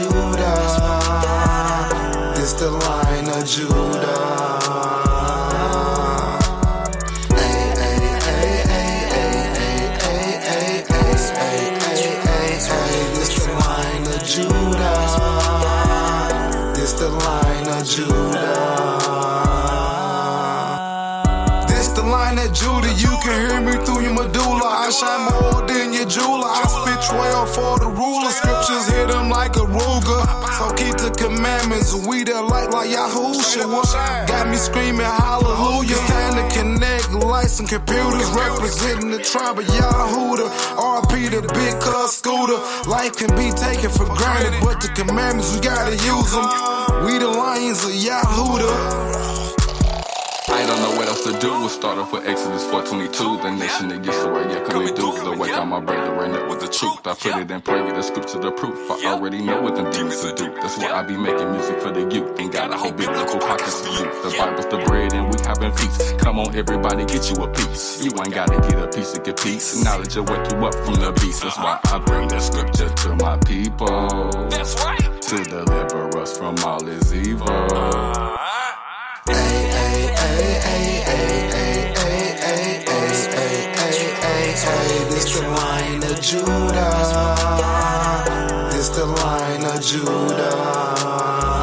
[0.00, 0.56] Judah.
[2.36, 4.60] It's the line of Judah.
[14.30, 15.00] Judah.
[16.74, 18.60] This the line of Judah.
[21.66, 22.92] This the line of Judah.
[22.94, 24.68] You can hear me through your medulla.
[24.86, 25.29] I shine my
[31.40, 31.94] commandments.
[32.06, 34.28] We the light like Yahushua.
[34.28, 35.96] Got me screaming hallelujah.
[36.06, 38.28] Time to connect lights and computers.
[38.36, 40.46] Representing the tribe of Yahuda.
[40.76, 42.60] RP the big cuz scooter.
[42.88, 44.52] Life can be taken for granted.
[44.60, 46.46] But the commandments, we gotta use them.
[47.06, 48.70] We the lions of Yahuda.
[50.48, 51.52] I don't know else to do.
[51.52, 53.42] We'll start off with Exodus 422.
[53.42, 55.12] The nation that gets the right, yeah, come and do.
[55.24, 57.06] The way out my brother ran up with the truth.
[57.06, 58.90] I put it in prayer, with the scripture, the proof.
[58.90, 60.52] I already know what them demons will do.
[60.54, 62.38] That's why I be making music for the youth.
[62.38, 64.04] Ain't got a whole biblical pockets for you.
[64.22, 66.18] The Bible's the bread and we having feast.
[66.18, 68.04] Come on, everybody, get you a piece.
[68.04, 69.82] You ain't gotta get a piece to get peace.
[69.84, 71.42] Knowledge will wake you up from the beast.
[71.42, 74.48] That's why I bring the scripture to my people.
[74.48, 75.22] That's right.
[75.22, 77.50] To deliver us from all his evil.
[77.50, 79.79] Uh-huh.
[85.10, 86.90] This the line of Judah.
[88.70, 91.59] This the line of Judah.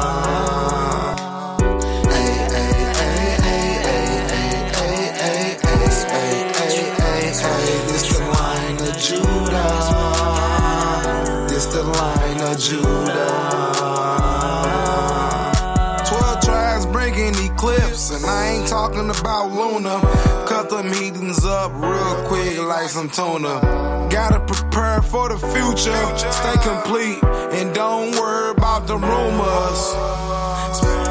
[19.08, 20.00] Talking about Luna.
[20.46, 24.08] Cut them heathens up real quick like some tuna.
[24.10, 31.07] Gotta prepare for the future, stay complete, and don't worry about the rumors.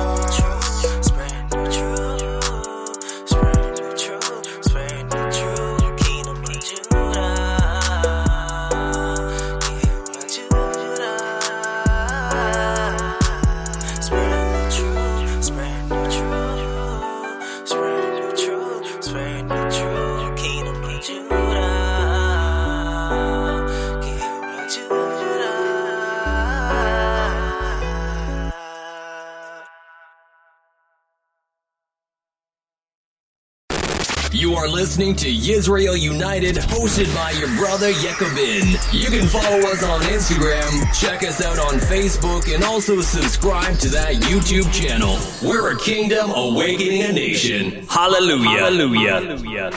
[34.97, 38.65] Listening to Israel United, hosted by your brother Yekubin.
[38.91, 43.89] You can follow us on Instagram, check us out on Facebook, and also subscribe to
[43.89, 45.19] that YouTube channel.
[45.47, 47.85] We're a kingdom awakening a nation.
[47.85, 48.49] Hallelujah.
[48.49, 49.11] Hallelujah.
[49.11, 49.69] Hallelujah.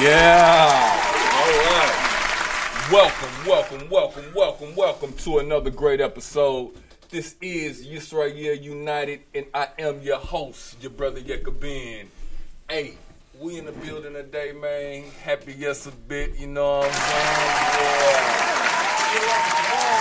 [0.00, 1.02] Yeah.
[1.36, 2.88] All right.
[2.90, 6.72] Welcome, welcome, welcome, welcome, welcome to another great episode.
[7.10, 12.06] This is Yisrael United, and I am your host, your brother Yekabin.
[12.68, 12.94] Hey,
[13.38, 15.04] we in the building today, man.
[15.22, 18.16] Happy yes a bit, you know what I'm saying?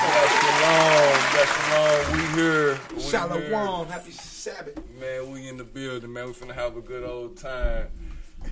[0.02, 2.12] Yeah, shalom, yeah, shalom.
[2.12, 2.80] We here.
[2.96, 3.50] We here.
[3.52, 4.80] Shalom, happy Sabbath.
[5.00, 6.26] Man, we in the building, man.
[6.26, 7.90] We finna have a good old time.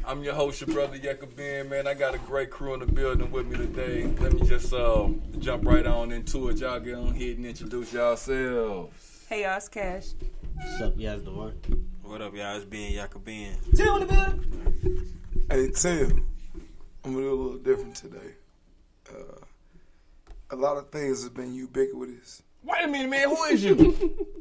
[0.06, 1.88] I'm your host, your brother Yekabin, man.
[1.88, 4.06] I got a great crew in the building with me today.
[4.20, 5.08] Let me just uh,
[5.40, 6.58] jump right on into it.
[6.58, 9.26] Y'all get on ahead and introduce yourselves.
[9.28, 10.10] Hey, y'all, it's Cash.
[10.56, 11.14] What's up, y'all?
[11.14, 11.93] It's Devon.
[12.04, 12.56] What up, y'all?
[12.56, 13.76] It's Ben Yakobin.
[13.76, 15.20] Two in the building.
[15.50, 16.28] Hey, Tim,
[17.04, 18.34] I'm gonna do a little different today.
[19.10, 19.38] Uh,
[20.52, 22.44] a lot of things have been ubiquitous.
[22.64, 23.30] Wait a minute, man.
[23.30, 24.28] Who is you?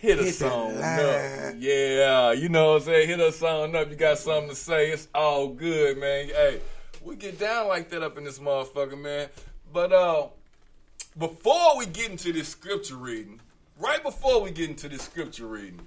[0.00, 1.54] Hit Hit us on up.
[1.58, 3.08] Yeah, you know what I'm saying?
[3.08, 3.90] Hit us on up.
[3.90, 4.90] You got something to say.
[4.90, 6.28] It's all good, man.
[6.28, 6.60] Hey,
[7.02, 9.28] we get down like that up in this motherfucker, man.
[9.72, 10.28] But uh
[11.18, 13.40] before we get into this scripture reading,
[13.80, 15.80] right before we get into this scripture reading,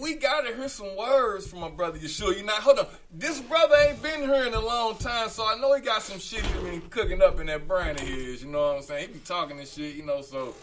[0.00, 2.36] we gotta hear some words from my brother Yeshua.
[2.36, 2.86] You know, hold on.
[3.12, 6.18] This brother ain't been here in a long time, so I know he got some
[6.18, 8.42] shit he been cooking up in that brain of his.
[8.42, 9.08] You know what I'm saying?
[9.08, 10.54] He be talking and shit, you know, so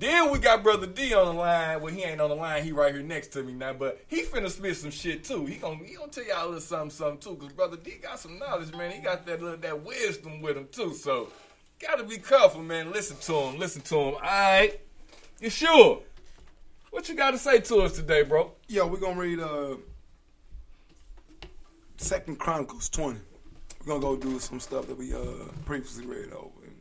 [0.00, 1.82] then we got brother D on the line.
[1.82, 2.64] Well, he ain't on the line.
[2.64, 5.44] He right here next to me now, but he finna spit some shit too.
[5.44, 7.36] He gonna he gonna tell y'all a little something something too.
[7.38, 8.92] Cause brother D got some knowledge, man.
[8.92, 10.94] He got that little that wisdom with him too.
[10.94, 11.28] So
[11.78, 12.90] gotta be careful, man.
[12.90, 13.58] Listen to him.
[13.58, 14.14] Listen to him.
[14.14, 14.80] All right,
[15.38, 16.02] you sure?
[16.90, 18.52] What you got to say to us today, bro?
[18.68, 19.76] Yo, we're gonna read uh
[21.98, 23.20] Second Chronicles 20.
[23.80, 26.64] We're gonna go do some stuff that we uh previously read over.
[26.64, 26.74] And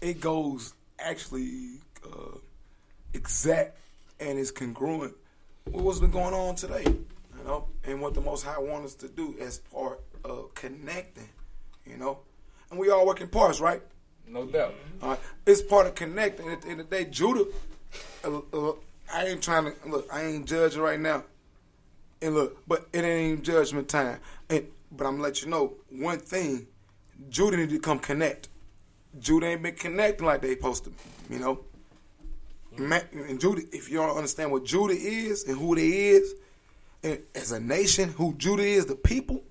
[0.00, 2.38] it goes actually uh
[3.14, 3.78] exact
[4.20, 5.14] and it's congruent
[5.66, 6.84] with what's been going on today.
[6.86, 11.28] You know, and what the most high wants us to do as part of connecting,
[11.84, 12.20] you know.
[12.70, 13.82] And we all work in parts, right?
[14.28, 14.74] No doubt.
[15.02, 15.20] All right.
[15.44, 16.48] It's part of connecting.
[16.48, 17.46] At the end of the day, Judah,
[18.24, 18.72] uh, uh,
[19.12, 21.24] I ain't trying to, look, I ain't judging right now.
[22.20, 24.20] And look, but it ain't even judgment time.
[24.48, 26.68] And, but I'm gonna let you know one thing
[27.28, 28.48] Judah need to come connect.
[29.18, 30.92] Judah ain't been connecting like they supposed to,
[31.28, 31.60] you know.
[32.78, 36.34] And Judah, if you don't understand what Judah is and who they is,
[37.02, 39.42] and as a nation, who Judah is, the people,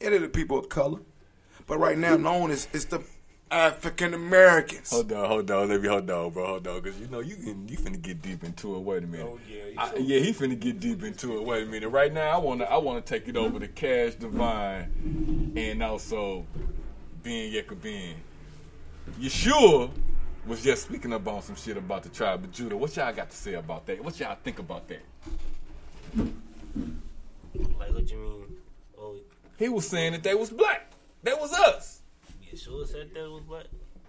[0.00, 1.00] it is the people of color.
[1.66, 3.02] But right now, known as it's the
[3.50, 4.90] African Americans.
[4.90, 7.36] Hold on, hold on, let me hold on, bro, hold on, because you know you
[7.36, 8.80] can, you finna get deep into it.
[8.80, 9.26] Wait a minute.
[9.26, 11.44] Oh yeah, yeah, he finna get deep into it.
[11.44, 11.88] Wait a minute.
[11.88, 16.44] Right now, I wanna, I wanna take it over to Cash Divine, and also
[17.22, 18.14] Ben Yekabin.
[19.20, 19.90] Yeshua
[20.46, 22.76] was just speaking up on some shit about the tribe of Judah.
[22.76, 24.02] What y'all got to say about that?
[24.04, 25.02] What y'all think about that?
[26.16, 28.56] Like, what you mean?
[28.98, 29.16] Oh,
[29.58, 30.90] He was saying that they was black.
[31.22, 32.02] That was us.
[32.52, 33.64] Yeshua said that was black?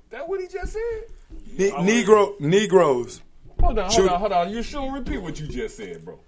[0.09, 1.03] That what he just said?
[1.57, 3.21] Ne- Negro, Negroes.
[3.61, 4.49] Hold on, hold Judah- on, hold on.
[4.51, 6.19] You sure repeat what you just said, bro?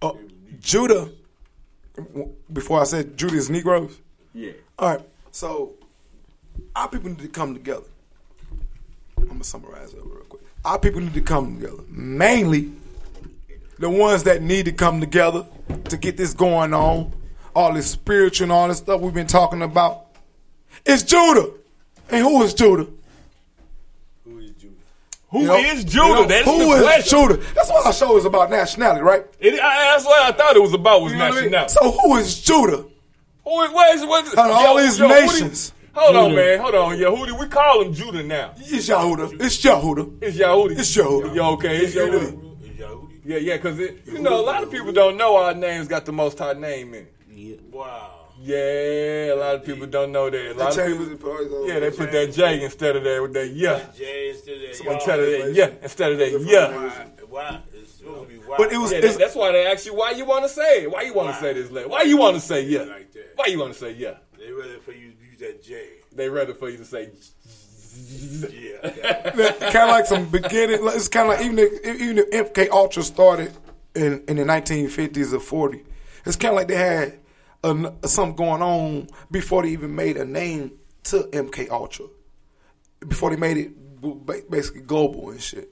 [0.00, 0.12] Uh,
[0.60, 1.10] Judah.
[2.52, 4.00] Before I said Judah is Negroes.
[4.34, 4.52] Yeah.
[4.78, 5.06] All right.
[5.30, 5.74] So
[6.74, 7.84] our people need to come together.
[9.42, 10.42] I'm gonna summarize it real quick.
[10.64, 11.82] Our people need to come together.
[11.88, 12.70] Mainly,
[13.80, 15.44] the ones that need to come together
[15.88, 17.12] to get this going on,
[17.56, 20.06] all this spiritual and all this stuff we've been talking about.
[20.86, 21.50] It's Judah.
[22.10, 22.86] And who is Judah?
[24.24, 24.74] Who is Judah?
[25.30, 26.06] Who You know- is Judah?
[26.06, 27.18] you know, That's who the is question.
[27.28, 27.36] Judah?
[27.54, 29.26] That's what our show is about nationality, right?
[29.40, 31.50] It, I, that's what I thought it was about was You know what I mean?
[31.50, 31.72] nationality.
[31.98, 32.84] So who is Judah?
[33.44, 35.72] Who is, what is, what is, Out of all these who do- nations.
[35.94, 36.58] Hold on, man.
[36.60, 36.96] Hold on.
[36.96, 38.54] Yehudi, we call him Judah now.
[38.58, 39.40] It's Yahuda.
[39.40, 40.18] It's Yahuda.
[40.22, 40.78] It's Yahudi.
[40.78, 41.34] It's Yahuda.
[41.34, 42.48] Yeah, okay, it's Yahudi.
[43.24, 46.12] Yeah, yeah, because you know a lot of people don't know our names got the
[46.12, 47.14] most high name in it.
[47.30, 47.56] Yeah.
[47.70, 48.08] Wow.
[48.40, 50.50] Yeah, a lot of people don't know that.
[50.50, 51.06] A lot of They people,
[51.38, 53.80] changed yeah, they put that J instead of that with that yeah.
[53.96, 54.92] J instead of that.
[54.92, 56.76] Instead of that yeah, instead of that yeah.
[56.76, 57.06] Why?
[57.28, 57.60] Why?
[57.72, 58.56] It's supposed to be why.
[58.58, 60.82] But it was- Yeah, it's- that's why they ask you why you want to say
[60.82, 60.90] it.
[60.90, 61.70] Why you want to say this?
[61.70, 61.88] letter?
[61.88, 62.86] Why you want to say yeah?
[63.36, 64.14] Why you want to say yeah?
[64.36, 65.84] They rather for you to use that J.
[66.14, 67.10] They rather for you to say
[68.50, 68.90] Yeah.
[69.70, 70.80] kind of like some beginning.
[70.82, 73.52] It's kind of like even if, even if MK Ultra started
[73.94, 75.84] in in the 1950s or 40s,
[76.24, 77.18] it's kind of like they had
[77.64, 80.72] a, something going on before they even made a name
[81.04, 82.06] to MK Ultra.
[83.06, 85.68] Before they made it basically global and shit,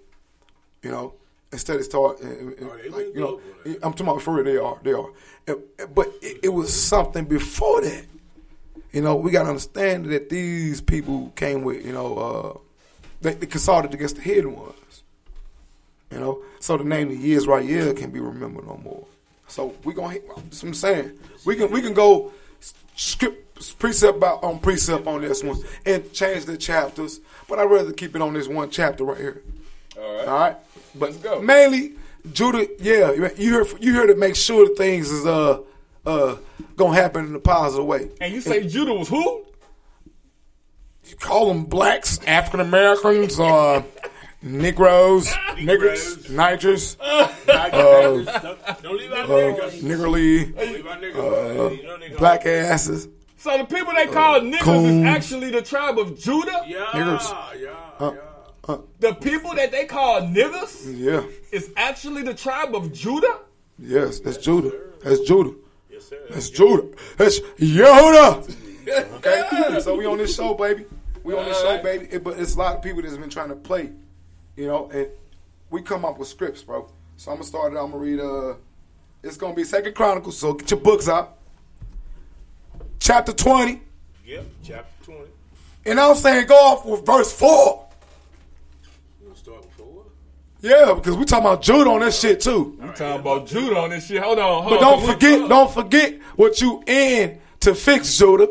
[0.83, 1.15] you know.
[1.53, 2.55] Instead, it started.
[2.63, 3.41] Oh, like, you know,
[3.83, 4.45] I'm talking about for real.
[4.45, 4.79] They are.
[4.85, 5.09] They are.
[5.89, 8.05] But it, it was something before that.
[8.93, 12.59] You know, we got to understand that these people came with, you know, uh,
[13.21, 15.03] they, they consulted against the hidden ones.
[16.11, 19.07] You know, so the name of the years right here can't be remembered no more.
[19.47, 21.19] So we gonna, that's what I'm saying.
[21.45, 22.33] We can we can go
[22.97, 27.93] script precept by, on precept on this one and change the chapters, but I'd rather
[27.93, 29.43] keep it on this one chapter right here.
[29.99, 30.29] All right.
[30.29, 30.57] All right.
[30.97, 31.95] But mainly
[32.33, 35.61] Judah, yeah, you heard you heard to make sure that things is uh
[36.07, 36.37] uh
[36.77, 38.11] gonna happen in a positive way.
[38.21, 39.45] And you say Judah was who?
[41.05, 43.83] You call them blacks, African Americans, uh,
[44.43, 47.29] Negroes, niggers, nigers, uh,
[48.83, 49.81] Don't leave out uh, niggas.
[49.83, 52.15] niggerly, Don't leave out niggas.
[52.15, 53.09] uh, black asses.
[53.37, 55.01] So the people they call niggers Coon.
[55.01, 56.63] is actually the tribe of Judah?
[56.67, 56.87] Yeah.
[56.93, 57.61] Niggers.
[57.61, 58.15] Yeah.
[58.69, 61.25] Uh, The people that they call niggas Yeah.
[61.51, 63.39] is actually the tribe of Judah.
[63.79, 64.73] Yes, that's Judah.
[65.03, 65.55] That's Judah.
[66.31, 66.89] That's Judah.
[67.17, 68.57] That's Yehuda.
[69.17, 70.87] okay, so we on this show, baby.
[71.23, 72.09] We on this show, baby.
[72.11, 73.91] It, but it's a lot of people that's been trying to play,
[74.57, 74.91] you know.
[74.91, 75.09] And
[75.71, 76.91] we come up with scripts, bro.
[77.17, 77.77] So I'm gonna start it.
[77.77, 78.21] I'm gonna read.
[78.21, 78.55] Uh,
[79.23, 80.39] it's gonna be Second Chronicles.
[80.39, 81.37] So get your books out.
[82.99, 83.81] Chapter 20.
[84.27, 85.21] Yep, chapter 20.
[85.87, 87.80] And I'm saying go off with verse 4.
[90.63, 92.77] Yeah, because we talking about Judah on this shit too.
[92.81, 94.23] We talking about Judah on this shit.
[94.23, 94.99] Hold on, hold But on.
[94.99, 98.49] don't forget, don't forget what you in to fix Judah,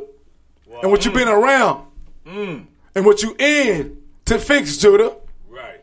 [0.81, 1.85] and what you been around,
[2.25, 2.65] Mm.
[2.95, 5.15] and what you in to fix Judah.
[5.49, 5.81] Right.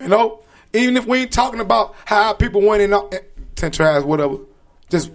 [0.00, 0.40] You know,
[0.72, 2.94] even if we ain't talking about how people went in,
[3.56, 4.36] ten tribes, whatever,
[4.90, 5.10] just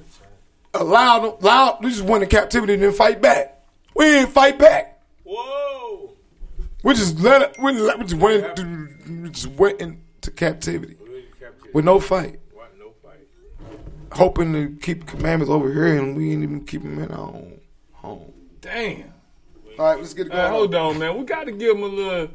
[0.73, 3.61] allow them, allow, we just went in captivity and then fight back.
[3.95, 4.99] We didn't fight back.
[5.23, 6.11] Whoa.
[6.83, 7.55] We just let it.
[7.61, 8.59] We, let, we just went.
[9.07, 9.81] We just went
[10.23, 10.95] into captivity
[11.73, 12.39] with no fight,
[12.79, 13.19] No fight.
[14.13, 17.59] hoping to keep commandments over here, and we ain't even keep them in our own
[17.93, 18.33] home.
[18.61, 19.13] Damn.
[19.77, 20.45] All right, let's get it Hey, going.
[20.47, 21.17] Uh, hold on, man.
[21.17, 22.27] We got to give them a little,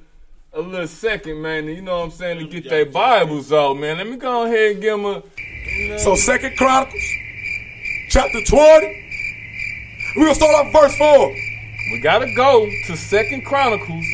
[0.53, 1.67] a little second, man.
[1.67, 3.99] You know what I'm saying to get their Bibles out, man.
[3.99, 5.23] Let me go ahead and give them a.
[5.81, 7.03] you know- So Second Chronicles,
[8.11, 9.05] chapter twenty.
[10.17, 11.29] We gonna start off verse four.
[11.93, 14.05] We gotta go to Second Chronicles,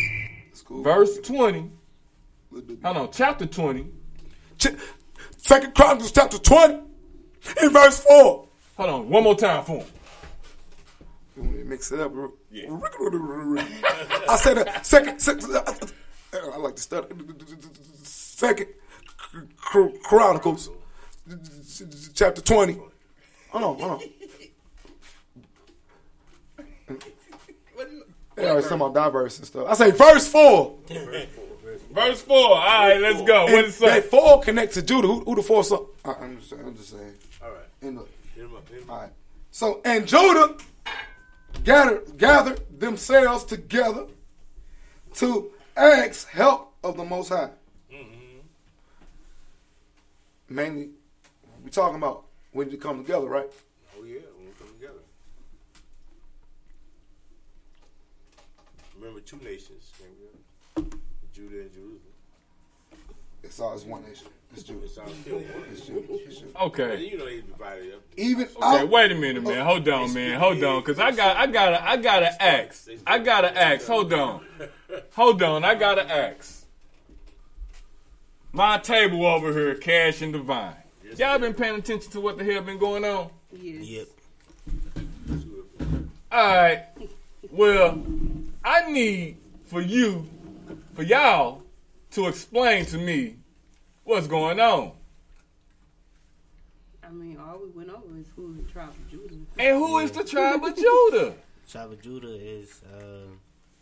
[0.71, 1.71] verse twenty.
[2.83, 3.87] Hold on, chapter twenty.
[4.59, 4.69] Ch-
[5.39, 6.81] Second Chronicles, chapter twenty,
[7.63, 8.49] in verse four.
[8.77, 9.87] Hold on, one more time for him.
[11.37, 12.13] You want me to mix it up?
[12.13, 12.33] bro?
[12.51, 12.69] Yeah.
[14.29, 15.51] I said uh, second, second.
[15.55, 15.75] Uh, uh,
[16.35, 17.09] uh, I like to study.
[18.03, 18.69] Second
[20.03, 20.71] Chronicles,
[22.15, 22.75] chapter twenty.
[23.51, 24.01] Hold on, hold on.
[28.37, 29.67] They always talking about diverse and stuff.
[29.69, 30.79] I say verse four.
[31.95, 32.37] Verse four.
[32.37, 33.45] All right, let's go.
[33.45, 33.87] What And it say?
[33.87, 35.07] That four connects to Judah.
[35.07, 35.63] Who, who the four?
[35.63, 35.79] Son?
[36.05, 37.15] I, I'm just, I'm just saying.
[37.41, 37.69] All right.
[37.83, 38.11] And look.
[38.35, 38.69] Hit him up.
[38.69, 39.11] Hit him All right.
[39.53, 40.57] So and Judah
[41.63, 44.07] gathered gathered themselves together
[45.15, 47.51] to ask help of the Most High.
[47.93, 48.41] Mm-hmm.
[50.49, 50.91] Mainly,
[51.63, 53.47] we talking about when you come together, right?
[53.97, 54.19] Oh, yeah.
[54.37, 54.99] When we come together.
[58.99, 60.99] Remember, two nations came together
[61.35, 61.99] Judah and Jerusalem.
[63.43, 64.29] It's all it's one nation.
[64.53, 64.85] It's Judah.
[64.85, 65.65] It's all one.
[65.73, 66.01] It's Judah.
[66.11, 66.61] It's Judah.
[66.61, 67.07] Okay.
[67.07, 68.03] You know they divided up.
[68.17, 69.65] Even Okay, wait a minute, man.
[69.65, 70.39] Hold on, man.
[70.39, 72.89] Hold on, cause I got, I gotta, I gotta ask.
[73.05, 73.85] I gotta ask.
[73.89, 74.43] Hold on,
[75.13, 75.65] hold on.
[75.65, 76.67] I gotta ask.
[78.53, 80.77] My table over here, Cash and Divine.
[81.17, 83.29] Y'all been paying attention to what the hell been going on?
[83.53, 83.85] Yes.
[83.85, 84.09] Yep.
[86.31, 86.85] All right.
[87.51, 88.01] Well,
[88.65, 90.29] I need for you,
[90.95, 91.63] for y'all,
[92.13, 93.37] to explain to me
[94.05, 94.93] what's going on.
[97.03, 99.35] I mean, all we went over is who the tribe of Judah.
[99.59, 101.35] And who is the tribe of Judah?
[101.71, 103.27] Tribe of Judah is uh,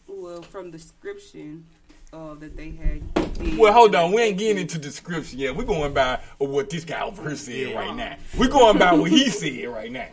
[0.06, 1.66] Well, from the description
[2.12, 3.12] uh, that they had.
[3.34, 4.12] did- Well, hold on.
[4.12, 5.56] We ain't getting into description yet.
[5.56, 8.16] We're going by what this guy over here said right now.
[8.38, 10.06] We're going by what he said right now.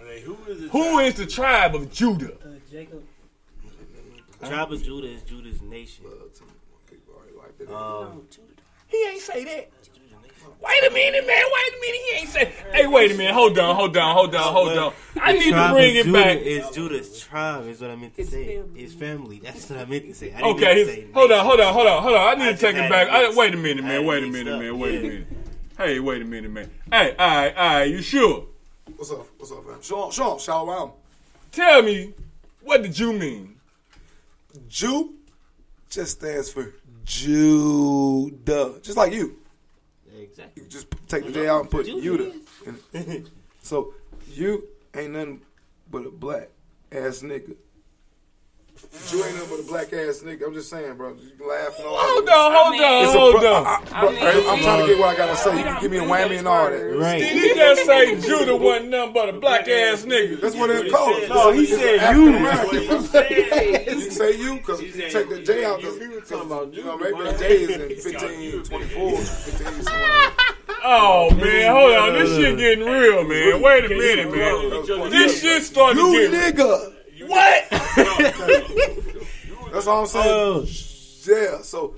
[0.71, 2.33] Who is the tribe of Judah?
[2.43, 3.03] uh, Jacob.
[4.43, 6.05] Tribe of Judah is Judah's nation.
[7.67, 8.21] Um,
[8.87, 9.69] He ain't say that.
[10.61, 11.43] Wait a minute, man.
[11.53, 12.01] Wait a minute.
[12.09, 12.53] He ain't say.
[12.73, 13.33] Hey, wait a minute.
[13.33, 13.75] Hold on.
[13.75, 14.13] Hold on.
[14.13, 14.53] Hold on.
[14.53, 14.93] Hold on.
[15.21, 16.37] I need to bring of it back.
[16.39, 18.61] Judah Is Judah's tribe is what I meant to say.
[18.75, 19.39] His family.
[19.43, 20.33] That's what I meant to say.
[20.33, 20.73] I didn't Okay.
[20.73, 21.45] to his- say hold on.
[21.45, 21.73] Hold on.
[21.73, 22.03] Hold on.
[22.03, 22.27] Hold on.
[22.27, 23.07] I need I to take it back.
[23.09, 24.05] I, wait a minute, man.
[24.05, 24.59] Wait a minute, up.
[24.59, 24.79] man.
[24.79, 25.27] Wait a minute.
[25.77, 26.69] Hey, wait a minute, man.
[26.91, 27.83] Hey, all right, all right.
[27.83, 28.45] You sure?
[28.97, 29.27] What's up?
[29.37, 29.77] What's up, man?
[29.81, 30.91] Sean, Sean, shalom.
[31.53, 32.13] Tell me,
[32.61, 33.55] what did you mean?
[34.67, 35.13] Jew
[35.89, 36.73] just stands for
[37.09, 39.35] Judah, just like you.
[40.15, 40.61] Exactly.
[40.61, 42.31] You just take the J out and put Judah.
[43.63, 43.95] so
[44.31, 45.41] you ain't nothing
[45.89, 46.49] but a black
[46.91, 47.55] ass nigga.
[49.11, 50.45] You ain't nothing but a black ass nigga.
[50.47, 51.09] I'm just saying, bro.
[51.09, 52.33] You laughing all Hold that.
[52.33, 53.65] on, hold It's on, a hold bro- on.
[53.65, 55.57] I, I, I am trying to get what I gotta say.
[55.57, 56.97] You give me a whammy and all that.
[56.97, 57.19] Right.
[57.19, 60.41] Did he just say Judah wasn't nothing but a black ass nigga?
[60.41, 61.29] That's what it's called.
[61.29, 62.35] No, he said you.
[62.35, 63.01] American, bro.
[63.01, 63.85] said.
[63.87, 65.81] You say you because you take the J out.
[65.81, 69.53] Cause, you were talking about you know, maybe the J is in 15, 24, 15,
[69.55, 70.55] something like that.
[70.83, 72.13] Oh man, hold on.
[72.13, 73.61] This shit getting real, man.
[73.61, 75.09] Wait a minute, man.
[75.11, 76.93] This shit starting to You get nigga.
[77.29, 77.69] What?
[79.71, 80.67] That's all I'm saying.
[81.27, 81.61] Yeah.
[81.61, 81.95] So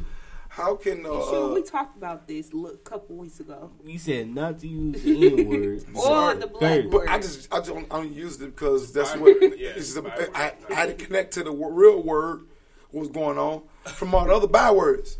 [0.49, 3.71] how can uh, Sure, we uh talked about this a look- couple weeks ago.
[3.85, 5.83] You said not to use the N word.
[5.95, 7.07] Or the black but.
[7.09, 10.73] I just I don't I don't use it because that's what it's a, I, I
[10.73, 12.45] had to connect to the wo- real word
[12.91, 15.17] what was going on from all the other bywords.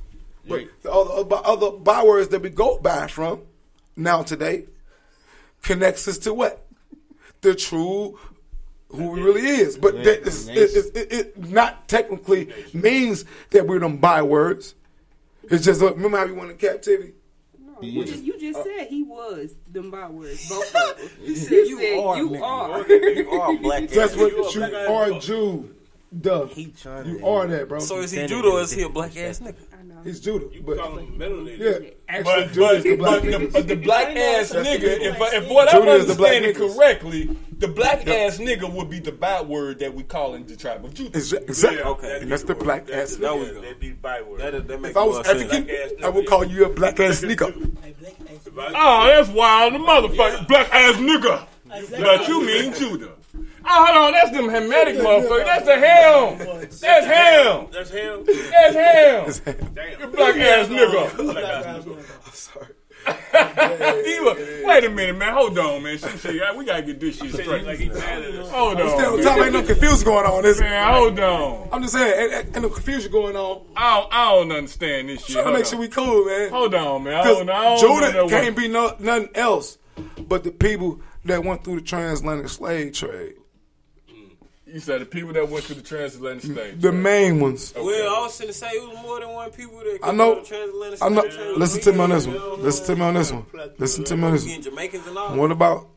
[0.47, 3.43] But the other, other bywords that we go by from
[3.95, 4.65] now today
[5.61, 6.65] connects us to what?
[7.41, 8.19] The true
[8.91, 9.77] who we really is.
[9.77, 14.75] But that is, it, it, it, it not technically means that we're them bywords.
[15.43, 17.13] It's just, uh, remember how we went in captivity?
[17.81, 20.48] You just, you just Uh, said he was them bywords.
[20.48, 21.10] Both of them.
[21.24, 22.41] You said You you, said are, you nigga.
[22.43, 22.88] are.
[22.93, 24.17] You are black That's ass.
[24.19, 25.21] what You a you black are, nigga.
[25.21, 25.75] Jude.
[26.21, 26.48] Duh.
[26.79, 27.79] trying You are that, bro.
[27.79, 29.55] So is he Standing Judah or is he a black ass nigga?
[30.03, 30.48] He's Judah.
[30.65, 31.60] But, Call him melanated.
[31.84, 34.79] yeah, actually, But, Judah but, is the black but, the, but the black ass nigga,
[34.79, 35.00] nigga.
[35.01, 38.72] if, I- if what I'm Judah is the black understanding correctly, the black ass nigga
[38.74, 41.17] would be the bad word that we call in the tribe of Judah.
[41.20, 41.81] Exa- Exactly.
[41.81, 42.20] Okay.
[42.22, 43.62] And that's the black ass There we nigga.
[43.62, 44.39] That'd be byword.
[44.41, 45.41] That, that If I was more sense.
[45.43, 47.53] African, I would call you a black ass sneaker.
[48.58, 51.46] Oh, ah, that's wild, the motherfucker, black ass nigga.
[51.70, 53.12] But you mean Judah.
[53.63, 55.45] Oh, hold on, that's them Hermetic motherfuckers.
[55.45, 56.57] That's the him.
[56.79, 57.69] That's hell.
[57.71, 58.23] That's hell.
[58.23, 59.55] That's hell.
[59.73, 59.99] Damn.
[60.01, 61.17] You black ass nigga.
[61.17, 62.05] Black ass nigga.
[62.25, 62.67] I'm sorry.
[64.05, 65.33] He was- Wait a minute, man.
[65.33, 65.97] Hold on, man.
[65.97, 67.65] Shit, shit, we gotta get this shit straight.
[67.65, 68.49] like he mad at us.
[68.51, 68.87] Hold on.
[68.87, 70.45] on top, ain't no confusion going on.
[70.45, 70.63] Is it?
[70.63, 71.69] Man, hold on.
[71.71, 73.63] I'm just saying, ain't, ain't no confusion going on.
[73.75, 75.33] I don't, I don't understand this shit.
[75.33, 76.49] Trying to make sure we cool, man.
[76.51, 77.13] Hold on, man.
[77.15, 79.77] I Because don't, I don't know Judah that can't be no, nothing else
[80.19, 83.33] but the people that went through the transatlantic slave trade.
[84.71, 86.79] You said the people that went to the transatlantic stage.
[86.79, 87.73] The main ones.
[87.75, 89.99] Well, I was gonna say it was more than one people that.
[90.01, 90.35] I know.
[90.35, 91.29] The transatlantic I know.
[91.29, 91.57] slave.
[91.57, 92.61] Listen to me on this one.
[92.61, 93.45] Listen to me on this one.
[93.77, 94.61] Listen to me on this one.
[94.61, 95.35] Jamaicans and all.
[95.35, 95.87] What about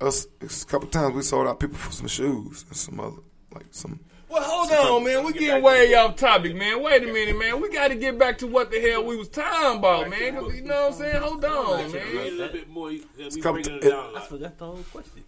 [0.00, 0.26] us?
[0.40, 3.16] A couple times we sold out people for some shoes and some other,
[3.52, 3.98] like some.
[4.28, 5.24] Well, hold on, man.
[5.24, 6.82] We getting way off topic, man.
[6.82, 7.60] Wait a minute, man.
[7.60, 10.34] We got to get back to what the hell we was talking about, man.
[10.34, 11.22] You know what I'm saying?
[11.22, 12.02] Hold on, man.
[12.02, 12.36] A man.
[12.36, 12.88] little bit more.
[12.88, 13.02] We
[13.40, 14.16] bringing it down.
[14.16, 15.24] I forgot the whole question.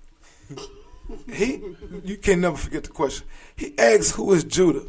[1.32, 1.60] He,
[2.04, 3.26] you can never forget the question.
[3.56, 4.82] He asks, "Who is Judah?"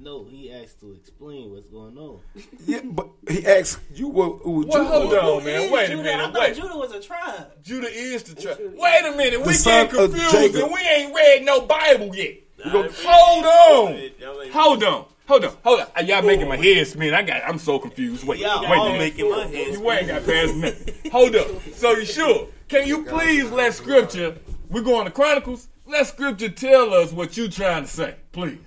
[0.00, 2.20] No, he asked to explain what's going on.
[2.66, 4.40] Yeah, but he asks you, "What?
[4.42, 5.70] Who is Well, Judah?" hold on, man.
[5.70, 6.56] Wait a Judah, I thought Wait.
[6.56, 7.62] Judah was a tribe.
[7.62, 8.58] Judah is the tribe.
[8.60, 9.44] Wait a minute.
[9.44, 12.36] We son getting of confused and we ain't read no Bible yet.
[12.64, 14.10] Nah, Hold on.
[14.20, 15.04] Y'all ain't- Hold on.
[15.28, 15.52] Hold on.
[15.62, 16.06] Hold on.
[16.06, 17.12] Y'all making my head spin.
[17.12, 17.42] I got.
[17.46, 18.26] I'm so confused.
[18.26, 18.40] Wait.
[18.40, 18.78] Y'all wait.
[18.78, 21.10] all making my head You ain't got past nothing.
[21.12, 21.46] Hold up.
[21.74, 22.48] So you sure?
[22.68, 24.36] Can you please let Scripture?
[24.70, 25.68] We're going to Chronicles.
[25.86, 28.58] Let Scripture tell us what you're trying to say, please.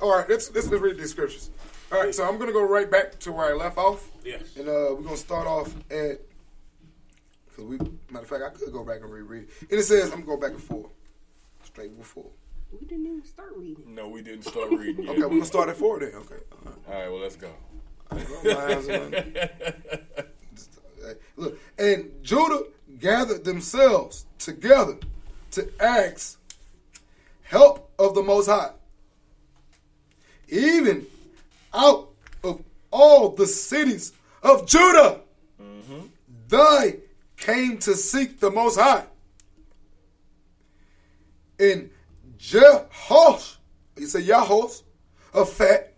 [0.00, 1.50] All right, let's, let's let's read these scriptures.
[1.92, 4.10] All right, so I'm gonna go right back to where I left off.
[4.24, 4.56] Yes.
[4.56, 6.20] And uh, we're gonna start off at
[7.46, 7.78] because we
[8.10, 9.44] matter of fact I could go back and reread.
[9.44, 9.50] it.
[9.70, 10.90] And it says I'm gonna go back and forth,
[11.62, 12.30] straight before.
[12.72, 13.94] We didn't even start reading.
[13.94, 15.10] No, we didn't start reading yet.
[15.10, 16.12] Okay, we're gonna start at four then.
[16.14, 16.42] Okay.
[16.52, 16.74] All right.
[16.88, 17.08] All right.
[17.08, 17.52] Well, let's go.
[21.36, 22.64] Look, and Judah
[22.98, 24.98] gathered themselves together
[25.54, 26.38] to ask
[27.42, 28.70] help of the Most High,
[30.48, 31.06] even
[31.72, 32.08] out
[32.42, 34.12] of all the cities
[34.42, 35.20] of Judah.
[36.48, 37.00] They
[37.36, 39.04] came to seek the Most High.
[41.58, 41.90] In
[42.38, 43.56] Jehosh,
[43.96, 44.82] he said Yahosh,
[45.32, 45.94] a fat.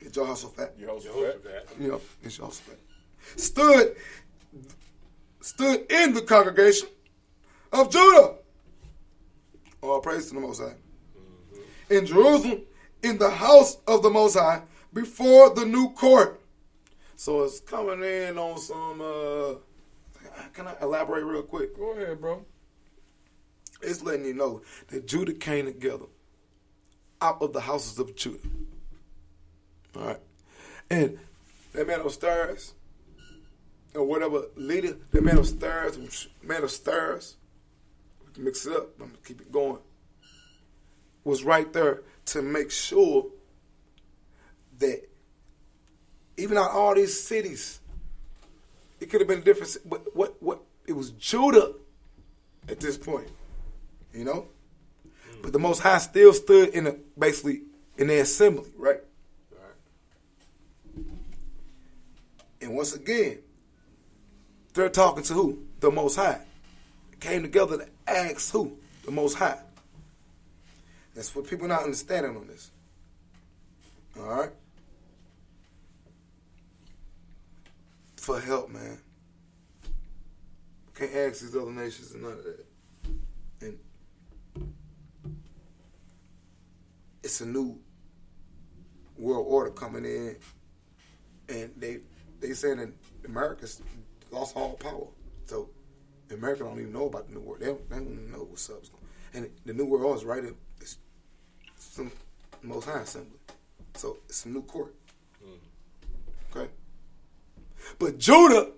[0.00, 0.78] It's Jehoshaphat.
[0.78, 1.68] Jehoshaphat.
[1.80, 2.78] You know, it's Jehoshaphat.
[3.36, 3.96] Stood,
[5.40, 6.88] stood in the congregation
[7.74, 8.36] of Judah.
[9.82, 10.74] All praise to the Most High.
[11.90, 12.62] In Jerusalem,
[13.02, 16.40] in the house of the Most High, before the new court.
[17.16, 19.00] So it's coming in on some.
[19.00, 19.54] Uh,
[20.52, 21.76] can I elaborate real quick?
[21.76, 22.44] Go ahead, bro.
[23.82, 26.06] It's letting you know that Judah came together
[27.20, 28.48] out of the houses of Judah.
[29.96, 30.20] All right.
[30.90, 31.18] And
[31.72, 32.74] that man upstairs,
[33.94, 37.43] or whatever leader, that man upstairs, man upstairs, we can
[38.40, 39.78] mix it up, I'm gonna keep it going,
[41.24, 43.26] was right there to make sure
[44.78, 45.08] that
[46.36, 47.80] even out all these cities,
[49.00, 51.74] it could have been a different, but what, what, it was Judah
[52.68, 53.28] at this point,
[54.12, 54.48] you know?
[55.06, 55.42] Mm.
[55.42, 57.62] But the Most High still stood in a, basically
[57.96, 59.00] in the assembly, right?
[59.52, 61.04] right?
[62.60, 63.38] And once again,
[64.72, 65.64] they're talking to who?
[65.80, 66.40] The Most High.
[67.24, 68.76] Came together to ask who?
[69.06, 69.56] The Most High.
[71.14, 72.70] That's what people not understanding on this.
[74.18, 74.50] All right?
[78.18, 78.98] For help, man.
[80.94, 82.66] Can't ask these other nations and none of that.
[83.62, 83.78] And
[87.22, 87.80] it's a new
[89.16, 90.36] world order coming in,
[91.48, 92.00] and they
[92.40, 92.92] they saying that
[93.24, 93.80] America's
[94.30, 95.06] lost all power.
[95.46, 95.70] So
[96.34, 97.60] America don't even know about the new world.
[97.60, 98.82] They don't, they don't know what's up.
[99.32, 100.98] And the new world is right in it's
[101.78, 102.10] some
[102.62, 103.38] most high assembly.
[103.94, 104.94] So it's some new court.
[105.44, 106.58] Mm-hmm.
[106.58, 106.70] Okay.
[107.98, 108.70] But Judah,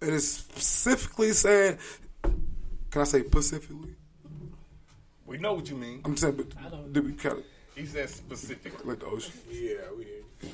[0.00, 1.78] it is specifically saying,
[2.22, 3.94] can I say specifically?
[5.26, 6.02] We know what you mean.
[6.04, 8.84] I'm saying, but did we kind of He said specific.
[8.84, 9.32] like the ocean?
[9.50, 10.24] Yeah, we did.
[10.42, 10.48] you.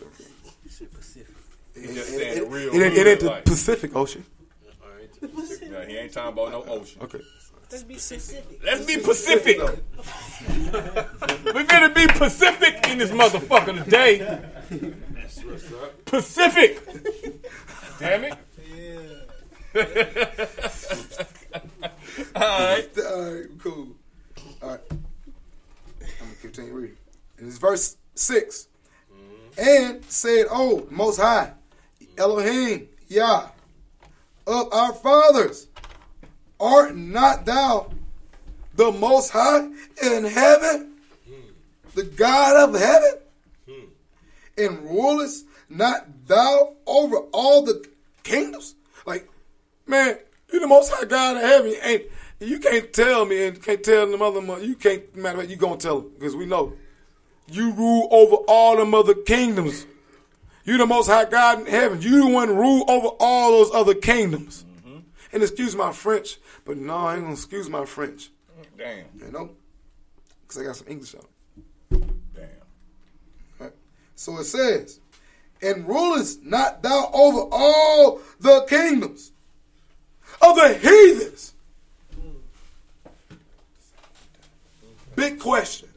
[0.65, 1.35] You said Pacific.
[1.75, 2.75] He just It- saying it- real.
[2.75, 3.45] it ain't- it real ain't the life.
[3.45, 4.25] Pacific Ocean.
[5.23, 5.59] All right.
[5.63, 7.03] Yeah, he ain't talking about no ocean.
[7.03, 7.21] Okay.
[7.71, 8.61] Let's be specific.
[8.65, 9.59] Let's be Pacific.
[11.55, 14.19] We're gonna be Pacific in this motherfucker today.
[15.13, 16.05] That's what's up.
[16.07, 16.81] Pacific.
[17.99, 18.39] Damn it.
[22.35, 22.89] All right.
[22.99, 23.89] All right, cool.
[24.63, 24.81] All right.
[24.91, 26.97] I'm going to continue reading.
[27.39, 28.69] And it's verse 6.
[29.13, 29.69] Mm-hmm.
[29.69, 31.53] And said, Oh, Most High,
[32.17, 33.49] Elohim, Yah,
[34.49, 35.69] of our fathers,
[36.59, 37.91] art not thou
[38.75, 39.67] the Most High
[40.03, 40.95] in heaven,
[41.95, 43.13] the God of heaven?
[44.57, 47.87] And rulest not thou over all the
[48.25, 48.75] kingdoms?
[49.07, 49.29] Like,
[49.87, 50.19] man,
[50.51, 51.75] you're the most high God of heaven.
[51.83, 52.03] Ain't
[52.41, 55.57] you can't tell me and can't tell the mother mo- you can't matter what you
[55.57, 56.73] gonna tell them because we know
[57.51, 59.87] you rule over all them other kingdoms.
[60.69, 62.03] You the most high God in heaven.
[62.03, 64.67] You the one rule over all those other kingdoms.
[64.87, 64.99] Mm-hmm.
[65.33, 68.29] And excuse my French, but no, I ain't gonna excuse my French.
[68.77, 69.07] Damn.
[69.19, 69.51] You know,
[70.43, 71.25] because I got some English on.
[72.35, 72.49] Damn.
[73.59, 73.73] Right?
[74.15, 75.01] So it says,
[75.63, 79.33] and rulest not thou over all the kingdoms
[80.43, 81.55] of the heathens?
[82.15, 83.39] Mm.
[85.17, 85.88] Big question.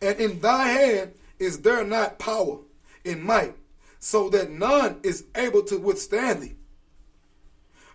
[0.00, 2.58] And in thy hand is there not power
[3.04, 3.54] and might,
[3.98, 6.56] so that none is able to withstand thee?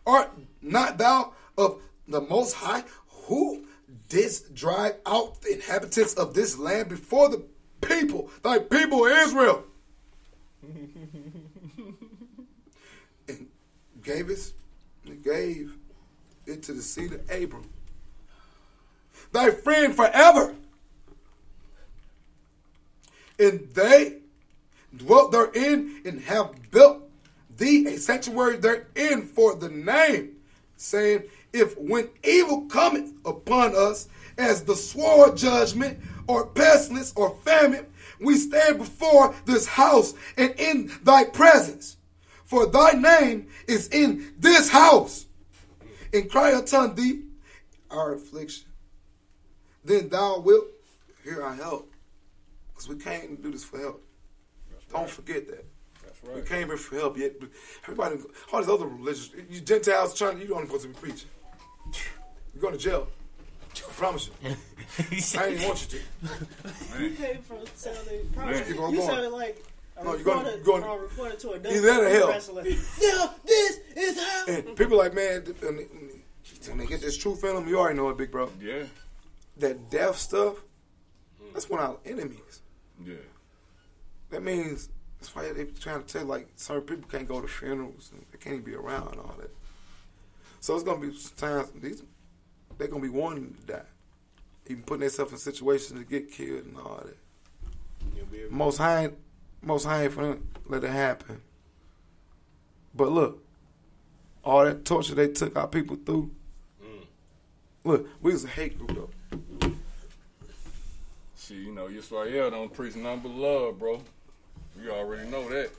[0.06, 3.66] Art not thou of the Most High, who
[4.10, 7.44] didst drive out the inhabitants of this land before the
[7.82, 9.64] people, thy people Israel?
[13.28, 13.48] and
[14.04, 14.54] gave us,
[15.24, 15.76] gave
[16.46, 17.70] it to the seed of Abram,
[19.32, 20.56] thy friend forever.
[23.42, 24.18] And they
[24.96, 27.10] dwelt therein and have built
[27.58, 30.36] thee a sanctuary therein for the name,
[30.78, 37.88] saying, If when evil cometh upon us as the sword judgment, or pestilence, or famine,
[38.20, 41.98] we stand before this house and in thy presence.
[42.46, 45.26] For thy name is in this house,
[46.14, 47.24] and cry unto thee
[47.90, 48.68] our affliction.
[49.84, 50.68] Then thou wilt
[51.24, 51.91] hear our help.
[52.82, 54.04] Because we came to do this for help.
[54.92, 55.66] Don't forget that.
[56.04, 57.18] That's We came here for help.
[57.18, 57.34] Yet
[57.84, 58.16] everybody,
[58.52, 61.30] all these other religious, you Gentiles trying, you don't supposed to be preaching.
[62.54, 63.08] You're going to jail.
[63.76, 64.50] I promise you.
[65.40, 67.04] I ain't want you to.
[67.04, 68.64] You came from sounding Man.
[68.64, 69.02] probably, you going.
[69.02, 69.64] sounded like
[69.98, 72.28] a No, you're gonna- reporter, you're gonna- uh, reporter to a Either that or hell.
[72.30, 72.64] wrestler.
[73.02, 74.46] Now this is how.
[74.48, 75.88] And people like, man, th- and they,
[76.70, 78.50] when they get this truth in them, you already know it, big bro.
[78.60, 78.84] Yeah.
[79.58, 80.56] That death stuff,
[81.54, 82.62] that's one of our enemies.
[83.06, 83.16] Yeah.
[84.30, 88.12] That means that's why they trying to tell like certain people can't go to funerals
[88.14, 89.54] and they can't even be around and all that.
[90.60, 92.04] So it's gonna be times these
[92.78, 93.82] they're gonna be wanting to die,
[94.68, 97.18] even putting themselves in situations to get killed and all that.
[98.52, 99.12] Most high,
[99.62, 101.42] most high ain't finna let it happen.
[102.96, 103.44] But look,
[104.44, 106.32] all that torture they took our people through.
[107.84, 109.10] Look, we was a hate group though.
[111.52, 114.02] Shit, you know, Yisrael don't preach nothing but love, bro.
[114.82, 115.70] You already know that.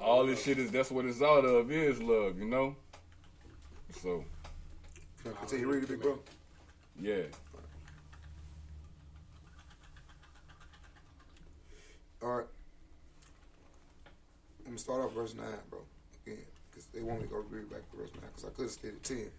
[0.00, 2.76] All this shit is that's what it's out of is love, you know.
[4.02, 4.24] So
[5.22, 6.18] Can I continue reading, big bro?
[7.00, 7.22] yeah,
[12.22, 12.46] All right.
[14.60, 15.80] I'm gonna start off verse nine, bro.
[16.26, 16.38] Again,
[16.70, 18.70] because they want me to go read back to verse nine, because I could have
[18.70, 19.30] stayed at ten.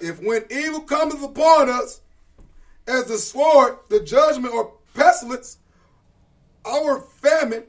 [0.00, 2.00] If when evil cometh upon us,
[2.88, 5.58] as the sword, the judgment, or pestilence,
[6.64, 7.64] our famine,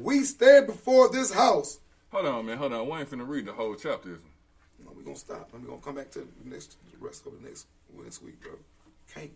[0.00, 1.80] we stand before this house.
[2.10, 2.88] hold on, man, hold on.
[2.88, 4.14] We ain't finna read the whole chapter.
[4.14, 4.84] Is we?
[4.84, 5.50] No, we're gonna stop.
[5.52, 7.66] And we're gonna come back to the next the rest of the next
[8.02, 8.52] next week, bro.
[9.12, 9.30] Can't.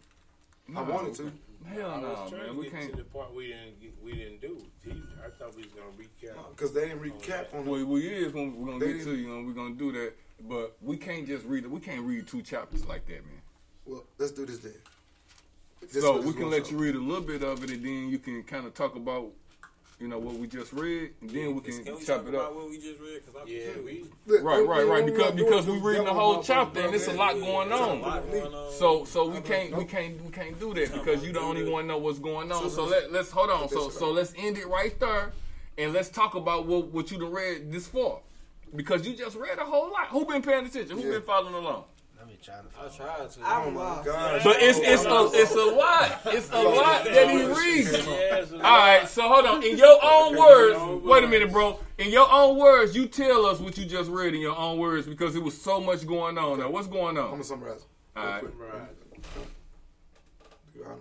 [0.76, 1.32] I wanted to.
[1.66, 2.52] Hell I no, was trying man.
[2.52, 2.90] to We get can't.
[2.90, 4.58] to the part we didn't get, we didn't do.
[4.84, 6.50] Gee, I thought we was gonna recap.
[6.50, 9.16] Because they didn't oh, recap on Well, we is when we're gonna They get to
[9.16, 10.12] you, and we're gonna do that.
[10.48, 11.70] But we can't just read it.
[11.70, 13.42] We can't read two chapters like that, man.
[13.86, 14.74] Well, let's do this then.
[15.92, 16.72] This so we can let show.
[16.72, 19.30] you read a little bit of it, and then you can kind of talk about
[20.00, 22.34] you know, what we just read, and then we can, Can we chop talk it
[22.34, 22.54] about up.
[22.54, 23.20] what we just read?
[23.26, 24.10] Cause I'm Yeah, confused.
[24.26, 25.04] Right, right, right.
[25.04, 28.00] Because because we reading the whole chapter and it's a lot going There's a on.
[28.02, 28.72] lot going on.
[28.72, 31.88] So so we can't we can't we can't do that because you the only one
[31.88, 32.70] know what's going on.
[32.70, 33.68] So let let's hold on.
[33.68, 35.32] So so let's end it right there
[35.78, 38.20] and let's talk about what what you done read this far.
[38.76, 40.08] Because you just read a whole lot.
[40.10, 40.96] Who been paying attention?
[40.96, 41.84] Who been following along?
[42.38, 43.02] I've been trying to.
[43.02, 43.40] I tried to.
[43.44, 44.04] I'm Oh lost.
[44.04, 44.40] God.
[44.44, 46.20] But it's it's a it's a lot.
[46.26, 48.52] It's a lot that he reads.
[48.52, 49.62] All right, so hold on.
[49.62, 51.78] In your own words, wait a minute, bro.
[51.98, 55.06] In your own words, you tell us what you just read in your own words
[55.06, 56.58] because it was so much going on.
[56.60, 57.24] Now, what's going on?
[57.24, 57.30] I'm on?
[57.32, 57.86] gonna summarize.
[58.16, 58.40] All real right.
[58.40, 58.54] quick.
[60.76, 60.96] Your Honor.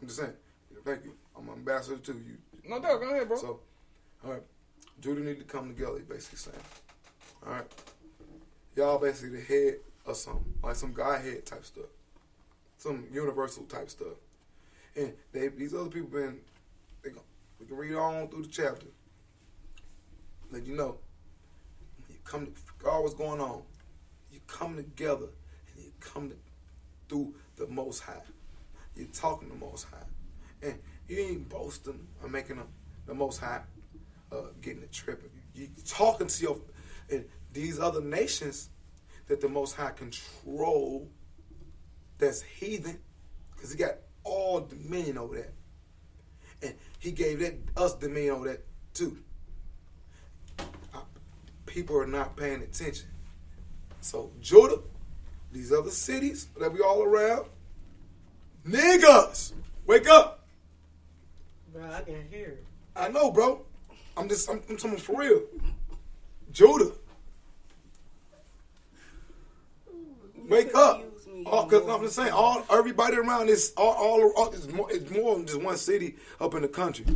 [0.00, 0.32] I'm just saying.
[0.84, 1.12] Thank you.
[1.36, 2.36] I'm an ambassador to you.
[2.68, 3.00] No doubt.
[3.00, 3.36] Go ahead, bro.
[3.36, 3.60] So,
[4.24, 4.42] all right,
[5.00, 5.98] Judah need to come together.
[6.00, 6.56] Basically saying,
[7.46, 7.64] all right,
[8.78, 9.74] y'all basically the head
[10.06, 11.90] of some like some guy head type stuff,
[12.78, 14.16] some universal type stuff,
[14.96, 16.38] and they these other people been
[17.02, 17.20] they go,
[17.60, 18.86] we can read on through the chapter.
[20.52, 20.98] Let you know
[22.08, 23.62] you come to all what's going on,
[24.32, 25.26] you come together
[25.74, 26.36] and you come to,
[27.08, 28.22] through the Most High.
[28.94, 30.06] You're talking the Most High,
[30.62, 32.62] and you ain't boasting or making
[33.06, 33.60] the Most High
[34.30, 35.28] uh, getting a trip.
[35.52, 36.58] You, you talking to your
[37.10, 38.70] and these other nations
[39.26, 41.08] that the Most High control.
[42.18, 42.98] That's heathen,
[43.54, 45.52] because He got all dominion over that,
[46.66, 49.18] and He gave that us dominion over that too.
[51.66, 53.06] People are not paying attention.
[54.00, 54.80] So Judah,
[55.52, 57.46] these other cities that we all around,
[58.66, 59.52] niggas,
[59.86, 60.46] wake up.
[61.72, 62.58] Bro, I can hear.
[62.96, 63.64] I know, bro.
[64.16, 65.42] I'm just, I'm, I'm talking for real.
[66.50, 66.92] Judah,
[70.48, 71.04] wake up.
[71.46, 74.90] All, oh, cause I'm just saying, all everybody around is all, all, all it's, more,
[74.90, 77.06] it's more than just one city up in the country.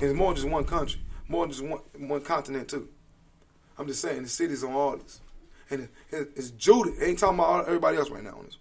[0.00, 2.88] It's more than just one country, more than just one one continent too.
[3.78, 5.20] I'm just saying, the cities on all this,
[5.70, 6.92] and it, it, it's Judah.
[6.98, 8.56] It ain't talking about all, everybody else right now on this.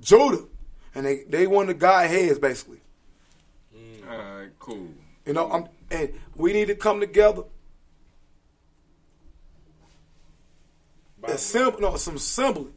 [0.00, 0.44] Judah,
[0.94, 2.80] and they they one of the guy heads basically.
[4.08, 4.88] All right, cool.
[5.24, 7.44] You know, I'm, and we need to come together.
[11.32, 12.70] Assemble, no, some assembly,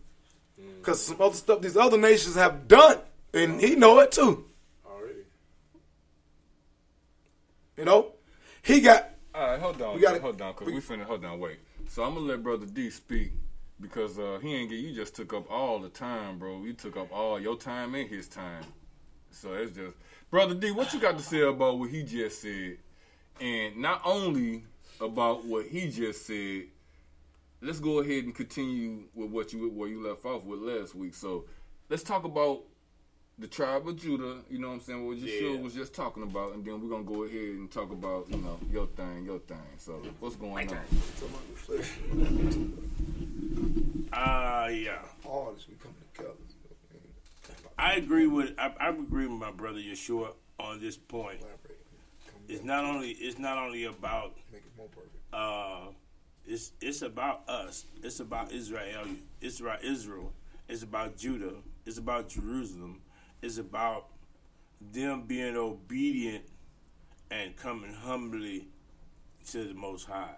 [0.80, 3.00] because some other stuff these other nations have done,
[3.34, 4.46] and he know it too.
[4.86, 5.20] Already.
[7.78, 8.14] You know,
[8.62, 9.10] he got.
[9.36, 9.96] All right, hold on.
[9.96, 11.40] We gotta- hold on, cause we, finna hold on.
[11.40, 11.60] Wait.
[11.90, 13.32] So I'm gonna let Brother D speak
[13.80, 14.78] because uh, he ain't get.
[14.80, 16.64] You just took up all the time, bro.
[16.64, 18.64] You took up all your time and his time.
[19.32, 19.96] So it's just
[20.32, 20.72] Brother D.
[20.72, 22.78] What you got to say about what he just said,
[23.40, 24.64] and not only
[25.00, 26.64] about what he just said.
[27.62, 31.16] Let's go ahead and continue with what you where you left off with last week.
[31.16, 31.46] So
[31.90, 32.62] let's talk about
[33.40, 35.62] the tribe of Judah, you know what I'm saying, what Yeshua Yeah.
[35.62, 38.60] was just talking about, and then we're gonna go ahead and talk about, you know,
[38.72, 39.58] your thing, your thing.
[39.78, 40.78] So what's going on?
[44.14, 45.00] Uh, yeah.
[45.26, 46.34] All this we coming together.
[47.78, 51.40] I agree with I, I agree with my brother Yeshua on this point.
[52.48, 54.36] It's not only it's not only about
[55.34, 55.88] uh,
[56.48, 57.86] it's it's about us.
[58.02, 59.06] It's about Israel.
[59.42, 60.32] It's about Israel.
[60.68, 61.56] It's about Judah.
[61.86, 63.02] It's about Jerusalem.
[63.42, 64.08] It's about
[64.94, 66.46] them being obedient
[67.30, 68.68] and coming humbly
[69.50, 70.36] to the Most High.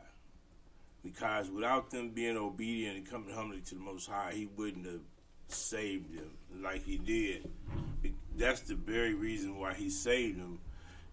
[1.03, 5.01] Because without them being obedient and coming humbly to the Most High, He wouldn't have
[5.47, 7.49] saved them like He did.
[8.35, 10.59] That's the very reason why He saved them,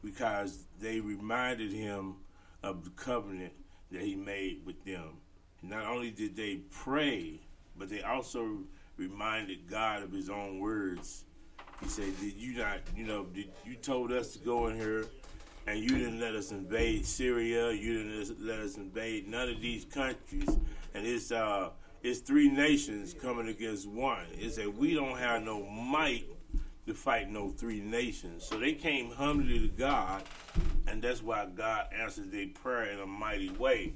[0.03, 2.17] because they reminded Him
[2.63, 3.53] of the covenant
[3.97, 5.19] that He made with them.
[5.63, 7.41] Not only did they pray,
[7.77, 8.59] but they also
[8.97, 11.25] reminded God of His own words.
[11.83, 12.79] He said, "Did you not?
[12.97, 15.07] You know, did you told us to go in here,
[15.67, 17.73] and you didn't let us invade Syria.
[17.73, 20.49] You didn't let us invade none of these countries.
[20.95, 21.71] And it's uh,
[22.03, 24.27] it's three nations coming against one.
[24.39, 26.27] It said we don't have no might
[26.87, 28.45] to fight no three nations.
[28.45, 30.23] So they came humbly to God,
[30.87, 33.93] and that's why God answered their prayer in a mighty way.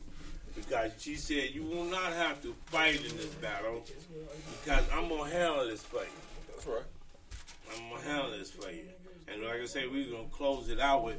[0.55, 3.85] Because she said, You will not have to fight in this battle
[4.61, 6.09] because I'm going to handle this for you.
[6.49, 6.83] That's right.
[7.73, 8.83] I'm going to handle this for you.
[9.29, 11.19] And like I say, we're going to close it out with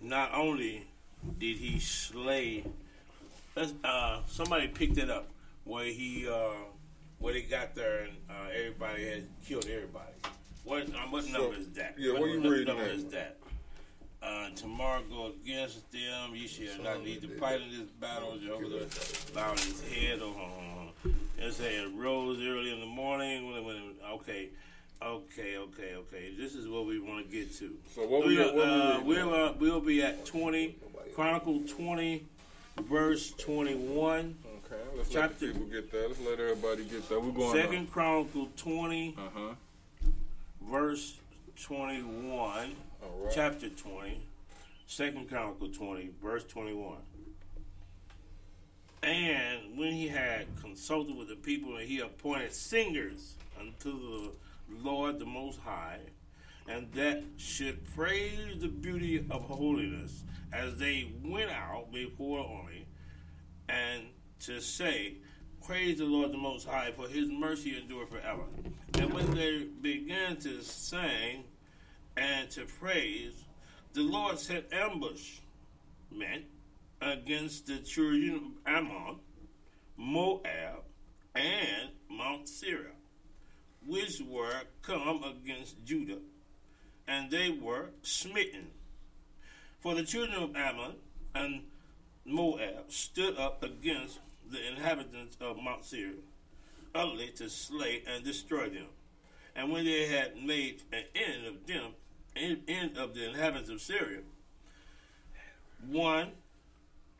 [0.00, 0.86] not only
[1.38, 2.64] did he slay,
[3.84, 5.28] uh, somebody picked it up
[5.64, 6.54] where he, uh,
[7.18, 10.12] where they got there and uh, everybody had killed everybody.
[10.68, 11.94] What, uh, what number is that?
[11.96, 12.90] yeah, what, where you what reading number at?
[12.90, 13.38] is that?
[14.22, 16.34] Uh, tomorrow go against them.
[16.34, 18.36] You shall not need to fight in this battle.
[18.36, 18.84] Jehovah
[19.32, 20.18] bowed his head.
[20.22, 20.50] Oh, oh,
[21.06, 21.10] oh.
[21.38, 23.50] It said rose early in the morning.
[23.50, 24.50] When, when, okay,
[25.00, 26.34] Okay, okay, okay.
[26.36, 27.70] This is what we want to get to.
[27.94, 30.76] So what we- we'll, what we uh, we'll, uh, we'll be at twenty,
[31.14, 32.26] Chronicle twenty,
[32.82, 34.36] verse twenty-one.
[34.66, 36.08] Okay, let's Chapter- let people get that.
[36.08, 37.22] Let's let everybody get that.
[37.22, 37.52] We're going.
[37.54, 39.54] Second Chronicle twenty, Uh huh.
[40.70, 41.18] Verse
[41.62, 43.32] twenty-one, All right.
[43.34, 44.20] chapter 20,
[44.86, 46.98] Second Chronicle twenty, verse twenty-one.
[49.02, 54.30] And when he had consulted with the people, and he appointed singers unto the
[54.82, 56.00] Lord the Most High,
[56.68, 62.86] and that should praise the beauty of holiness as they went out before the army,
[63.68, 64.02] and
[64.40, 65.14] to say,
[65.68, 68.44] Praise the Lord the Most High, for his mercy endure forever.
[68.94, 71.44] And when they began to sing
[72.16, 73.44] and to praise,
[73.92, 76.46] the Lord set ambushment
[77.02, 79.16] against the children of Ammon,
[79.98, 80.84] Moab,
[81.34, 82.92] and Mount Seir,
[83.86, 86.20] which were come against Judah,
[87.06, 88.68] and they were smitten.
[89.80, 90.94] For the children of Ammon
[91.34, 91.64] and
[92.24, 96.12] Moab stood up against the inhabitants of Mount Seir,
[96.94, 98.86] utterly to slay and destroy them.
[99.54, 101.92] And when they had made an end of them,
[102.36, 104.22] an end of the inhabitants of Seir,
[105.86, 106.32] one,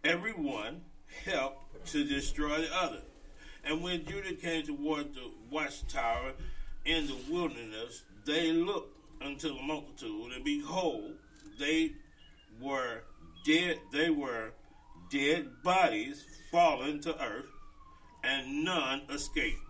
[0.04, 0.82] every one
[1.24, 3.00] helped to destroy the other.
[3.64, 6.32] And when Judah came toward the watchtower
[6.84, 11.14] in the wilderness, they looked unto the multitude, and behold,
[11.58, 11.92] they
[12.60, 13.02] were
[13.44, 13.80] dead.
[13.92, 14.52] They were
[15.10, 17.46] dead bodies fallen to earth,
[18.24, 19.60] and none escaped.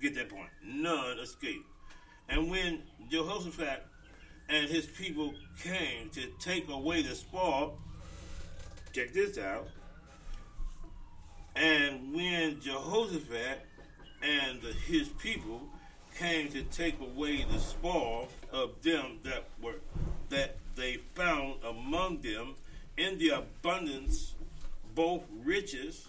[0.00, 0.48] Get that point?
[0.64, 1.66] None escaped.
[2.28, 3.86] And when Jehoshaphat
[4.48, 7.78] and his people came to take away the spoil,
[8.92, 9.68] check this out.
[11.56, 13.66] And when Jehoshaphat
[14.22, 15.62] and the, his people
[16.16, 19.76] came to take away the spoil of them that were
[20.28, 22.54] that they found among them
[22.96, 24.34] in the abundance
[24.94, 26.06] both riches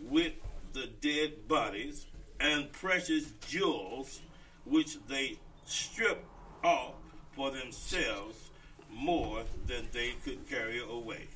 [0.00, 0.32] with
[0.72, 2.06] the dead bodies
[2.40, 4.20] and precious jewels
[4.64, 6.26] which they stripped
[6.62, 6.94] off
[7.34, 8.50] for themselves
[8.92, 11.26] more than they could carry away.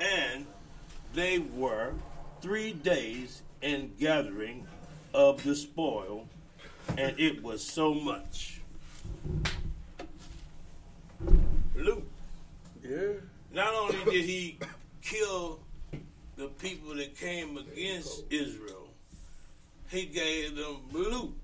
[0.00, 0.46] And
[1.14, 1.94] they were
[2.40, 4.66] three days in gathering
[5.14, 6.28] of the spoil,
[6.98, 8.60] and it was so much.
[11.74, 12.06] Luke.
[12.82, 13.12] Yeah.
[13.52, 14.58] Not only did he
[15.04, 15.60] kill
[16.36, 18.88] the people that came against Israel,
[19.88, 21.34] he gave them loot.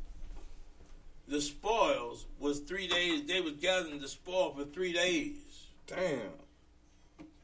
[1.28, 3.24] The spoils was three days.
[3.26, 5.36] They was gathering the spoil for three days.
[5.86, 6.20] Damn.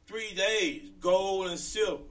[0.06, 2.02] Three days, gold and silver.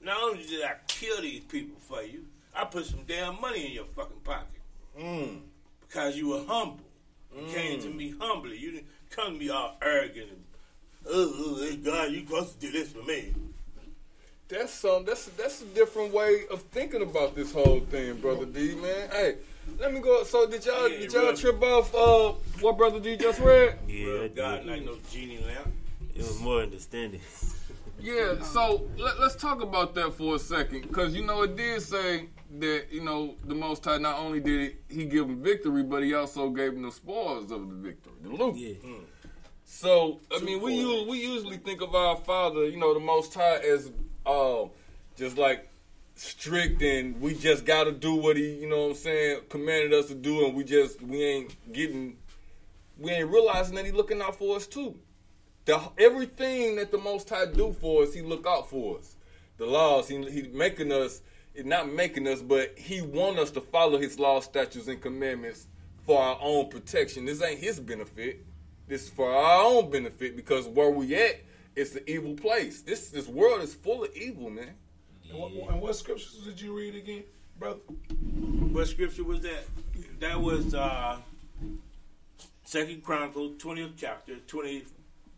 [0.00, 3.72] Not only did I kill these people for you, I put some damn money in
[3.72, 4.60] your fucking pocket.
[4.98, 5.40] Mm.
[5.86, 6.84] Because you were humble.
[7.34, 8.58] You came to me humbly.
[8.58, 10.44] You didn't come to me all arrogant and,
[11.08, 13.34] oh, oh, hey, God, you supposed to do this for me.
[14.48, 15.04] That's some.
[15.04, 18.74] That's that's a different way of thinking about this whole thing, brother D.
[18.76, 19.36] Man, hey,
[19.78, 20.24] let me go.
[20.24, 23.78] So did y'all Yeah, did y'all trip off uh, what brother D just read?
[23.86, 24.66] Yeah, I God, did.
[24.66, 25.70] like no genie lamp.
[26.14, 27.20] It was more understanding.
[28.00, 31.82] Yeah, so let, us talk about that for a second, because you know it did
[31.82, 32.28] say
[32.60, 36.14] that you know the Most High not only did he give him victory, but he
[36.14, 38.54] also gave him the spoils of the victory, the loot.
[38.54, 38.74] Yeah.
[39.70, 43.58] So I mean, we we usually think of our Father, you know, the Most High
[43.58, 43.92] as
[44.24, 44.70] um
[45.14, 45.68] just like
[46.14, 49.92] strict and we just got to do what he, you know, what I'm saying, commanded
[49.92, 52.16] us to do, and we just we ain't getting,
[52.98, 54.98] we ain't realizing that he looking out for us too.
[55.66, 59.16] The everything that the Most High do for us, he look out for us.
[59.58, 61.20] The laws, he he making us,
[61.62, 65.66] not making us, but he want us to follow his laws, statutes, and commandments
[66.06, 67.26] for our own protection.
[67.26, 68.46] This ain't his benefit.
[68.88, 71.42] This is for our own benefit because where we at,
[71.76, 72.80] it's an evil place.
[72.80, 74.74] This this world is full of evil, man.
[75.30, 77.24] And what, and what scriptures did you read again,
[77.58, 77.80] brother?
[78.72, 79.64] What scripture was that?
[80.20, 81.18] That was uh
[82.64, 84.84] Second Chronicle, twentieth chapter, twenty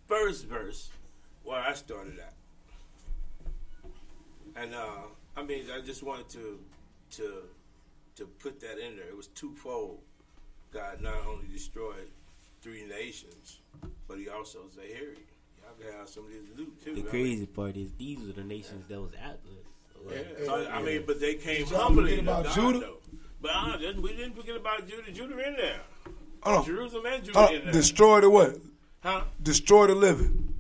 [0.07, 0.91] first verse,
[1.43, 2.35] where I started at.
[4.55, 6.61] And uh I mean I just wanted to
[7.17, 7.43] to
[8.15, 9.09] to put that in there.
[9.09, 9.99] It was twofold.
[10.73, 12.11] God not only destroyed
[12.63, 13.61] three nations,
[14.09, 15.15] but he also said, Here,
[15.63, 16.95] y'all can have some of this loot too.
[16.95, 19.71] The I mean, crazy part is these were the nations that was after us.
[19.95, 20.47] So, like, yeah.
[20.47, 22.79] So, I mean, but they came Did humbly forget to about God, Judah?
[22.81, 22.97] though.
[23.43, 25.11] But uh, we didn't forget about Judah.
[25.13, 25.81] Judah in there.
[26.43, 26.65] Hold on.
[26.65, 27.73] Jerusalem and Judah Hold in there.
[27.73, 28.57] Destroy the what?
[29.03, 29.25] Huh?
[29.43, 30.55] Destroy the living.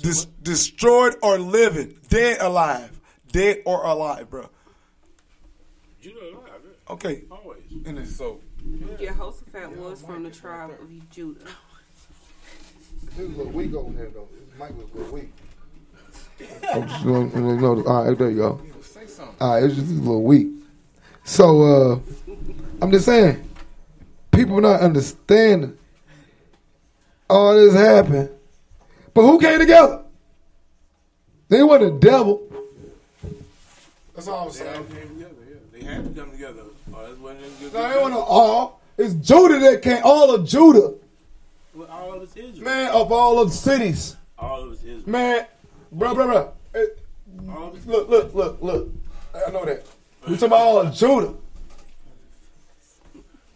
[0.00, 2.98] Dis- destroyed or living, dead, alive,
[3.30, 4.48] dead or alive, bro.
[6.00, 6.50] Judah alive.
[6.88, 7.22] Okay.
[7.30, 7.59] Always.
[7.70, 8.40] And then, so
[8.98, 11.44] Jehoshaphat was from the tribe of Judah.
[13.04, 14.28] This is a little weak over here, though.
[14.32, 15.32] This mic was a little weak.
[16.74, 18.60] I'm just going to no, all right, there you go.
[19.40, 20.48] All right, it's just a little weak.
[21.24, 21.98] So, uh,
[22.82, 23.48] I'm just saying,
[24.30, 25.76] people not understanding
[27.28, 28.30] all this happened.
[29.14, 30.02] But who came together?
[31.48, 32.42] They were the devil.
[34.14, 34.86] That's all I'm saying.
[34.86, 35.34] came together.
[35.48, 36.62] Yeah, they had to come together.
[37.10, 37.72] That's what they good.
[37.74, 38.80] No, they wasn't all.
[38.96, 40.00] It's Judah that came.
[40.04, 40.94] All of Judah.
[41.74, 42.64] Well, all of it's Israel.
[42.64, 44.16] Man, of all of the cities.
[44.38, 45.08] All of it's Israel.
[45.08, 45.46] Man,
[45.90, 46.52] bro, bro, bro.
[46.74, 46.98] It-
[47.50, 48.88] All of it's look, look, look, look.
[49.34, 49.84] I know that.
[50.28, 51.34] We talking about all of Judah.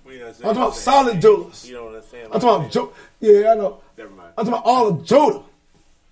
[0.06, 1.68] I'm talking about solid Judas.
[1.68, 2.28] You don't understand.
[2.32, 2.92] I'm talking about Judah.
[3.20, 3.80] Yeah, I know.
[3.96, 4.32] Never mind.
[4.36, 5.42] I'm talking about all of Judah.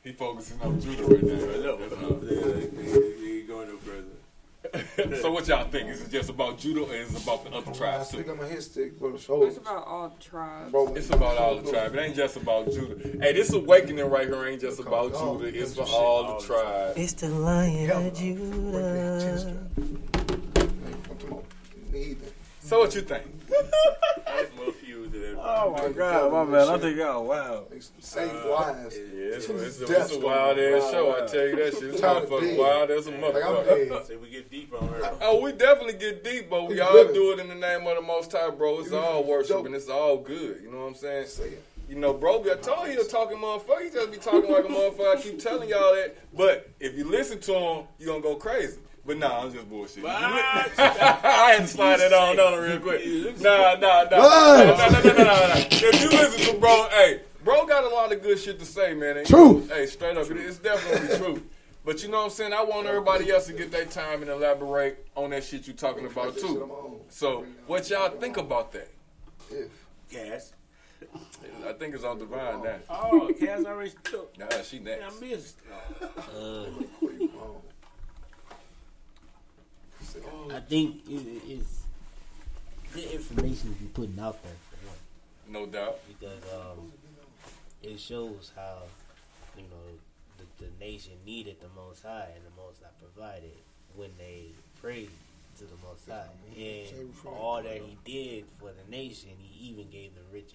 [0.05, 3.09] He focusing on Judah right now.
[5.21, 5.91] so what y'all think?
[5.91, 8.33] Is it just about Judah or is it about the other I tribes stick too?
[8.33, 10.73] on my head stick, but It's about all the tribes.
[10.97, 11.95] It's about all the tribes.
[11.95, 13.19] It ain't just about Judah.
[13.21, 15.59] Hey, this awakening right here ain't just about Judah.
[15.59, 16.97] It's for all the tribes.
[16.97, 19.59] It's the lion of Judah.
[22.63, 23.25] So what you think?
[24.25, 26.69] That's more few than Oh my God, my man!
[26.69, 27.65] I think y'all wow.
[27.99, 28.97] Save lives.
[28.97, 30.93] Uh, yeah, it's, a- it's, a, it's a wild ass story.
[30.93, 31.23] show.
[31.23, 31.83] I tell you that shit.
[31.91, 33.89] It's Tired motherfucking wild as a Like, I'm motherfucker.
[33.91, 34.07] dead.
[34.07, 35.13] Say we get deep on her.
[35.23, 37.15] Oh, we definitely get deep, but we It's all good.
[37.15, 38.79] do it in the name of the Most High, bro.
[38.81, 40.61] It's all worship and it's all good.
[40.63, 41.27] You know what I'm saying?
[41.89, 43.83] You know, bro, I told you he a talking motherfucker.
[43.83, 45.17] He just be talking like a motherfucker.
[45.19, 46.17] I keep telling y'all that.
[46.35, 48.79] But if you listen to him, you gonna go crazy.
[49.05, 50.05] But nah, I'm just bullshit.
[50.07, 53.03] I had to slide that on on real quick.
[53.41, 54.09] Nah, nah, nah.
[54.11, 55.55] Nah, nah, nah, nah, nah, nah.
[55.57, 58.95] If you listen to bro, hey, bro got a lot of good shit to say,
[58.95, 59.17] man.
[59.17, 59.53] And, you True.
[59.67, 61.43] know, Hey, straight up, it- it's definitely true.
[61.85, 62.53] But you know what I'm saying?
[62.53, 66.07] I want everybody else to get their time and elaborate on that shit you talking
[66.07, 66.69] about too.
[67.09, 68.89] So, what y'all think about that?
[70.09, 70.53] Gas.
[71.69, 72.77] I think it's on Divine now.
[72.89, 74.39] Oh, Cass already took.
[74.39, 75.17] Nah, she Yeah, next.
[75.17, 75.57] I missed.
[76.33, 76.67] Uh,
[80.53, 81.83] I think it, it's
[82.95, 86.01] good information to be putting out there for one, No doubt.
[86.09, 86.93] because um,
[87.83, 88.79] it shows how
[89.57, 89.99] you know
[90.39, 93.53] the, the nation needed the Most High, and the Most High provided
[93.97, 94.47] when they
[94.81, 95.11] prayed
[95.59, 100.15] to the Most High, and all that He did for the nation, He even gave
[100.15, 100.55] them riches.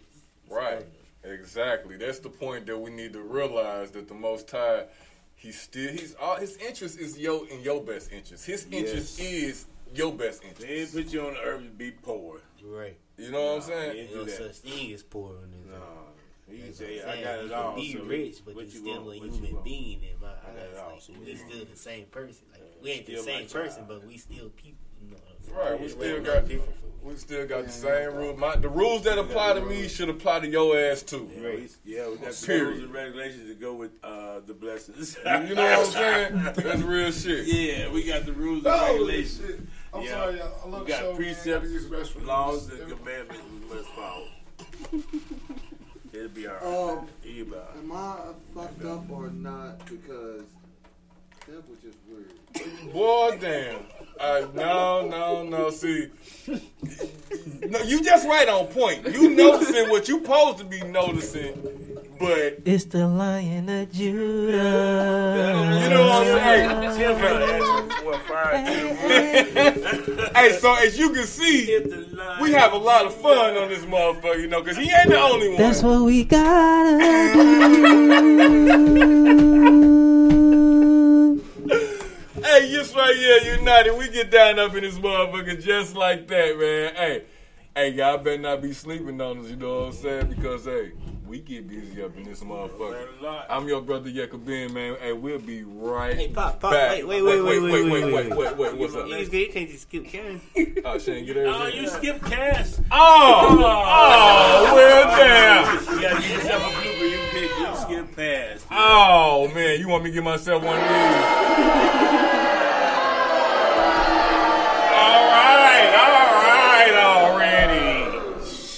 [0.50, 0.86] Right.
[1.24, 1.98] Exactly.
[1.98, 4.86] That's the point that we need to realize that the Most High,
[5.38, 8.46] he's still he's all his interest is your in your best interest.
[8.46, 9.32] His interest Yes.
[9.32, 9.66] is
[9.96, 10.68] your best They interest.
[10.94, 12.42] didn't put you on the earth to be poor.
[12.64, 12.98] Right.
[13.18, 13.94] You know what I'm saying?
[13.96, 15.72] didn't No do such thing as poor in this.
[15.72, 15.84] No.
[16.50, 17.76] He say, I'm I got You it can all.
[17.76, 19.18] Be so rich, but you're still want?
[19.24, 20.78] a human being in my eyes.
[20.78, 22.46] Like, so we you still the same person.
[22.54, 23.52] Like we ain't the same my child.
[23.52, 24.87] person, but we still people.
[25.54, 26.46] Right, we still got
[27.04, 28.38] we still got the same rules.
[28.38, 31.30] My, the rules that apply to me should apply to your ass too.
[31.34, 35.16] Yeah, we, yeah, we got the rules and regulations to go with uh, the blessings.
[35.18, 36.44] You know what I'm saying?
[36.56, 37.46] That's real shit.
[37.48, 39.38] Yeah, we got the rules and Holy regulations.
[39.48, 39.60] shit.
[39.94, 40.10] I'm Yeah.
[40.12, 40.52] sorry, y'all.
[40.66, 41.16] I love we the got show, man.
[41.16, 42.26] precepts, Gotta use the restroom.
[42.28, 44.28] laws, and commandments we must follow.
[46.14, 46.64] It'll be all right.
[47.00, 47.78] Um, It'll be all right.
[47.78, 48.16] Am I
[48.54, 49.80] fucked up or not?
[49.86, 50.44] Because
[51.48, 52.92] that was just weird.
[52.94, 53.80] Boy, damn.
[54.20, 55.70] Uh, no, no, no.
[55.70, 56.08] See,
[56.48, 59.08] no, you just right on point.
[59.08, 61.54] You noticing what you supposed to be noticing,
[62.20, 64.52] but It's the Lion of Judah.
[64.54, 66.70] you know what I'm saying.
[66.98, 70.30] Tim trying to ask you for a fire too.
[70.36, 71.80] Hey, so as you can see,
[72.42, 75.20] we have a lot of fun on this motherfucker, you know, because he ain't the
[75.20, 75.58] only one.
[75.58, 76.98] That's what we gotta
[78.58, 79.94] do.
[82.58, 83.96] Hey, Yisrael United.
[84.00, 86.96] We get down up in this motherfucker just like that, man.
[86.96, 87.24] Hey,
[87.76, 90.30] hey, y'all better not be sleeping on us, you know what I'm saying?
[90.30, 90.94] Because, hey,
[91.28, 93.46] we get busy up in this motherfucker.
[93.48, 94.98] I'm your brother Yekabin, man.
[95.00, 96.18] Hey, we'll be right back.
[96.18, 96.72] Hey, pop, pop.
[96.72, 96.90] back.
[96.94, 99.08] Wait, wait, wait, wait, wait, wait, wait, wait, wait, wait, What's up?
[99.08, 100.42] You just- you can't just skip Karen.
[100.84, 102.82] Oh, she ain't get Oh, you skipped Cass.
[102.92, 105.96] Oh, oh, well, damn.
[105.96, 107.12] You gotta get yourself a blooper.
[107.12, 107.52] You pick.
[107.60, 108.66] You skip past.
[108.72, 112.37] Oh, man, you want me to give myself one of these?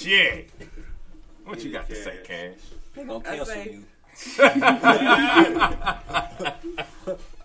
[0.09, 0.41] Yeah.
[1.45, 2.57] What you got to say, Cash?
[2.95, 3.83] They gonna cancel say, you.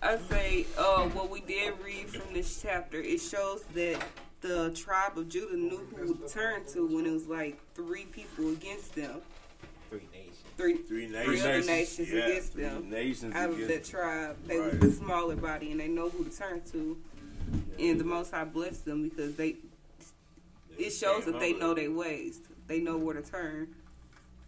[0.01, 4.03] I say, uh, what we did read from this chapter, it shows that
[4.41, 8.49] the tribe of Judah knew who to turn to when it was like three people
[8.49, 9.21] against them.
[9.91, 10.37] Three nations.
[10.57, 11.41] Three, three nations.
[11.41, 12.89] Three other nations against them.
[12.89, 14.73] Nations out of that tribe, they right.
[14.73, 16.97] were the smaller body, and they know who to turn to.
[17.77, 17.91] Yeah.
[17.91, 19.57] And the Most High blessed them because they.
[20.79, 23.67] It shows that they know their ways they know where to turn.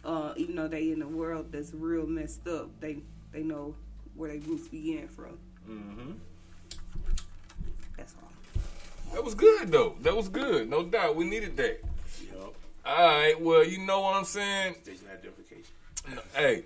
[0.04, 2.98] Uh, even though they in a world that's real messed up, they
[3.32, 3.74] they know
[4.14, 5.38] where their roots began from.
[5.68, 6.12] Mm-hmm.
[7.96, 8.30] That's all.
[9.14, 9.96] That was good though.
[10.02, 11.16] That was good, no doubt.
[11.16, 11.80] We needed that.
[12.22, 12.54] Yep.
[12.86, 13.40] All right.
[13.40, 14.76] Well, you know what I'm saying.
[14.82, 15.64] Station identification.
[16.34, 16.64] Hey.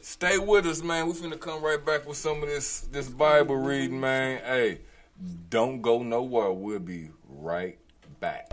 [0.00, 1.06] Stay with us, man.
[1.06, 4.40] We finna come right back with some of this this Bible reading, man.
[4.42, 4.80] Hey,
[5.50, 6.50] don't go nowhere.
[6.50, 7.78] We'll be right
[8.18, 8.50] back.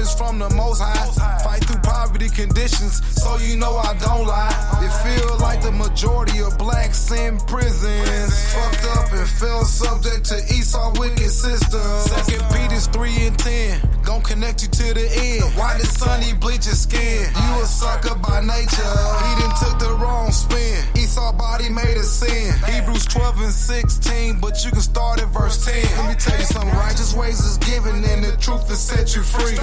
[0.00, 1.38] Is from the most high.
[1.42, 4.54] Fight through poverty conditions, so you know I don't lie.
[4.82, 8.54] It feel like the majority of blacks in prisons.
[8.54, 11.80] Fucked up and fell subject to Esau wicked system.
[12.10, 13.80] Second Peter's 3 and 10.
[14.02, 15.44] Gon' connect you to the end.
[15.56, 17.28] Why the sunny bleach his skin?
[17.34, 18.94] You a sucker by nature.
[19.24, 20.84] He done took the wrong spin.
[21.18, 22.54] Esau body made a sin.
[22.70, 25.74] Hebrews 12 and 16, but you can start at verse 10.
[25.98, 26.70] Let me tell you something.
[26.78, 29.58] Righteous ways is given and the truth to set you free.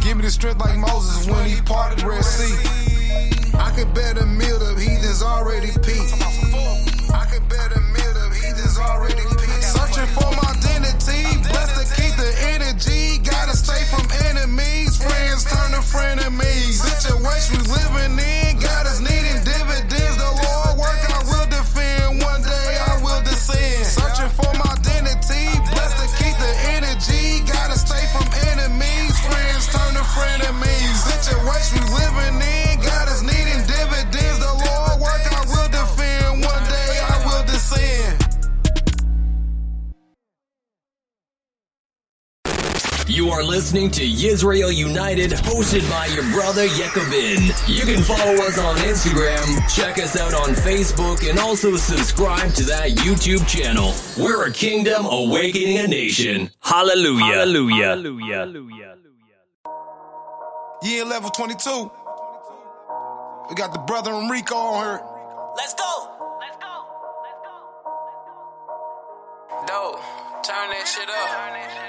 [0.00, 2.56] Give me the strength like Moses when he parted Red Sea.
[3.52, 6.16] I could bet a meal the heathens already peaked.
[7.12, 9.68] I could bet a meal the heathens already peaked.
[9.68, 13.20] Searching for my identity, blessed to keep the energy.
[13.28, 16.80] Gotta stay from enemies, friends turn to frenemies.
[16.80, 18.47] Situation we living in
[43.58, 47.50] listening to Yisrael United, hosted by your brother Yekobin.
[47.66, 52.62] You can follow us on Instagram, check us out on Facebook, and also subscribe to
[52.66, 53.92] that YouTube channel.
[54.16, 56.50] We're a kingdom awakening a nation.
[56.60, 57.24] Hallelujah.
[57.24, 57.84] Hallelujah.
[57.86, 58.36] Hallelujah.
[58.36, 58.96] Hallelujah.
[60.82, 61.90] Year level 22.
[63.48, 65.02] We got the brother Enrico on here.
[65.56, 66.38] Let's go!
[66.38, 66.86] Let's go!
[67.24, 67.54] Let's go!
[68.06, 68.22] Let's
[69.66, 69.94] go.
[69.94, 70.00] Dope.
[70.46, 71.87] Turn that shit up.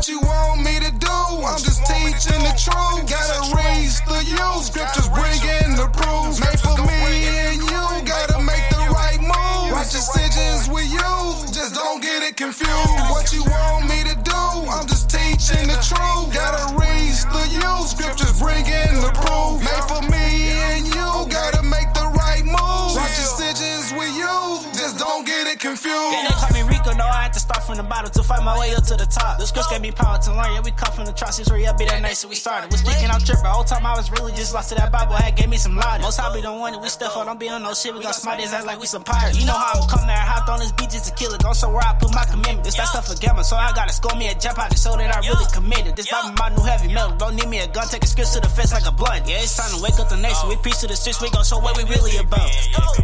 [0.00, 1.12] What you want me to do?
[1.44, 3.04] I'm just teaching the truth.
[3.04, 4.64] Gotta raise the youth.
[4.64, 6.40] Scriptures bringing the proof.
[6.40, 8.08] Made for me and you.
[8.08, 9.76] Gotta make the right move.
[9.76, 11.52] Right decisions with you.
[11.52, 13.12] Just don't get it confused.
[13.12, 14.40] What you want me to do?
[14.72, 16.32] I'm just teaching the truth.
[16.32, 17.92] Gotta raise the youth.
[17.92, 19.60] Scriptures bringing the proof.
[19.60, 21.29] Made for me and you.
[27.50, 29.38] Start from the bottom to fight my way up to the top.
[29.42, 31.74] The scripts gave me power to learn, yeah, we come from the trust, it's real,
[31.74, 32.70] be that so we started.
[32.70, 35.34] Was geeking out tripping, whole time I was really just lost to that Bible, had
[35.34, 36.06] gave me some logic.
[36.06, 38.14] Most be the one that we stuff on, don't be on no shit, we gon'
[38.14, 39.34] smart ass like we some pirates.
[39.34, 41.52] You know how I'm coming there, hopped on this beach just to kill it, go
[41.52, 42.62] somewhere I put my commitment.
[42.62, 44.94] This that stuff for gamma, so I gotta score me a jump out to show
[44.94, 45.96] that I really committed.
[45.96, 48.40] This Bible my new heavy metal, don't need me a gun, take a script to
[48.40, 49.26] the fence like a blunt.
[49.26, 51.42] Yeah, it's time to wake up the nation, we preach to the streets, we gon'
[51.42, 52.46] show what we really about.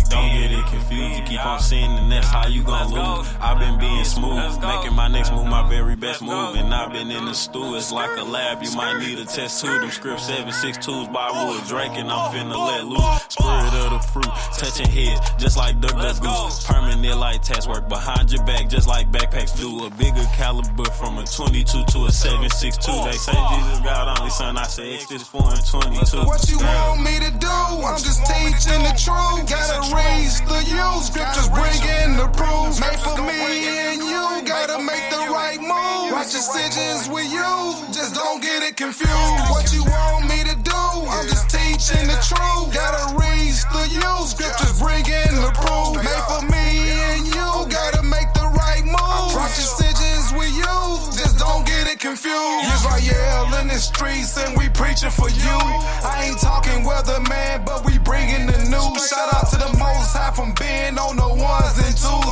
[0.07, 1.18] Don't get it confused.
[1.18, 3.26] You keep on seeing and that's how you gon' lose.
[3.40, 6.57] I've been being smooth, making my next move my very best move.
[6.57, 8.62] And I've been in the stew, it's like a lab.
[8.62, 9.78] You might need a test too.
[9.78, 13.26] Them script 762s by Wood Drake, and I'm finna let loose.
[13.28, 16.66] Spirit of the fruit, touching heads, just like Duck Duck Goose.
[16.66, 19.87] Permanent like task work behind your back, just like backpacks do.
[19.87, 22.93] A bigger caliber from a 22 to a 762.
[23.05, 26.18] They say Jesus God only son, I say X this 4 and 22.
[26.24, 27.49] What you want me to do?
[27.49, 29.49] I'm just teaching the truth.
[29.49, 31.05] Gotta raise the youth.
[31.05, 32.80] Scriptures bringing the proof.
[32.80, 34.26] Made for me and you.
[34.27, 36.12] Gotta make the right move.
[36.12, 37.47] Right decisions with you.
[37.95, 39.12] Just don't get it confused.
[39.51, 40.83] What you want me to do?
[41.14, 42.74] I'm just teaching the truth.
[42.74, 44.27] Gotta raise the youth.
[44.35, 45.97] Scriptures bringing the proof.
[46.03, 46.66] Made for me
[47.14, 47.51] and you.
[47.70, 49.35] Gotta make the right move.
[49.39, 50.77] Right decisions with you.
[51.14, 52.66] Just don't get it confused.
[52.74, 55.59] Israel in the streets and we preaching for you.
[56.03, 59.09] I ain't talking weatherman, but we bringing the news.
[59.09, 61.45] Shout out to the most high from being on the ones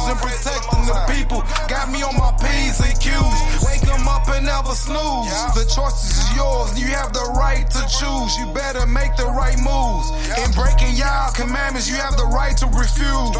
[0.09, 1.41] and protecting the people.
[1.69, 3.54] Got me on my P's and Q's.
[4.65, 5.55] Never snooze.
[5.55, 6.79] The choice is yours.
[6.81, 8.37] You have the right to choose.
[8.39, 10.09] You better make the right moves.
[10.41, 13.31] In breaking y'all commandments, you have the right to refuse.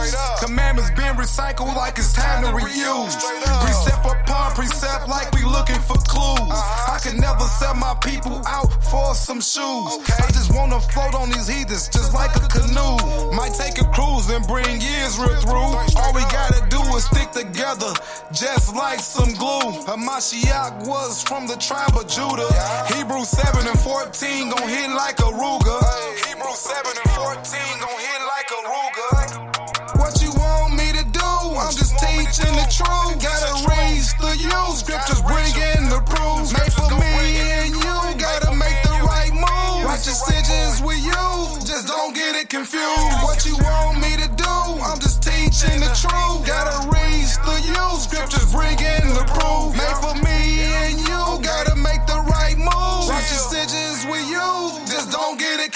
[0.41, 3.17] Commandments being recycled like it's time to reuse.
[3.63, 6.53] Precept upon precept like we looking for clues.
[6.89, 9.89] I can never sell my people out for some shoes.
[10.21, 13.33] I just wanna float on these heathens just like a canoe.
[13.33, 15.73] Might take a cruise and bring Israel through.
[15.97, 17.93] All we gotta do is stick together,
[18.33, 19.85] just like some glue.
[19.89, 22.49] Hamashiach was brothers from the tribe of Judah.
[22.51, 22.97] Yeah.
[22.97, 25.81] Hebrews 7 and 14 gon' hit like a Ruger.
[25.81, 26.35] Hey.
[26.35, 27.39] Hebrews 7 and 14
[27.81, 29.99] gon' hit like a Ruger.
[29.99, 31.31] What you want me to do?
[31.61, 33.23] I'm just teaching the truth.
[33.23, 34.77] Gotta raise the youth.
[34.79, 36.51] Scriptures bring in the proof.
[36.53, 37.15] Made for me
[37.63, 37.97] and you.
[38.19, 39.87] Gotta make the right move.
[39.87, 41.27] Right decisions with you.
[41.65, 43.23] Just don't get it confused.
[43.23, 44.55] What you want me to do?
[44.83, 46.47] I'm just teaching the truth.
[46.47, 48.01] Gotta raise the youth.
[48.03, 49.77] Scriptures bring in the proof.
[49.79, 50.64] Made for me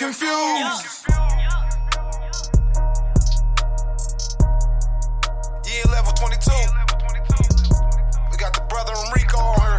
[0.08, 1.04] confused.
[5.66, 6.50] Yeah, level 22.
[8.30, 9.76] We got the brother Enrico on her.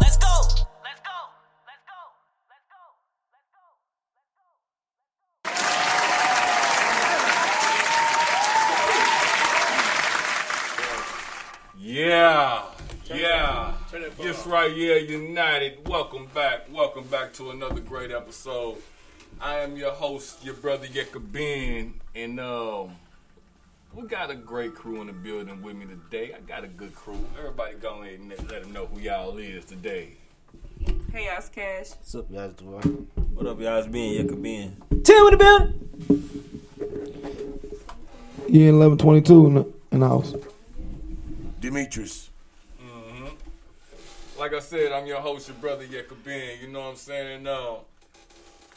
[0.00, 0.46] Let's go.
[0.84, 1.18] Let's go.
[1.66, 1.98] Let's go.
[2.46, 2.82] Let's go.
[3.34, 3.64] Let's go.
[4.14, 4.46] Let's go.
[11.76, 12.62] Yeah.
[13.12, 15.88] Yeah bar Yisrael United.
[15.88, 16.66] Welcome back.
[16.72, 18.76] Welcome back to another great episode.
[19.40, 22.92] I am your host, your brother Yeka Ben, and um,
[23.92, 26.32] we got a great crew in the building with me today.
[26.34, 27.18] I got a good crew.
[27.38, 30.10] Everybody go ahead and let them know who y'all is today.
[31.12, 31.90] Hey, y'all, Cash.
[31.90, 33.08] What's up, y'all doing?
[33.34, 33.78] What up, y'all?
[33.78, 34.76] It's Ben Yeka Ben.
[35.02, 35.74] Tim in the building.
[38.48, 40.34] Yeah, eleven twenty two in the, in the house.
[41.60, 42.27] Demetrius.
[44.38, 46.58] Like I said, I'm your host, your brother Yeka Ben.
[46.62, 47.38] You know what I'm saying?
[47.38, 47.74] And uh,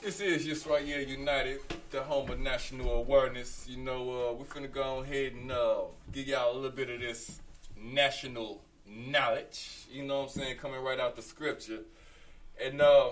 [0.01, 1.59] this is Yisrael United,
[1.91, 3.68] the home of national awareness.
[3.70, 5.82] You know, uh, we're finna go ahead and uh,
[6.12, 7.41] give y'all a little bit of this
[7.80, 9.86] national knowledge.
[9.91, 10.57] You know what I'm saying?
[10.57, 11.82] Coming right out the scripture.
[12.59, 13.09] And uh,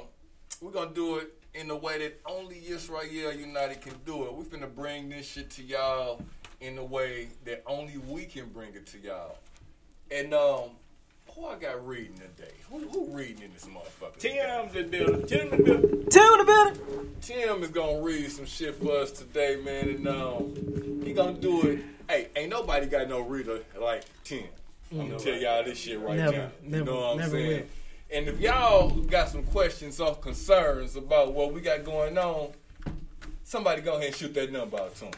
[0.60, 4.34] we're gonna do it in a way that only Israel United can do it.
[4.34, 6.20] We're finna bring this shit to y'all
[6.62, 9.38] in a way that only we can bring it to y'all.
[10.10, 10.72] And um,
[11.40, 12.52] who I got reading today?
[12.70, 14.18] Who, who reading in this motherfucker?
[14.18, 15.26] Tim's in the building.
[15.28, 16.06] Tim in the building.
[16.10, 17.16] Tim in the building.
[17.22, 21.62] Tim is gonna read some shit for us today, man, and um, he gonna do
[21.68, 21.80] it.
[22.10, 24.46] Hey, ain't nobody got no reader like Tim.
[24.92, 26.50] I'm gonna tell y'all this shit right Never, now.
[26.64, 27.48] You never, know what I'm never saying?
[27.48, 27.64] will.
[28.12, 32.54] And if y'all got some questions or concerns about what we got going on,
[33.44, 35.14] somebody go ahead and shoot that number out to him.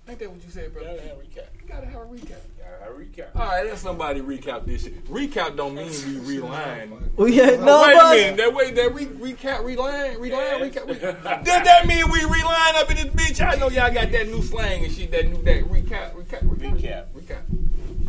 [0.08, 0.90] Ain't that what you said, brother?
[0.96, 1.48] Gotta have a recap.
[1.62, 2.38] You gotta have a recap.
[2.60, 3.28] Gotta have a recap.
[3.36, 5.04] All right, let somebody recap this shit.
[5.06, 5.90] Recap don't mean
[6.28, 7.12] we reline.
[7.18, 8.22] We had Oh, wait a numbers.
[8.22, 8.38] minute.
[8.38, 10.88] That way, that re- recap, reline, reline, recap.
[10.88, 11.00] Re-
[11.44, 13.42] Does that mean we reline up in this bitch?
[13.44, 15.10] I know y'all got that new slang and shit.
[15.10, 17.42] That new that recap, recap, recap, recap.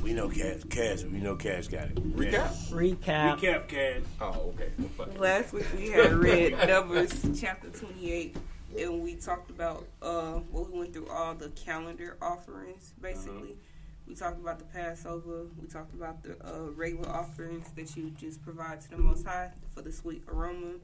[0.03, 0.61] We know Cash.
[0.68, 1.03] Cash.
[1.03, 1.94] We know Cash got it.
[2.16, 2.51] Recap?
[2.70, 3.40] Recap.
[3.40, 4.03] Recap, Cash.
[4.20, 4.70] Oh, okay.
[5.18, 8.36] Last week we had read Numbers chapter 28,
[8.78, 13.56] and we talked about, uh, well, we went through all the calendar offerings, basically.
[14.06, 15.46] We talked about the Passover.
[15.60, 19.50] We talked about the uh, regular offerings that you just provide to the Most High
[19.74, 20.74] for the sweet aroma.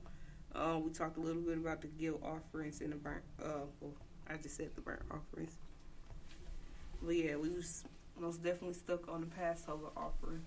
[0.55, 3.23] Uh, we talked a little bit about the guilt offerings and the burnt.
[3.43, 3.93] Uh, well,
[4.29, 5.57] I just said the burnt offerings.
[7.03, 7.85] But yeah, we was
[8.19, 10.43] most definitely stuck on the Passover offering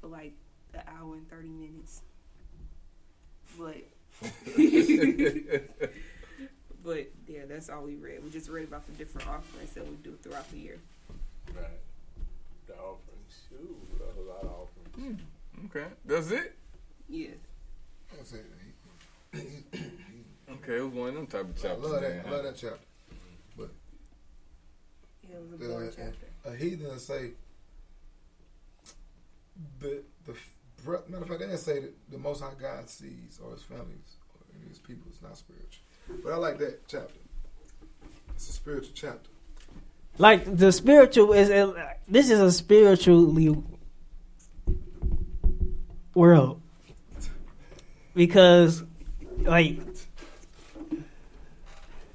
[0.00, 0.34] for like
[0.72, 2.02] an hour and thirty minutes.
[3.58, 3.76] But
[6.84, 8.22] but yeah, that's all we read.
[8.22, 10.78] We just read about the different offerings that we do throughout the year.
[11.54, 11.66] Right.
[12.66, 13.48] The offerings.
[13.60, 15.20] Ooh, that's a lot of offerings.
[15.66, 16.56] Okay, that's it.
[17.08, 17.28] Yeah.
[18.16, 18.46] That's it.
[19.34, 21.84] Okay, it was one of them type of I chapters.
[21.90, 22.26] love man, that.
[22.26, 22.34] I huh?
[22.36, 22.78] love that chapter.
[23.56, 23.70] But
[25.28, 26.26] Yeah, it was a uh, chapter.
[26.44, 27.30] a heathen say
[29.80, 30.34] the the
[30.86, 34.16] matter of fact, they didn't say that the Most High God sees or His families
[34.34, 35.82] or His people is not spiritual.
[36.22, 37.14] But I like that chapter.
[38.34, 39.30] It's a spiritual chapter.
[40.18, 43.56] Like the spiritual is uh, this is a spiritually
[46.14, 46.60] world
[48.14, 48.84] because
[49.38, 49.80] like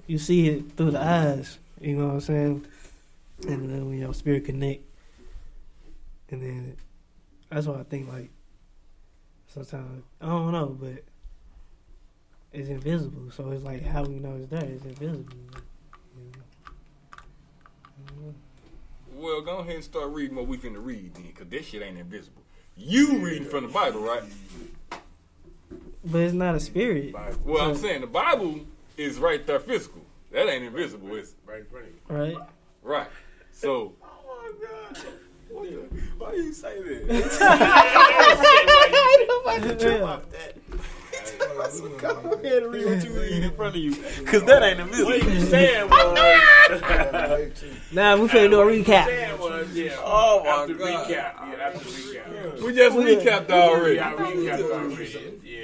[0.07, 1.59] you see it through the eyes.
[1.81, 2.65] You know what I'm saying?
[3.47, 4.83] And then when your spirit connect,
[6.29, 6.77] and then
[7.49, 8.29] that's why I think like
[9.53, 11.03] sometimes I don't know, but
[12.53, 13.31] it's invisible.
[13.31, 14.63] So it's like how we know it's there.
[14.63, 15.35] It's invisible.
[19.13, 21.97] Well, go ahead and start reading what we finna read then, cause this shit ain't
[21.97, 22.41] invisible.
[22.77, 24.23] You reading from the Bible, right?
[26.05, 27.13] But it's not a spirit.
[27.43, 28.61] Well, I'm saying the Bible
[28.95, 30.01] is right there physical.
[30.31, 31.35] That ain't invisible, is it?
[31.45, 32.35] right in front of you.
[32.37, 32.37] Right.
[32.81, 33.07] Right.
[33.51, 34.97] So Oh my god.
[36.17, 38.39] Why you say that?
[41.97, 43.91] Go ahead and read what you read in front of you,
[44.25, 45.09] cause that ain't invisible.
[45.11, 47.63] What you saying was.
[47.91, 49.05] Now we finna do a recap.
[49.05, 49.95] saying was, yeah.
[49.99, 51.07] Oh, my after God.
[51.07, 51.09] recap.
[51.09, 52.61] Yeah, after recap.
[52.61, 53.95] we just We- recapped already.
[53.95, 55.39] Yeah, recapped already.
[55.43, 55.59] Yeah.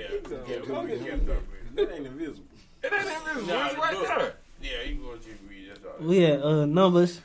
[0.47, 1.43] Yeah, we recapped already.
[1.75, 2.43] That ain't invisible.
[2.83, 3.47] It ain't invisible.
[3.47, 4.33] Nah, It's right there.
[4.61, 5.69] Yeah, you going to read.
[5.69, 6.05] That's all.
[6.07, 7.21] We had uh, Numbers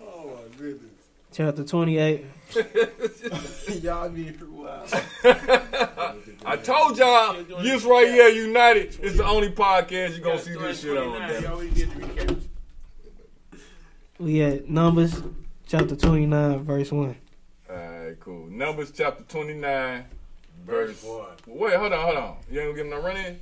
[0.00, 0.90] Oh my goodness.
[1.32, 2.24] chapter 28.
[3.82, 4.82] Y'all need to wow.
[6.44, 11.20] I told y'all, Yisrael United is the only podcast you're gonna see this shit on.
[11.20, 11.46] damn You it.
[11.46, 12.40] always did the recap.
[14.18, 15.22] We had Numbers
[15.66, 17.16] chapter 29, verse 1.
[17.70, 18.46] Alright, cool.
[18.46, 20.04] Numbers chapter 29,
[20.66, 21.26] verse Verse one.
[21.46, 22.36] Wait, hold on, hold on.
[22.50, 23.38] You ain't gonna give them no run in?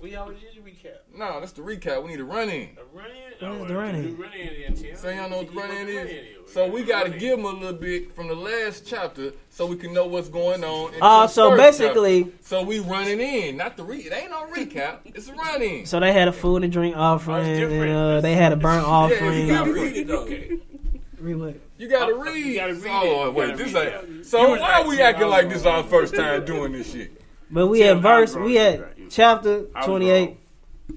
[0.00, 0.96] We always did the recap.
[1.16, 2.02] No, that's the recap.
[2.02, 2.70] We need a run in.
[2.78, 3.48] A run in?
[3.48, 4.02] What is Oh, the run in?
[4.16, 4.96] do Run in then, Tim.
[4.96, 6.52] So y'all know what the run in know what is?
[6.52, 9.92] So we gotta give them a little bit from the last chapter so we can
[9.94, 10.94] know what's going on.
[10.94, 12.38] in Uh, so basically- chapter.
[12.42, 13.98] so we running in, not the re.
[13.98, 14.98] It ain't no recap.
[15.06, 15.86] It's a run in.
[15.86, 17.82] So they had a food and drink offering, different.
[17.82, 19.46] and uh, they had a burnt offering.
[19.48, 20.10] Yeah, you Read it.
[20.10, 20.58] Okay.
[21.18, 21.54] Read what?
[21.78, 22.44] You gotta Uh, read.
[22.46, 23.24] you gotta read oh, it.
[23.26, 24.26] You wait, this read ain't.
[24.26, 27.12] So why are we acting like this our first time doing this shit?
[27.50, 28.44] But we Tim, had I was verse, wrong.
[28.46, 30.36] we You had chapter 28, wrong.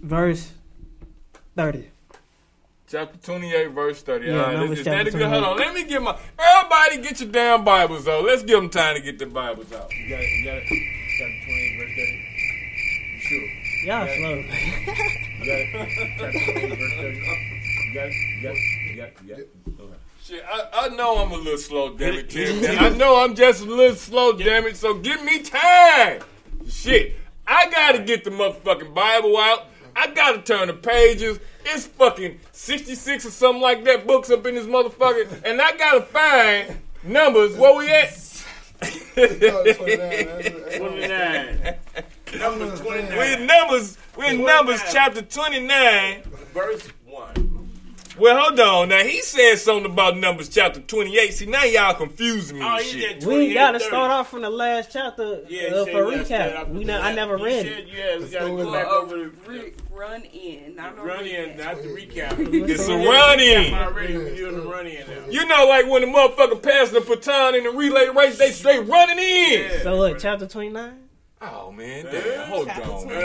[0.01, 0.51] Verse
[1.55, 1.89] 30.
[2.89, 4.27] Chapter 28, verse 30.
[4.27, 5.21] Yeah, All right, Numbers is that a good?
[5.27, 5.57] Hold on.
[5.57, 6.17] Let me get my.
[6.37, 8.23] Everybody get your damn Bibles out.
[8.23, 9.91] Let's give them time to get their Bibles out.
[9.91, 10.27] You got it.
[10.29, 10.63] You got it.
[11.17, 12.25] Chapter 28, verse 30.
[13.13, 13.49] You sure?
[13.85, 14.35] Y'all You slow.
[14.43, 15.73] got it.
[16.17, 17.17] Chapter 28, verse 30.
[17.17, 18.13] You got it.
[18.13, 18.59] You got it.
[18.89, 19.13] You got it.
[19.23, 19.49] You got it.
[19.79, 19.97] Okay.
[20.23, 22.63] Shit, I, I know I'm a little slow, damn it, Tim.
[22.79, 24.77] I know I'm just a little slow, damn it.
[24.77, 26.21] So give me time.
[26.69, 27.15] Shit,
[27.45, 29.65] I gotta get the motherfucking Bible out.
[29.95, 31.39] I gotta turn the pages.
[31.65, 36.01] It's fucking 66 or something like that books up in this motherfucker, and I gotta
[36.01, 37.55] find numbers.
[37.55, 38.19] Where we at?
[39.13, 41.75] 29.
[42.39, 43.17] Number 29.
[43.17, 43.97] We in numbers.
[44.17, 46.23] We're in numbers chapter 29.
[46.53, 47.52] Verse 1.
[48.17, 48.89] Well, hold on.
[48.89, 51.33] Now he said something about numbers chapter 28.
[51.33, 52.63] See, now y'all confusing me.
[52.63, 53.19] Oh, and he shit.
[53.21, 53.89] did We gotta 30.
[53.89, 56.69] start off from the last chapter Yeah, he uh, for we gotta start off recap.
[56.69, 57.87] We the not, I never he read said, it.
[57.87, 61.77] Yeah, we gotta go back over the Re- run in, not no run in, not
[61.81, 62.37] the recap.
[62.69, 63.73] It's a run in.
[63.73, 65.25] Already, we the run in now.
[65.29, 68.79] You know, like when the motherfucker passing the baton in the relay race, they they
[68.79, 69.81] running in.
[69.81, 71.02] So what, chapter 29?
[71.45, 73.17] Oh man, damn, hold on, man.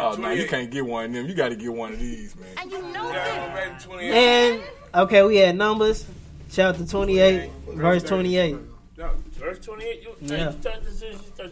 [0.00, 1.26] Oh no, you can't get one of them.
[1.26, 2.48] You got to get one of these, man.
[2.58, 4.12] And you know Yeah, back to 28.
[4.12, 4.62] And,
[4.94, 6.06] okay, we had Numbers
[6.50, 8.56] chapter 28, verse 28.
[8.98, 10.02] No, verse 28.
[10.02, 10.46] You, Yeah.
[10.46, 10.90] you thought you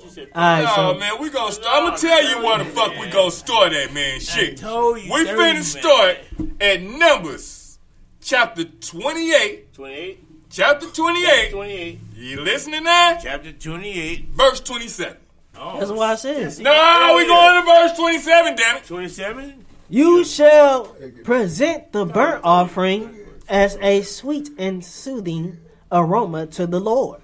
[0.04, 0.28] you said.
[0.34, 1.52] All right, Oh so man, we gonna.
[1.52, 4.18] Start, I'm gonna tell you where the fuck we gonna start at, man.
[4.18, 5.62] Shit, told you, we 30, finna man.
[5.62, 6.16] start
[6.60, 7.78] at Numbers,
[8.20, 9.74] chapter 28.
[9.74, 10.24] 28.
[10.50, 11.50] Chapter 28.
[11.52, 11.98] 28.
[12.16, 13.18] You listening now?
[13.22, 14.28] Chapter 28.
[14.30, 15.16] Verse 27.
[15.56, 16.58] Oh, that's why I said.
[16.58, 18.84] No, we going to verse 27, damn it.
[18.84, 19.64] 27?
[19.88, 23.16] You shall present the burnt offering
[23.48, 25.58] as a sweet and soothing
[25.92, 27.20] aroma to the Lord.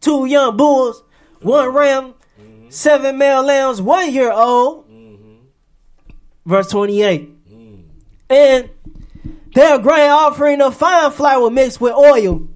[0.00, 1.02] Two young bulls,
[1.40, 2.14] one ram,
[2.68, 4.84] seven male lambs, one year old.
[6.46, 7.30] Verse 28.
[8.30, 8.70] And
[9.54, 12.48] their grain offering of fine flour mixed with oil.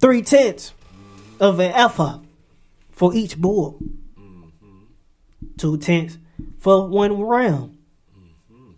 [0.00, 0.72] Three tenths
[1.40, 2.20] of an ephah
[2.90, 3.78] for each bull
[4.18, 4.86] mm-hmm.
[5.56, 6.18] two tenths
[6.58, 7.78] for one ram.
[8.18, 8.70] Mm-hmm.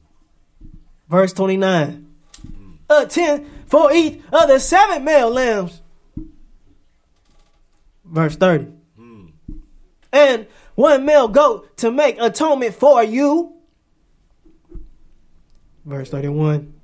[1.09, 2.07] Verse 29.
[2.45, 2.77] Mm.
[2.91, 5.81] A tenth for each of the seven male lambs.
[8.05, 8.73] Verse 30.
[8.99, 9.33] Mm.
[10.13, 13.55] And one male goat to make atonement for you.
[15.85, 16.75] Verse 31.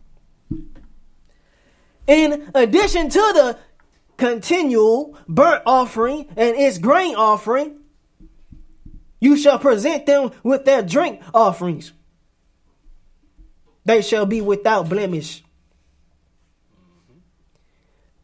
[2.07, 3.59] In addition to the
[4.17, 7.81] continual burnt offering and its grain offering,
[9.21, 11.93] you shall present them with their drink offerings.
[13.85, 15.43] They shall be without blemish.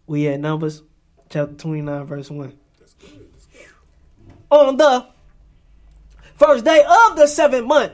[0.06, 0.82] We had Numbers
[1.28, 2.52] chapter 29, verse 1.
[4.50, 5.06] On the
[6.36, 7.92] first day of the seventh month,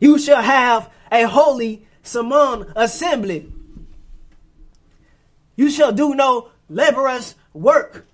[0.00, 3.53] you shall have a holy Simon assembly.
[5.56, 8.06] You shall do no laborious work.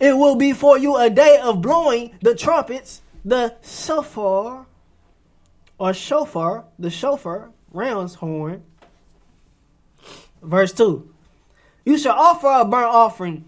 [0.00, 4.66] It will be for you a day of blowing the trumpets, the shofar,
[5.78, 8.64] or shofar, the shofar, ram's horn.
[10.42, 11.08] Verse 2
[11.84, 13.44] You shall offer a burnt offering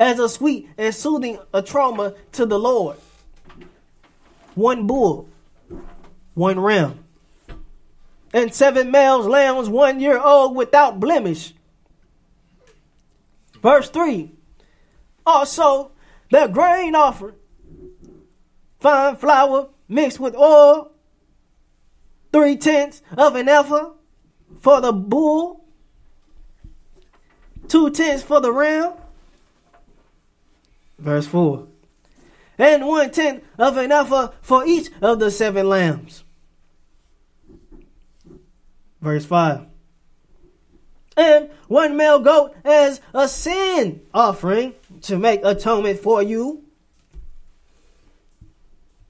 [0.00, 2.96] as a sweet and soothing aroma to the Lord.
[4.54, 5.28] one bull,
[6.34, 7.01] one ram,
[8.32, 11.54] and seven males lambs one year old without blemish.
[13.62, 14.32] Verse 3
[15.26, 15.92] Also,
[16.30, 17.36] the grain offering,
[18.80, 20.92] fine flour mixed with oil,
[22.32, 23.92] three tenths of an ephah
[24.60, 25.64] for the bull,
[27.68, 28.94] two tenths for the ram.
[30.98, 31.66] Verse 4
[32.58, 36.24] And one tenth of an ephah for each of the seven lambs.
[39.02, 39.66] Verse 5
[41.16, 46.64] And one male goat as a sin offering to make atonement for you.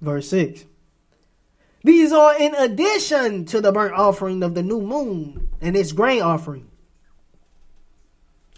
[0.00, 0.64] Verse 6
[1.84, 6.22] These are in addition to the burnt offering of the new moon and its grain
[6.22, 6.68] offering.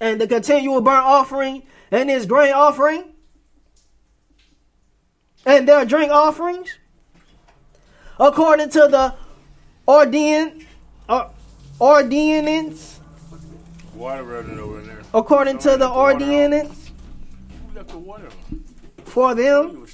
[0.01, 3.12] And the continual burnt offering and its grain offering
[5.47, 6.78] and their drink offerings
[8.18, 9.14] according to the
[9.87, 10.64] ordain, uh,
[11.79, 13.01] ordinance
[13.95, 15.03] Water running over in there.
[15.12, 16.91] according to the ordinance
[17.75, 18.31] the on?
[19.05, 19.87] for them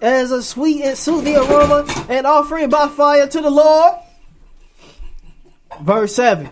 [0.00, 3.94] as a sweet and soothing aroma and offering by fire to the Lord.
[5.82, 6.48] Verse 7.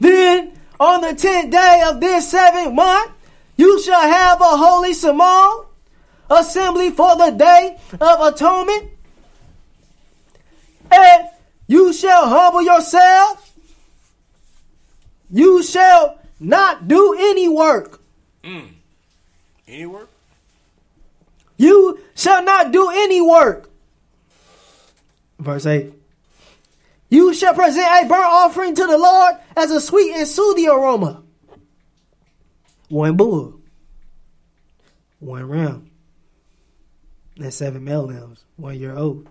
[0.00, 3.12] Then on the tenth day of this seventh month,
[3.56, 5.64] you shall have a holy Simon
[6.30, 8.90] assembly for the day of atonement.
[10.90, 11.28] And
[11.68, 13.54] you shall humble yourself.
[15.30, 18.00] You shall not do any work.
[18.42, 18.70] Mm.
[19.68, 20.08] Any work?
[21.58, 23.70] You shall not do any work.
[25.38, 25.92] Verse 8.
[27.10, 31.22] You shall present a burnt offering to the Lord as a sweet and soothing aroma.
[32.88, 33.60] One bull,
[35.18, 35.90] one ram,
[37.36, 39.28] and seven male lambs, one year old,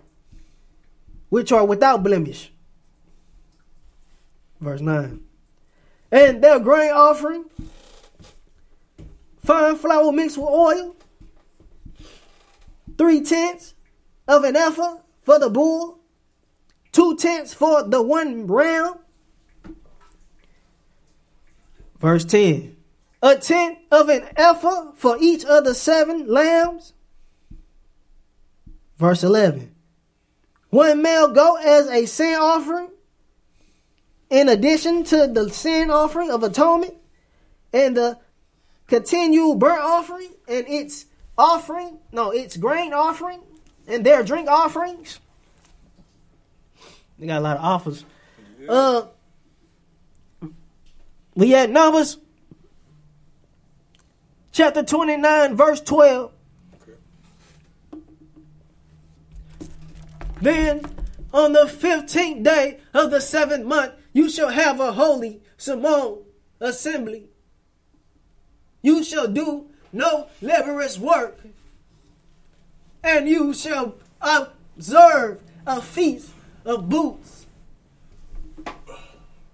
[1.28, 2.52] which are without blemish.
[4.60, 5.20] Verse 9.
[6.10, 7.44] And their grain offering,
[9.44, 10.96] fine flour mixed with oil,
[12.96, 13.74] three tenths
[14.26, 15.98] of an ephah for the bull,
[16.92, 18.94] two tenths for the one ram.
[22.00, 22.76] Verse 10
[23.22, 26.94] A tenth of an ephah for each of the seven lambs.
[28.96, 29.74] Verse 11
[30.70, 32.90] One male goat as a sin offering,
[34.28, 36.94] in addition to the sin offering of atonement,
[37.72, 38.18] and the
[38.86, 41.06] continual burnt offering, and its
[41.36, 43.40] offering, no, its grain offering,
[43.86, 45.20] and their drink offerings.
[47.18, 48.04] They got a lot of offers.
[48.68, 49.02] Uh,
[51.34, 52.18] we had Numbers
[54.52, 56.32] chapter 29, verse 12.
[60.40, 60.82] Then
[61.32, 66.18] on the 15th day of the seventh month, you shall have a holy Simon
[66.60, 67.28] assembly.
[68.82, 71.40] You shall do no laborious work,
[73.02, 76.30] and you shall observe a feast
[76.64, 77.46] of booths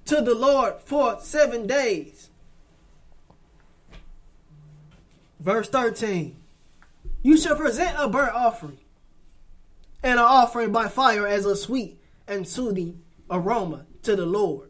[0.05, 2.29] to the Lord for seven days.
[5.41, 6.37] Verse 13
[7.23, 8.79] You shall present a burnt offering
[10.05, 11.99] and an offering by fire as a sweet
[12.29, 14.69] and soothing aroma to the Lord.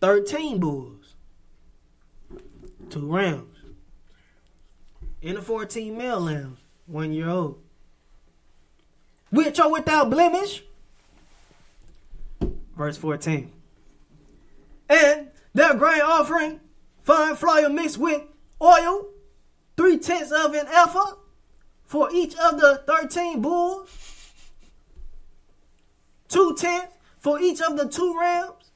[0.00, 1.14] 13 bulls,
[2.88, 3.56] two rams,
[5.22, 7.62] and the 14 male lambs, one year old,
[9.30, 10.64] which are without blemish.
[12.76, 13.52] Verse 14.
[14.88, 16.60] And their grain offering,
[17.02, 18.22] fine flour mixed with
[18.60, 19.06] oil,
[19.76, 21.12] three tenths of an ephah
[21.90, 23.88] for each of the 13 bulls,
[26.28, 28.70] two tenths for each of the two rams.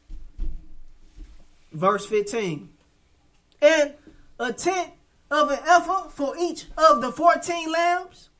[1.71, 2.69] Verse 15.
[3.62, 3.95] And
[4.41, 4.91] a tenth
[5.31, 8.31] of an ephah for each of the 14 lambs.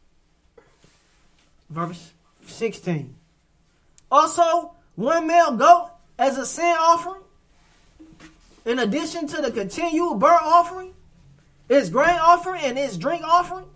[1.71, 2.11] Verse
[2.45, 3.15] 16.
[4.11, 7.23] Also, one male goat as a sin offering,
[8.65, 10.95] in addition to the continual burnt offering,
[11.69, 13.67] its grain offering, and its drink offering.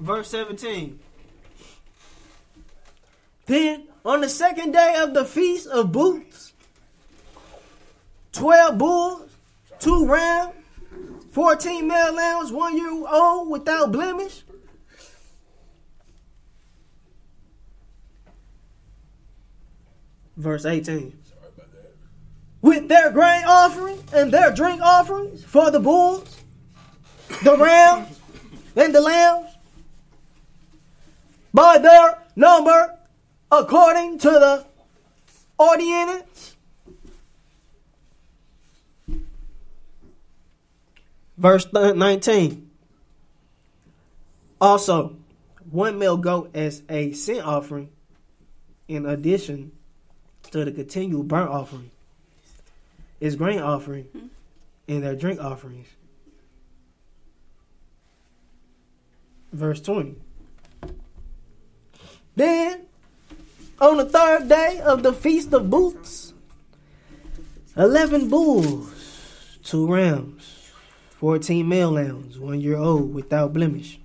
[0.00, 0.98] Verse 17.
[3.44, 6.54] Then, on the second day of the feast of booths,
[8.32, 9.30] 12 bulls,
[9.78, 10.54] two rams,
[11.32, 14.42] 14 male lambs, one year old without blemish.
[20.36, 21.18] Verse 18.
[22.62, 26.42] With their grain offering and their drink offerings for the bulls,
[27.42, 28.18] the rams,
[28.76, 29.49] and the lambs
[31.52, 32.98] by their number
[33.50, 34.66] according to the
[35.58, 36.56] ordinance.
[41.36, 42.70] Verse 19.
[44.60, 45.16] Also,
[45.70, 47.90] one male goat as a sin offering
[48.90, 49.70] in addition
[50.50, 51.92] to the continual burnt offering,
[53.20, 54.26] is grain offering, hmm.
[54.88, 55.86] and their drink offerings.
[59.52, 60.16] Verse 20.
[62.36, 62.82] Then,
[63.80, 66.32] on the third day of the Feast of Booths,
[67.76, 70.70] eleven bulls, two rams,
[71.10, 73.98] fourteen male lambs, one year old, without blemish.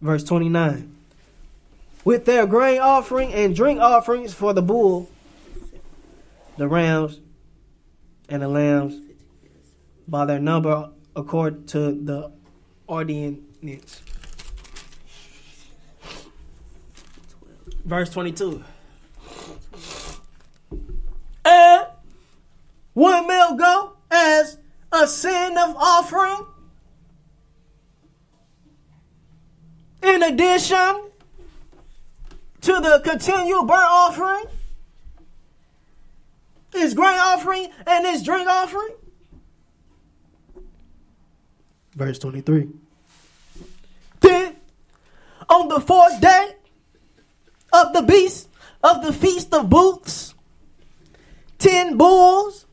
[0.00, 0.96] Verse 29
[2.04, 5.08] with their grain offering and drink offerings for the bull,
[6.56, 7.20] the rams,
[8.28, 9.00] and the lambs
[10.08, 12.32] by their number according to the
[12.86, 14.02] ordinance.
[17.84, 18.62] Verse 22.
[21.44, 21.86] And
[22.92, 24.58] one male goat as
[24.92, 26.46] a sin of offering.
[30.02, 31.10] In addition
[32.62, 34.44] to the continual burnt offering,
[36.72, 38.94] his grain offering, and his drink offering.
[41.94, 42.68] Verse 23.
[44.20, 44.56] Then,
[45.48, 46.54] on the fourth day
[47.72, 48.48] of the beast
[48.82, 50.34] of the feast of booths,
[51.58, 52.66] ten bulls,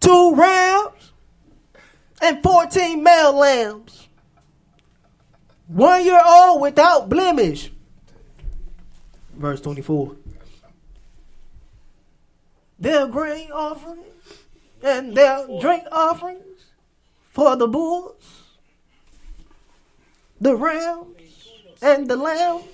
[0.00, 1.12] two rams,
[2.20, 4.08] and fourteen male lambs,
[5.66, 7.70] one year old without blemish.
[9.34, 10.16] Verse 24.
[12.78, 14.06] Their grain offerings
[14.82, 16.66] and their drink offerings
[17.30, 18.50] for the bulls,
[20.40, 21.48] the rams,
[21.80, 22.64] and the lambs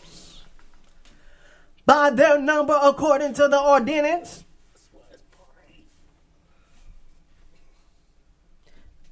[1.88, 4.44] by their number according to the ordinance.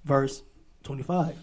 [0.05, 0.43] Verse
[0.83, 1.37] 25.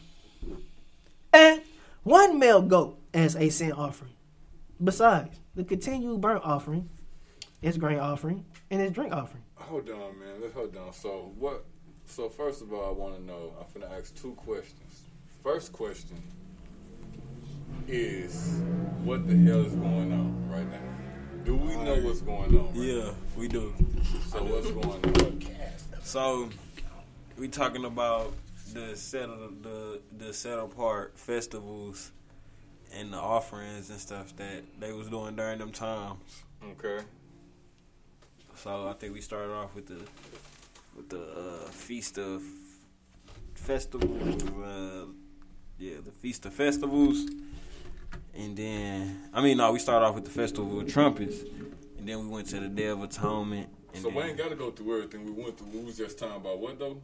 [1.34, 1.62] And
[2.04, 4.14] one male goat as a sin offering.
[4.82, 6.88] Besides, the continued burnt offering,
[7.64, 9.44] its grain offering, and its drink offering.
[9.56, 10.40] Hold on, man.
[10.40, 10.94] Let's hold on.
[10.94, 11.66] So what?
[12.06, 13.54] So first of all, I want to know.
[13.60, 15.02] I'm gonna ask two questions.
[15.42, 16.22] First question
[17.88, 18.62] is,
[19.04, 21.03] what the hell is going on right now?
[21.44, 22.68] Do we know what's going on?
[22.68, 23.74] Right Yeah, we do.
[24.30, 25.41] So what's going on?
[26.02, 26.50] So
[27.38, 28.34] we talking about
[28.74, 32.12] the set of the the set apart festivals
[32.94, 36.44] and the offerings and stuff that they was doing during them times.
[36.72, 37.00] Okay.
[38.55, 40.00] So I think we started off with the
[40.96, 42.42] with the uh, feast of
[43.55, 44.43] festivals.
[44.43, 45.05] Uh,
[45.80, 47.26] yeah, the feast of festivals,
[48.36, 51.42] and then I mean no, we started off with the festival of trumpets,
[51.97, 53.70] and then we went to the Day of Atonement.
[53.93, 55.68] And So then, we ain't got to go through everything we went through.
[55.68, 56.97] We was just talking about what though?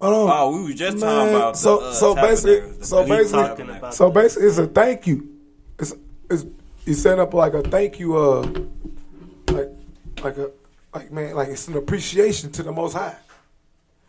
[0.00, 0.36] Hold on.
[0.38, 3.42] Oh, we was just talking about the, so uh, so basically tabernacles, the so basically
[3.42, 3.96] Tabernacles.
[3.96, 5.36] so basically it's a thank you.
[5.78, 5.94] It's
[6.30, 6.44] it's
[6.84, 8.42] you set up like a thank you uh
[9.50, 9.68] like
[10.22, 10.50] like a
[10.94, 13.16] like man like it's an appreciation to the Most High.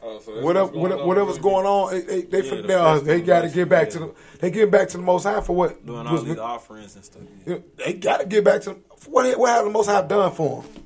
[0.01, 1.41] Oh, so Whatever going whatever on, whatever's really?
[1.51, 3.99] going on, they they, they, Yeah, fin- the they, they got to get back to
[3.99, 6.95] the they get back to the Most High for what doing all was- these offerings
[6.95, 7.21] and stuff.
[7.45, 8.77] Yeah, They got to get back to
[9.07, 10.83] what what have the Most High done for them?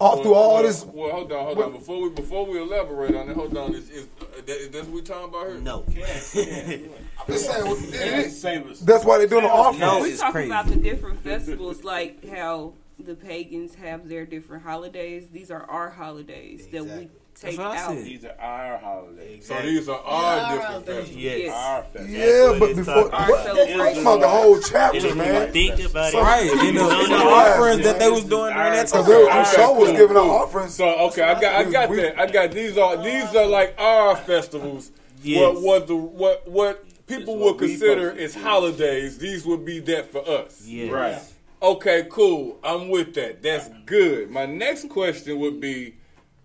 [0.00, 0.82] All through all well, this.
[0.84, 1.72] Well, hold on, hold on.
[1.72, 3.74] Before we before we elaborate on it, hold on.
[3.74, 5.58] Is, is, uh, that, is that what we talking about here?
[5.60, 5.84] No.
[5.86, 8.80] I'm just saying, what- it- Save.
[8.86, 9.80] That's why they're doing the offering.
[9.80, 10.48] No, we it's talk crazy.
[10.50, 12.72] about the different festivals, like how
[13.06, 15.28] the pagans have their different holidays.
[15.32, 17.94] These are our holidays that we take what I out.
[17.94, 18.04] said.
[18.04, 19.46] These are our holidays.
[19.46, 21.10] So these are our different festivals.
[21.16, 21.52] Yes.
[21.54, 22.10] Our festivals.
[22.10, 24.02] Yeah, but before Our what, celebration.
[24.02, 25.52] about the whole chapter, man.
[25.52, 28.88] think about it, Right, and the, and the offerings that they was doing during that
[28.88, 29.04] time.
[29.06, 30.74] they were- show was giving out offerings.
[30.74, 32.18] So okay, I got I got We- that.
[32.20, 34.90] I got these are these are like our festivals.
[35.22, 35.40] Yes.
[35.54, 39.18] What what the what what people would consider supposed to is holidays.
[39.18, 40.62] These would be that for us.
[40.66, 40.90] Yes.
[40.92, 41.18] Right.
[41.62, 42.58] Okay, cool.
[42.64, 43.42] I'm with that.
[43.42, 44.30] That's good.
[44.30, 45.96] My next question would be,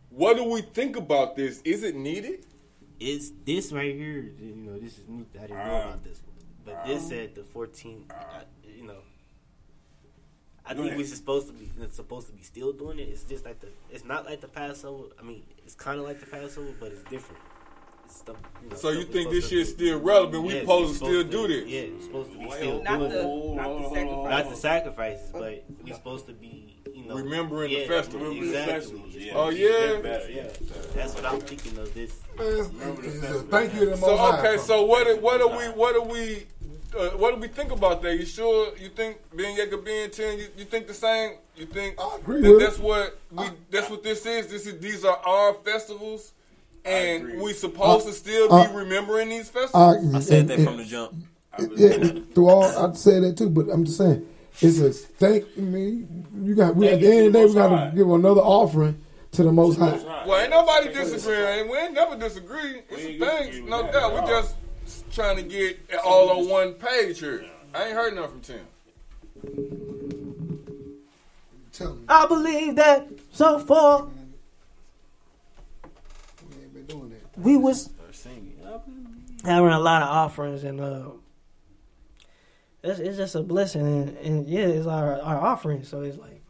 [0.10, 1.62] what do we think about this?
[1.64, 2.46] Is it needed?
[3.00, 4.34] It's this right here.
[4.40, 5.26] You know, this is new.
[5.38, 6.36] I didn't know about this one,
[6.66, 8.12] but this said the 14th.
[8.12, 8.42] uh,
[8.78, 8.98] you know,
[10.66, 13.04] I think we're supposed to be supposed to be still doing it.
[13.04, 13.68] It's just like the.
[13.90, 15.10] It's not like the Passover.
[15.20, 17.42] I mean, it's kind of like the Passover, but it's different.
[18.06, 20.44] It's stuff, you know, So you stuff think this supposed to shit's still relevant?
[20.44, 21.68] We Yes, supposed we're to still do this?
[21.68, 23.56] Yeah, we're supposed to be still Not doing the it.
[23.56, 24.30] not the sacrifice.
[24.30, 28.32] Not the sacrifices, but we're supposed to be, you know, remembering yeah, the festival.
[28.32, 29.32] Exactly.
[29.34, 30.28] Oh yeah.
[30.30, 30.48] Yeah.
[30.96, 32.12] That's what I'm thinking of this.
[33.50, 35.06] Thank you to So Most okay, so what?
[35.08, 35.64] do- What do we?
[35.70, 36.46] What do we?
[36.98, 38.16] Uh, what do we think about that?
[38.18, 38.74] You sure?
[38.78, 40.38] You think being Jacob being ten?
[40.38, 41.34] You, you think the same?
[41.58, 42.84] You think I agree that with that's it.
[42.84, 43.46] what we?
[43.70, 44.48] That's what this is.
[44.48, 46.32] This is these are our festivals,
[46.86, 50.16] and we supposed Uh, to still uh, be remembering these I, festivals.
[50.16, 51.14] I said and- that and- from the jump.
[51.78, 54.28] Yeah, through all, I'd say that too, but I'm just saying,
[54.60, 57.54] it's a thank I mean, You got we at the end of the day, we
[57.54, 59.00] got to give another offering
[59.32, 59.98] to the Most High.
[60.28, 61.62] Well, ain't nobody disagreeing.
[61.62, 62.82] and We ain't never disagree.
[62.90, 64.14] It's some things, no doubt.
[64.16, 64.56] We just
[65.14, 67.46] trying to get it all on one page here.
[67.74, 68.60] I ain't heard nothing from
[71.72, 72.06] Tim.
[72.10, 74.08] I believe that so far
[77.38, 77.90] we was
[79.44, 81.10] having a lot of offerings and uh
[82.84, 86.42] it's, it's just a blessing and, and yeah it's our our offering so it's like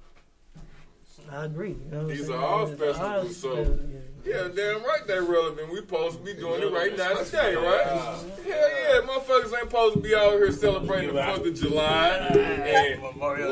[1.32, 2.40] I agree you know These saying?
[2.40, 3.80] are our- festivals, so
[4.26, 5.72] yeah, damn right they're relevant.
[5.72, 7.86] We supposed to be doing it right now today, right?
[7.86, 13.02] Hell yeah, motherfuckers ain't supposed to be out here celebrating the Fourth of July and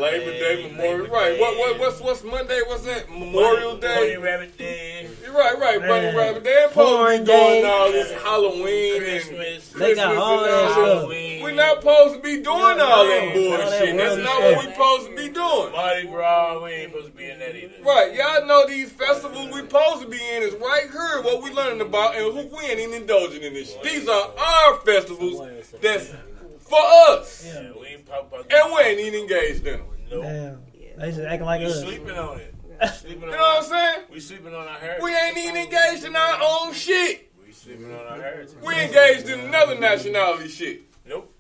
[0.01, 1.07] Labor Day, Memorial.
[1.07, 1.39] Right?
[1.39, 2.61] What what what's what's Monday?
[2.67, 3.09] What's that?
[3.09, 4.17] Memorial Day.
[4.17, 5.09] Rabbit Day.
[5.23, 5.79] You're right, right.
[5.79, 6.15] Bunny Man.
[6.15, 6.43] Rabbit.
[6.43, 7.69] They ain't supposed to be doing Day.
[7.69, 9.69] all this Halloween and Christmas.
[9.73, 11.09] They got Christmas all and that all stuff.
[11.09, 11.43] this.
[11.43, 13.97] We're not supposed to be doing all that all that bullshit.
[13.97, 14.65] That's not what stuff.
[14.65, 15.71] we supposed to be doing.
[15.71, 17.73] Mardi Gras, we ain't supposed to be in that either.
[17.83, 21.22] Right, y'all know these festivals we supposed to be in is right here.
[21.22, 23.73] What we learning about, and who we ain't even indulging in this.
[23.73, 23.84] shit.
[23.84, 25.48] These are our festivals
[25.81, 26.11] that's
[26.60, 26.80] for
[27.10, 28.52] us, Yeah, we ain't pop up.
[28.52, 29.80] and we ain't even engaged in
[30.10, 30.22] them.
[30.22, 30.64] damn
[30.98, 32.53] they just acting like We us sleeping on it.
[32.95, 34.02] Sleeping You know what I'm saying?
[34.11, 35.03] We sleeping on our heritage.
[35.03, 37.31] We ain't even engaged in our own shit.
[37.45, 38.56] We sleeping on our heritage.
[38.61, 40.81] We engaged in another nationality shit.
[41.06, 41.34] Nope.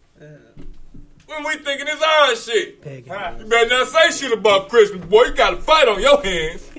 [1.27, 2.81] When we thinking it's our shit.
[2.81, 3.39] Pagan.
[3.39, 5.23] You better not say shit about Christmas, boy.
[5.25, 6.69] You got a fight on your hands.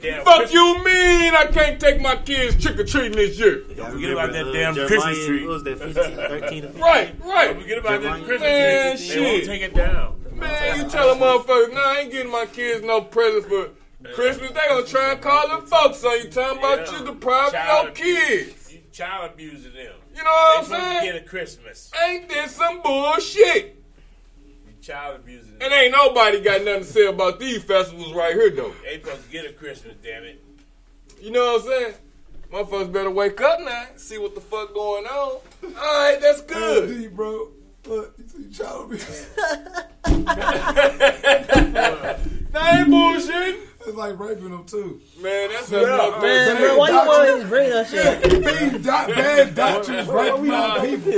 [0.00, 3.62] Damn Fuck Christmas- you mean I can't take my kids trick or treating this year?
[3.76, 5.40] Don't forget about that Uh, damn Jeremiah, Christmas tree.
[5.46, 6.82] What was that, 15, 13 to 15?
[6.82, 7.46] Right, right.
[7.48, 9.06] Don't forget about that Jeremiah- Christmas Man, tree.
[9.08, 9.46] They won't shit.
[9.46, 10.20] take it down.
[10.32, 13.70] Man, you tell a motherfucker, nah, I ain't getting my kids no present for
[14.12, 14.50] Christmas.
[14.50, 16.98] They gonna try and call them folks on you, talking about Yeah.
[16.98, 18.72] you depriving Child your kids.
[18.72, 19.92] You child abusing them.
[20.14, 21.04] You know what They I'm supposed to saying?
[21.12, 21.90] get a Christmas.
[22.06, 23.73] Ain't this some bullshit?
[24.86, 25.62] You child abusing them.
[25.62, 28.74] And ain't nobody got nothing to say about these festivals right here, though.
[28.84, 30.44] They supposed to get a Christmas, damn it.
[31.20, 31.94] You know what I'm saying?
[32.52, 35.40] Motherfuckers better wake up now, see what the fuck going on.
[35.64, 36.90] All right, that's good.
[36.90, 37.48] Hey, bro.
[37.86, 39.28] Look, you child abuse.
[42.54, 43.56] That ain't bullshit.
[43.86, 45.00] It's like raping them too.
[45.20, 46.58] Man, that's Yeah, that's fucked man up.
[46.58, 50.38] bro, why you always bring that shit Feeding do- bad doctrines, right?
[50.38, 50.48] We
[50.80, 51.12] people.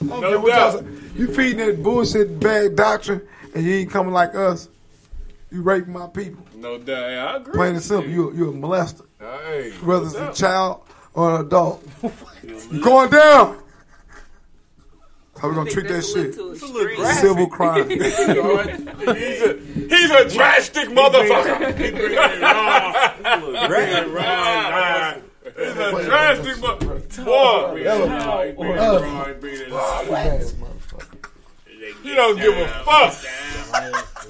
[0.00, 0.84] Don't No care what y'all doubt.
[1.16, 3.22] You feeding that bullshit bad doctrine,
[3.54, 4.68] and you ain't coming like us.
[5.50, 6.44] You raping my people.
[6.56, 7.04] No doubt.
[7.04, 7.52] I agree.
[7.54, 8.10] Plain and simple.
[8.10, 10.82] You you a molester, Hey, whether no it's a child
[11.14, 11.86] or an adult.
[12.42, 13.58] you going down.
[15.40, 16.34] How we gonna treat that shit?
[17.20, 17.88] Civil crime.
[17.88, 18.00] he's,
[19.42, 21.76] a, he's a drastic motherfucker.
[21.78, 23.12] He bringing it raw.
[23.24, 25.14] He raw.
[25.56, 27.24] He's a drastic motherfucker.
[27.24, 27.76] Boy,
[32.02, 33.14] He don't give a fuck.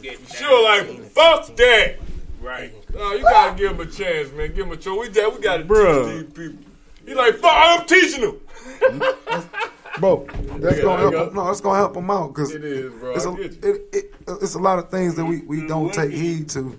[0.02, 1.96] Get Sure, like fuck that.
[2.40, 2.72] Right.
[2.94, 4.48] No, you gotta give him a chance, man.
[4.54, 4.98] Give him a chance.
[4.98, 6.64] We, did- we gotta teach these people.
[7.06, 8.40] He like, fuck, I'm teaching them.
[10.00, 10.26] Bro,
[10.58, 11.12] that's Yeah, gonna help.
[11.12, 13.14] got- Them, no, that's gonna help them out because It is, bro.
[13.14, 13.74] It's I a, get you.
[13.74, 14.12] it, it,
[14.42, 16.78] it's a lot of things that we, we don't take heed to.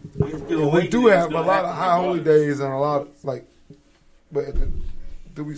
[0.72, 3.46] We do have a lot of high holy days and a lot of like,
[4.32, 4.46] but
[5.36, 5.56] do we?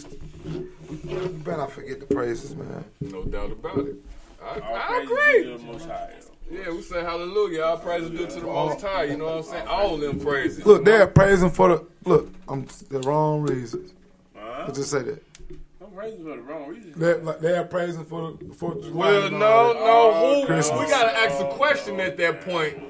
[0.90, 0.98] We
[1.44, 2.84] better not forget the praises, man.
[3.02, 3.96] No doubt about it.
[4.44, 5.44] I, I agree.
[5.52, 6.14] to the Most High.
[6.50, 7.62] Yeah, we say hallelujah.
[7.64, 9.04] All praise is due to the Most High.
[9.06, 9.68] You know what I'm saying?
[9.68, 10.66] All them praises.
[10.66, 12.30] Look, they're praising for the look.
[12.50, 13.94] I'm the wrong reasons.
[14.36, 14.66] Huh?
[14.68, 15.24] I just say that.
[15.92, 16.94] I'm praising for the wrong reason.
[16.96, 20.42] They're like they're praising for the for the Well, no, no.
[20.42, 20.46] Who?
[20.46, 20.80] Christmas.
[20.80, 22.82] We gotta ask a question at that point.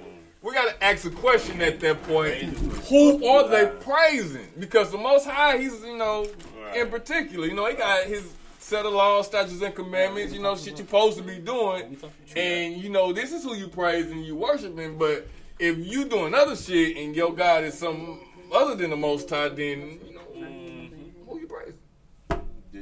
[0.42, 2.58] We gotta ask a question at that point.
[2.90, 4.48] Who are they praising?
[4.60, 6.28] Because the Most High, He's you know,
[6.76, 10.34] in particular, you know, He got His set of laws, statutes, and commandments.
[10.34, 11.98] You know, shit you're supposed to be doing,
[12.36, 14.98] and you know, this is who you praising, you worshiping.
[14.98, 18.20] But if you doing other shit and your God is some
[18.54, 20.00] other than the Most High, then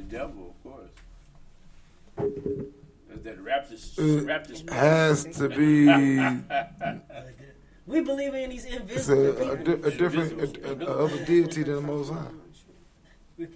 [0.09, 0.89] devil, of course.
[3.09, 3.97] That's that Raptors.
[3.99, 4.69] Uh, it Raptors.
[4.69, 5.85] has to be.
[7.87, 11.25] we believe in these It's a, invisible a, di- a different a, a, a other
[11.25, 12.25] deity than the Most High.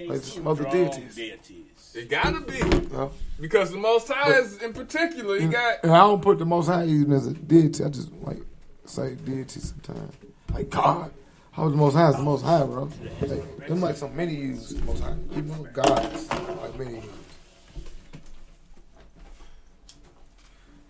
[0.08, 1.16] Like some other deities.
[1.16, 1.96] deities.
[1.96, 2.58] It gotta be
[2.92, 3.10] Yeah.
[3.40, 5.36] because the Most High is in particular.
[5.38, 7.84] He And, got and I don't put the Most High even as a deity.
[7.84, 8.42] I just like
[8.86, 10.14] say deity sometimes.
[10.54, 11.12] Like God.
[11.54, 12.90] How the most high is the most high, bro.
[13.22, 15.16] Like, them like some mini use the most high.
[15.36, 17.02] Know, gods like many.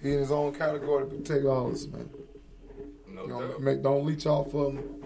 [0.01, 2.09] He in his own category to protect all this, man.
[3.07, 5.03] No You don't make, don't leech off of them.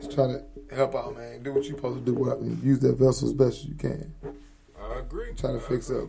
[0.00, 0.42] Just try to
[0.74, 1.42] help out, man.
[1.42, 2.14] Do what you're supposed to do.
[2.14, 4.14] What I mean, use that vessel as best as you can.
[4.80, 5.32] I agree.
[5.36, 6.08] Try to fix up.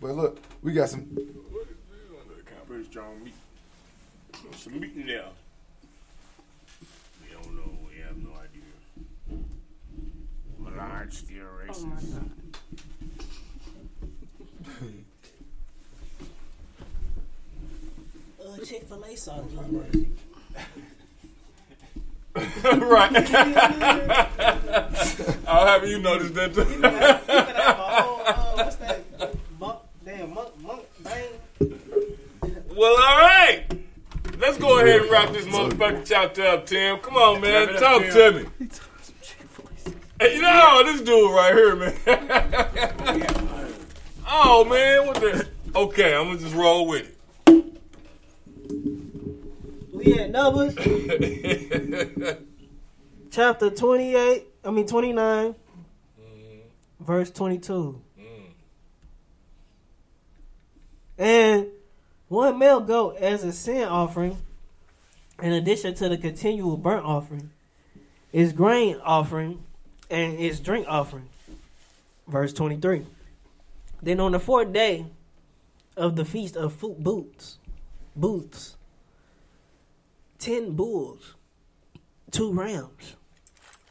[0.00, 1.00] But look, we got some.
[1.00, 3.34] What is this under the Pretty strong meat.
[4.56, 5.24] Some meat in there.
[7.20, 7.78] We don't know.
[7.88, 8.62] We have no idea.
[10.82, 11.82] Malard still racist.
[11.82, 12.30] Oh my god.
[18.44, 20.08] Uh, Chick Fil A sauce good.
[22.34, 23.34] right.
[25.46, 26.64] I'll have you notice that too.
[28.56, 29.04] what's that?
[29.60, 31.28] Monk, damn, monk, monk, bang.
[32.74, 33.64] Well, all right.
[34.38, 36.98] Let's go ahead and wrap this motherfucking chapter up, Tim.
[36.98, 37.68] Come on, man.
[37.68, 38.46] Wrap it up, Talk to me.
[40.22, 41.94] Hey, you know this dude right here, man.
[44.28, 45.48] oh man, what the?
[45.74, 47.18] Okay, I'm gonna just roll with it.
[49.92, 50.76] We at Numbers,
[53.32, 57.04] chapter 28, I mean 29, mm-hmm.
[57.04, 58.00] verse 22.
[58.16, 58.24] Mm.
[61.18, 61.66] And
[62.28, 64.38] one male goat as a sin offering,
[65.42, 67.50] in addition to the continual burnt offering,
[68.32, 69.64] is grain offering
[70.12, 71.28] and his drink offering.
[72.28, 73.06] Verse 23.
[74.02, 75.06] Then on the fourth day
[75.96, 77.58] of the feast of foot boots,
[78.14, 78.76] booths,
[80.38, 81.34] ten bulls,
[82.30, 83.16] two rams,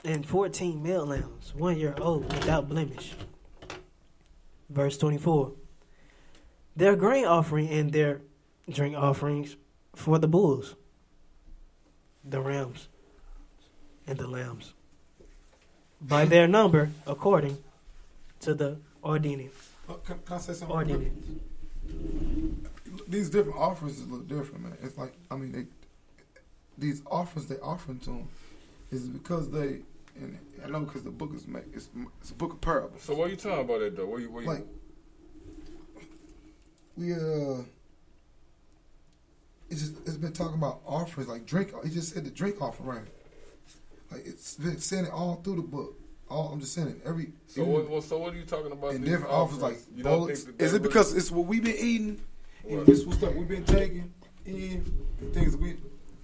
[0.03, 3.13] and fourteen male lambs, one year old without blemish.
[4.69, 5.53] Verse 24.
[6.75, 8.21] Their grain offering and their
[8.69, 9.57] drink offerings
[9.95, 10.75] for the bulls,
[12.23, 12.87] the rams,
[14.07, 14.73] and the lambs,
[16.01, 17.57] by their number according
[18.41, 19.53] to the ordinance.
[19.87, 20.75] Oh, Can, can I say something?
[20.75, 21.27] Ordinance.
[23.07, 24.77] These different offers is a little different, man.
[24.81, 25.65] It's like I mean, they,
[26.77, 28.27] these offers they offering to them
[28.91, 29.81] is because they.
[30.19, 31.63] And I know because the book is made.
[31.73, 31.87] It's,
[32.19, 33.01] it's a book of parables.
[33.01, 34.05] So what are you talking about that though?
[34.05, 34.67] What you, what you, Like
[36.97, 37.63] we uh,
[39.69, 41.71] it's just it's been talking about offers like drink.
[41.83, 43.07] He just said the drink offering.
[44.11, 45.97] Like it's been saying it all through the book.
[46.29, 47.31] All I'm just saying it every.
[47.47, 48.93] so what, well, so what are you talking about?
[48.93, 49.87] in different offers like offerings?
[49.95, 50.43] you don't bullets.
[50.43, 52.21] think that Is it because it's what we've been eating?
[52.69, 54.13] And this was stuff we've been taking
[54.45, 54.83] in
[55.33, 55.77] things we.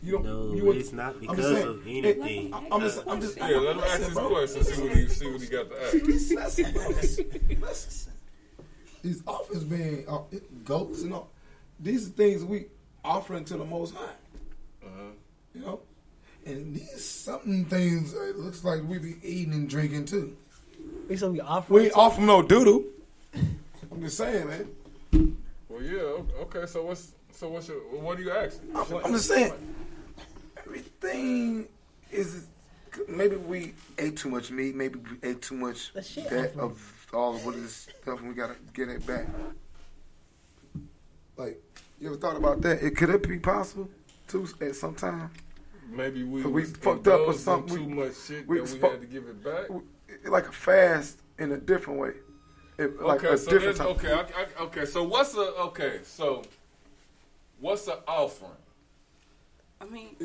[0.04, 0.26] You don't.
[0.26, 2.54] No, you it's not because saying, of anything.
[2.54, 3.04] I- I'm just.
[3.08, 3.38] I'm just.
[3.38, 4.64] Yeah, let him ask his question.
[4.64, 5.94] See what he see what he got to ask.
[5.94, 8.14] Listen, listen, listen, listen.
[9.04, 10.20] These offers being uh,
[10.64, 11.32] goats and all.
[11.80, 12.66] These are things we
[13.04, 14.06] offering to the Most High.
[14.86, 15.02] Uh-huh.
[15.54, 15.80] You know,
[16.48, 20.36] and these something things it looks like we be eating and drinking too.
[21.10, 21.80] We so we offering.
[21.80, 22.84] We ain't offering no doodle.
[23.92, 25.38] I'm just saying, man.
[25.70, 26.42] Well, yeah.
[26.44, 26.66] Okay.
[26.66, 28.76] So what's so what's your what are you asking?
[28.76, 29.54] I'm, I'm just saying,
[30.66, 31.68] everything
[32.12, 32.48] is
[33.08, 37.46] maybe we ate too much meat, maybe we ate too much that of all of
[37.46, 39.28] what this stuff, and we gotta get it back.
[41.38, 41.62] Like,
[42.00, 42.82] you ever thought about that?
[42.82, 43.90] It could it be possible
[44.28, 45.32] too at some time?
[45.90, 47.76] Maybe we, we was fucked up or something.
[47.78, 49.70] Too We- much shit we that we fuck- had to give it back.
[50.26, 52.12] Like a fast in a different way.
[52.78, 54.06] It, like okay, a so different there's- type.
[54.24, 54.86] okay, I, I, okay.
[54.86, 55.40] So what's a
[55.70, 56.00] okay?
[56.04, 56.44] So
[57.60, 58.52] what's an offering?
[59.80, 60.16] I mean,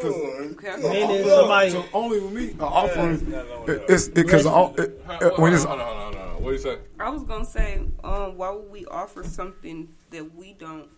[0.00, 3.26] Cause okay, Meaning somebody- so only with me, an offering.
[3.30, 6.12] Yeah, no, no, it- it's because it, on, it, when it's hold on, hold on,
[6.14, 6.42] hold on.
[6.42, 6.78] What do you say?
[6.98, 10.88] I was gonna say, um, why would we offer something that we don't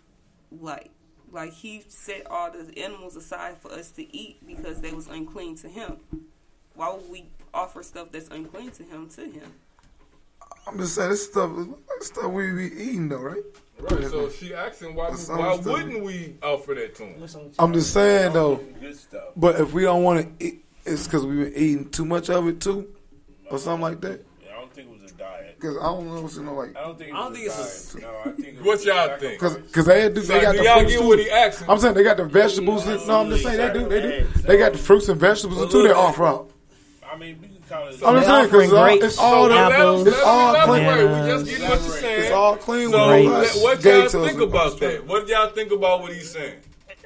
[0.61, 0.91] like?
[1.35, 5.57] Like he set all the animals aside for us to eat because they was unclean
[5.57, 5.97] to him.
[6.75, 9.53] Why would we offer stuff that's unclean to him to him?
[10.65, 11.51] I'm just saying this stuff,
[11.99, 13.43] this stuff we be eating though, right?
[13.77, 14.05] Right.
[14.05, 15.73] So she asking why That's why understood.
[15.73, 17.53] wouldn't we offer that to him?
[17.59, 18.55] I'm just saying though.
[18.79, 19.23] Good stuff.
[19.35, 22.47] But if we don't want to eat, it's because we've been eating too much of
[22.47, 22.87] it too,
[23.51, 24.23] or something like that.
[24.41, 25.44] Yeah, I don't think it was a diet.
[25.55, 28.03] Because I don't know, you know, like I don't think I don't think it's diet.
[28.03, 29.39] No, I think What y'all think?
[29.39, 31.07] because because they do So they got do the y'all fruits get too.
[31.07, 31.69] what he asking?
[31.69, 32.85] I'm saying they got the vegetables.
[32.85, 33.87] that- No, I'm just saying they do.
[33.89, 34.27] They do.
[34.41, 35.83] They got the fruits and vegetables too.
[35.83, 36.51] They offer out.
[37.11, 38.01] I mean, we can call it.
[38.05, 40.85] I'm just saying because uh, it's all So apples, it's all clean.
[40.87, 42.21] We just getting what you're saying.
[42.23, 42.89] It's all clean.
[42.91, 43.63] So with let- us.
[43.63, 45.05] what y'all think about that?
[45.07, 46.55] What y'all think about what he's saying?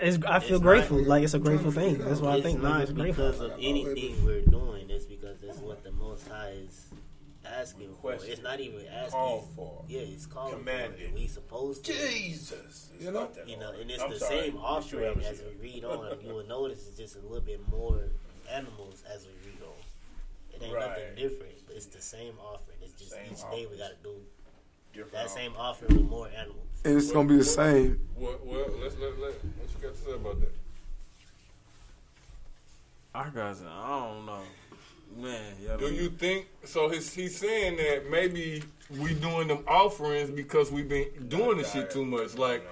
[0.01, 0.97] It's, I feel It's grateful.
[0.99, 1.97] not- like it's a grateful thing.
[1.99, 3.27] That's why I it's think like, not it's grateful.
[3.31, 4.89] because of anything we're doing.
[4.89, 5.88] It's because it's what the Most High is
[7.59, 8.13] asking for.
[8.13, 9.11] It's not even asking.
[9.11, 9.83] Called for.
[9.87, 11.09] Yeah, it's called Commanded.
[11.09, 11.15] for.
[11.15, 11.93] We supposed to.
[11.93, 12.89] Jesus.
[12.99, 13.29] You know?
[13.45, 14.39] You know, and it's I'm the sorry.
[14.41, 15.25] same offering Evans.
[15.25, 16.17] as we read on.
[16.25, 18.03] You will notice it's just a little bit more
[18.51, 19.73] animals as we read on.
[20.53, 20.89] It ain't Right.
[20.89, 22.77] nothing different, but it's the same offering.
[22.81, 24.15] It's just Same each day we got to do
[24.93, 26.65] Different that same offering with more animals.
[26.83, 28.07] And it's gonna be the same.
[28.15, 30.55] Well, well let's let, let what you got to say about that.
[33.13, 34.41] I got to, I don't know.
[35.19, 36.87] Man, yeah, Do you think so?
[36.87, 41.91] He's he's saying that maybe we doing them offerings because we've been doing the shit
[41.91, 42.37] too much.
[42.37, 42.65] Like,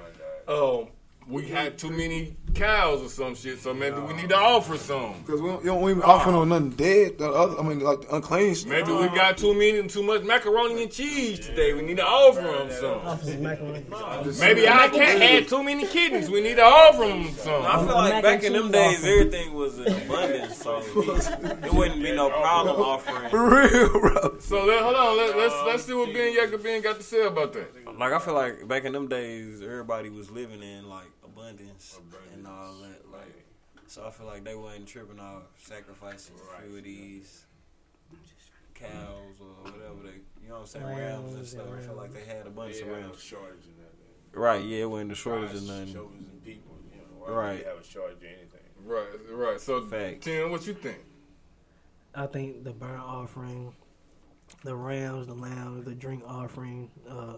[0.47, 0.87] um,
[1.29, 5.13] we had too many cows or some shit, so maybe we need to offer some.
[5.25, 7.17] Because we don't, you don't even offer no nothing dead.
[7.17, 8.67] The other, I mean, like the unclean shit.
[8.67, 11.73] Maybe we got too many and too much macaroni and cheese today.
[11.73, 14.39] We need to offer them some.
[14.39, 16.29] Maybe I can't had too many kittens.
[16.29, 17.63] We need to offer them some.
[17.65, 22.15] I feel like back in them days, everything was in abundance, so it wouldn't be
[22.15, 23.29] no problem offering.
[23.29, 24.39] For real, bro.
[24.39, 27.53] So let, hold on, let, let's let's see what Ben Yakobin got to say about
[27.53, 27.97] that.
[27.99, 31.07] Like I feel like back in them days, everybody was living in like
[31.51, 31.99] abundance,
[32.33, 33.11] and all that.
[33.11, 33.45] Like,
[33.87, 37.45] so I feel like they wasn't tripping off sacrificing a few of these
[38.73, 41.65] cows or whatever they, you know what I'm saying, rams and stuff.
[41.75, 43.19] I feel like they had a bunch They of rams.
[43.21, 44.39] shortage in that.
[44.39, 45.93] Right, yeah, it wasn't the shortage of God's nothing.
[45.93, 47.55] Chosen people, you know, Right.
[47.57, 48.61] would they have a shortage of anything?
[48.85, 49.59] Right, right.
[49.59, 50.25] So Facts.
[50.25, 50.99] Tim, what you think?
[52.13, 53.73] I think the burnt offering,
[54.63, 57.33] the rams, the lambs, the drink offering, uh,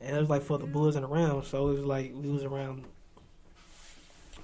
[0.00, 1.48] and it was like for the bulls and the rams.
[1.48, 2.84] So it was like we was around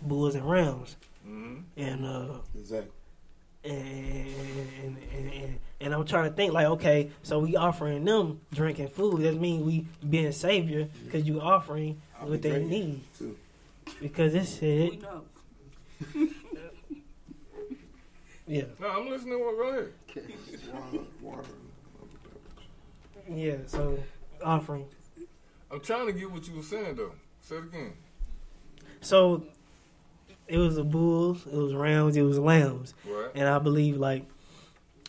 [0.03, 1.57] bulls and rams, Mm-hmm.
[1.79, 2.91] and uh, Exactly.
[3.65, 8.41] and, and, and, and, and I'm trying to think like, okay, so we offering them
[8.53, 9.23] drinking food.
[9.23, 13.01] That means we being savior because you offering what they need.
[13.19, 13.37] too.
[14.03, 15.23] Because this shit, We know.
[18.47, 19.41] yeah, No, I'm listening.
[19.41, 19.93] Well, go ahead.
[20.73, 21.43] Water, water.
[23.33, 23.57] yeah.
[23.67, 23.99] So
[24.45, 24.87] offering.
[25.71, 27.13] I'm trying to get what you were saying though.
[27.41, 27.93] Say it again.
[29.01, 29.45] So
[30.49, 33.31] it was the bulls, it was rams, it was lambs, Right.
[33.35, 34.25] and I believe like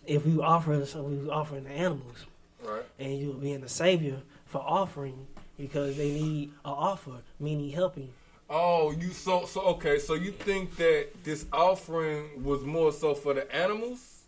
[0.06, 2.26] if we offer, so we was offering the animals,
[2.64, 2.84] Right.
[3.00, 5.28] and you being the savior for offering
[5.58, 8.12] because they need an offer, meaning helping.
[8.50, 9.98] Oh, you so so okay.
[10.00, 14.22] So you think that this offering was more so for the animals?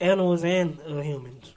[0.00, 1.52] Animals and uh, humans.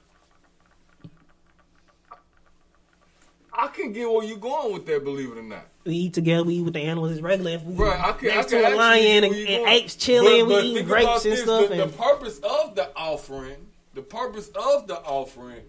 [3.54, 5.04] I can get where you going with that.
[5.04, 5.68] Believe it or not.
[5.84, 6.44] We eat together.
[6.44, 7.12] We eat with the animals.
[7.12, 7.52] It's regular.
[7.52, 9.96] If we Right, I can, next I can to a lion and, you and apes
[9.96, 11.70] chilling, But- but we eat grapes and this, stuff.
[11.70, 13.58] The, the purpose of the offering,
[13.94, 15.62] the purpose of the offering,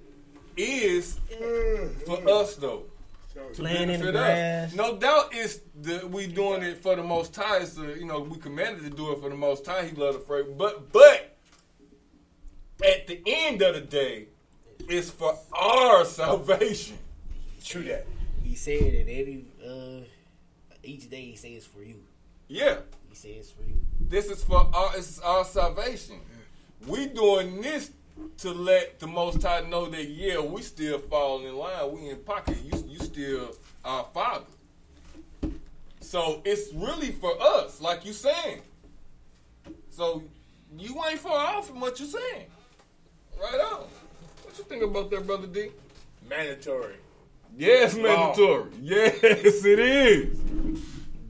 [0.56, 1.18] is
[2.06, 2.84] for us though.
[3.54, 4.20] To Laying in the benefit us.
[4.20, 4.74] grass.
[4.74, 7.60] No doubt, it's the, we doing it for the Most High.
[7.60, 9.86] It's the, you know we commanded to do it for the Most High.
[9.86, 11.34] He loved the phrase, but but
[12.84, 14.26] at the end of the day,
[14.88, 16.98] it's for our salvation.
[17.64, 18.06] True that.
[18.42, 20.04] He said that every uh,
[20.82, 21.96] each day he says for you.
[22.48, 22.78] Yeah.
[23.08, 23.76] He says for you.
[24.00, 26.16] This is for our, this is our salvation.
[26.86, 27.90] We doing this
[28.38, 31.92] to let the Most High know that yeah, we still falling in line.
[31.92, 32.58] We in pocket.
[32.64, 34.46] You you still our Father.
[36.00, 38.60] So it's really for us, like you saying.
[39.90, 40.22] So
[40.76, 42.46] you ain't far off from what you saying.
[43.40, 43.86] Right on.
[44.42, 45.70] What you think about that, brother D?
[46.28, 46.96] Mandatory.
[47.56, 48.02] Yes, Law.
[48.02, 48.70] mandatory.
[48.80, 50.38] Yes, it is.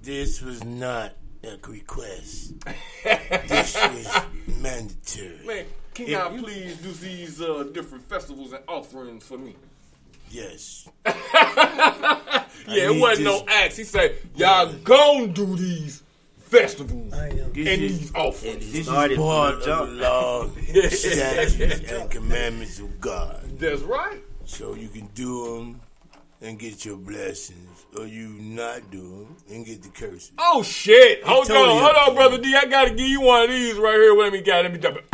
[0.02, 2.54] This was not a request.
[3.04, 4.22] this was
[4.60, 5.38] mandatory.
[5.46, 9.54] Man, can If y'all please do these uh, different festivals and offerings for me?
[10.30, 10.88] Yes.
[11.06, 11.12] yeah,
[12.66, 13.76] it wasn't this- no acts.
[13.76, 16.02] He said, y'all gon' do these
[16.38, 18.72] festivals and This is- these offerings.
[18.72, 20.48] This is part of the law,
[20.88, 23.42] statutes, and commandments of God.
[23.58, 24.20] That's right.
[24.44, 25.80] So you can do them
[26.42, 30.32] and get your blessings, or you not do them and get the curses.
[30.38, 31.22] Oh shit!
[31.24, 32.54] Hold on, hold on, brother D.
[32.54, 34.14] I gotta give you one of these right here.
[34.14, 34.62] Let me get.
[34.62, 35.04] Let me dump it.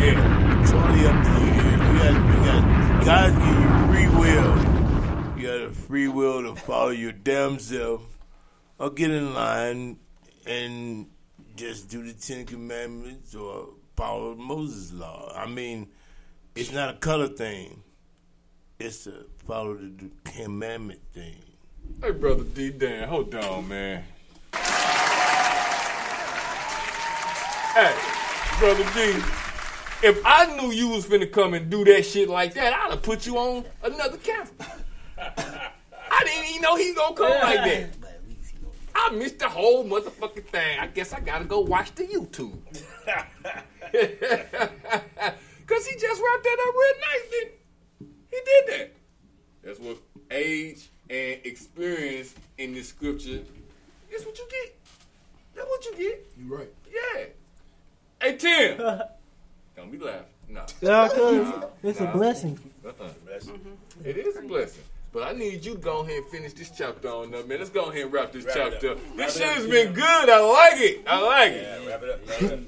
[0.00, 0.64] Yeah.
[0.66, 1.46] Totally up to you.
[1.46, 2.62] You got, you got,
[3.04, 4.52] God give you free will.
[5.38, 8.02] You got a free will to follow your damn self,
[8.78, 9.98] or get in line
[10.46, 11.06] and
[11.56, 15.32] just do the Ten Commandments or follow Moses' law.
[15.34, 15.88] I mean,
[16.54, 17.82] it's not a color thing.
[18.80, 21.36] It's to follow the commandment thing.
[22.00, 22.70] Hey, brother D.
[22.70, 24.02] Dan, hold on, man.
[27.74, 27.94] Hey,
[28.58, 29.22] brother D.
[30.02, 33.02] If I knew you was finna come and do that shit like that, I'd have
[33.02, 34.48] put you on another camera.
[35.18, 37.90] I didn't even know he gonna come like that.
[38.94, 40.78] I missed the whole motherfucking thing.
[40.80, 42.56] I guess I gotta go watch the YouTube.
[45.66, 47.59] Cause he just wrapped that up real nice, didn't
[48.30, 48.36] he?
[48.36, 48.92] He did that.
[49.62, 49.98] That's what
[50.30, 53.40] age and experience in this scripture
[54.10, 54.78] is what you get.
[55.54, 56.26] That's what you get.
[56.38, 56.72] You right.
[56.90, 57.24] Yeah.
[58.22, 58.76] Hey Tim.
[59.76, 60.24] Don't be laughing.
[60.50, 60.64] No.
[60.80, 62.58] Yeah, 'cause Nah, it's a blessing.
[62.84, 63.08] Uh-uh.
[64.04, 64.82] It is a blessing.
[65.12, 67.58] But I need you to go ahead and finish this chapter on up, man.
[67.58, 68.96] Let's go ahead and wrap this Wrap chapter up.
[68.96, 69.02] up.
[69.16, 70.28] Wrap This shit up, has been good.
[70.28, 71.04] I like it.
[71.06, 71.62] I like it.
[71.62, 72.28] Yeah, wrap it up.
[72.28, 72.58] Wrap it up.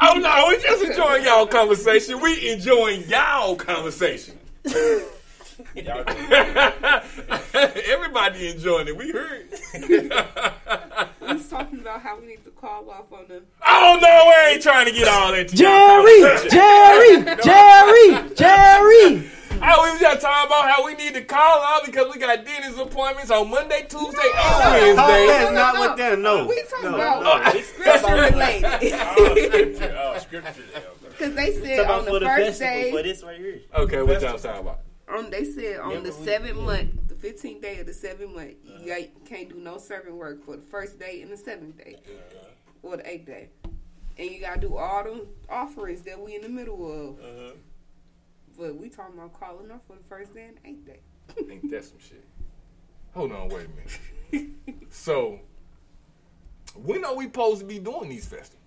[0.00, 2.20] Oh no, we just enjoying y'all conversation.
[2.20, 4.38] We enjoying y'all conversation.
[7.86, 8.96] Everybody enjoying it.
[8.96, 9.48] We heard.
[11.20, 13.42] We was talking about how we need to call off on the.
[13.66, 16.48] Oh no, we ain't trying to get all into y'all Jerry.
[16.50, 19.30] Jerry, Jerry, Jerry.
[19.66, 22.44] Oh, we was just talking about how we need to call out because we got
[22.44, 25.26] dentist appointments on Monday, Tuesday, and Wednesday.
[25.26, 26.18] That's not what that.
[26.18, 26.46] No.
[26.46, 27.30] We talking no, about no.
[27.30, 29.82] uh, scripture related.
[29.96, 30.64] Oh, scripture.
[31.08, 33.60] Because they said Talk on the the first festival, day, for this right here.
[33.74, 34.80] Okay, what y'all talking about?
[35.08, 38.88] on they said on the seventh month, the fifteenth day of the seventh month, you
[38.88, 42.00] got, can't do no servant work for the first day and the seventh day,
[42.82, 43.48] or the eighth day,
[44.18, 47.54] and you gotta do all the offerings that we in the middle of.
[48.58, 51.00] But we talking about calling off for the first day and the eighth day.
[51.52, 52.24] Ain't that some shit?
[53.14, 54.50] Hold on, wait a minute.
[54.90, 55.40] so,
[56.76, 58.60] when are we supposed to be doing these festivals?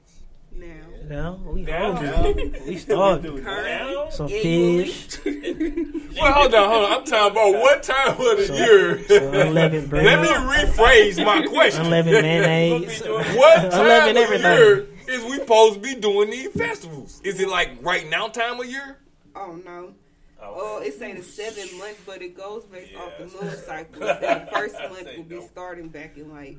[0.53, 0.73] Now,
[1.07, 1.93] Now we Now.
[1.93, 2.53] hungry.
[2.65, 3.43] We starving.
[3.43, 4.11] Currently.
[4.11, 4.85] Some Annually.
[4.87, 5.19] fish.
[6.19, 6.91] Well, hold on, hold on.
[6.93, 9.07] I'm talking about what time of the year.
[9.07, 10.03] some unleavened bread.
[10.05, 11.83] Let me rephrase my question.
[11.85, 13.01] Unleavened mayonnaise.
[13.03, 14.57] what time Unleavened of everything.
[14.57, 17.21] year is we supposed to be doing these festivals?
[17.23, 18.97] Is it like right now time of year?
[19.39, 19.93] Oh no.
[20.41, 24.03] Oh, it's say the seventh month, but it goes based off the moon cycle.
[24.07, 26.57] And the first month will be starting back in like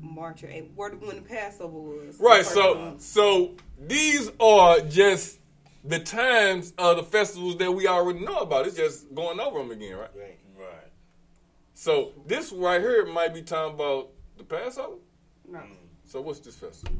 [0.00, 2.18] March or April, where when the Passover was.
[2.20, 2.44] Right.
[2.44, 3.02] So, month.
[3.02, 3.54] so
[3.86, 5.38] these are just
[5.84, 8.66] the times of the festivals that we already know about.
[8.66, 10.10] It's just going over them again, right?
[10.16, 10.38] Right.
[10.56, 10.90] Right.
[11.74, 14.96] So this right here might be talking about the Passover.
[15.48, 15.70] No, mm.
[16.04, 16.96] So what's this festival?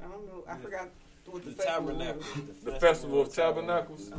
[0.00, 0.44] I don't know.
[0.48, 0.88] I forgot
[1.26, 2.20] what the, The festival tabernacle.
[2.20, 2.60] was.
[2.64, 4.10] The Festival of Tabernacles.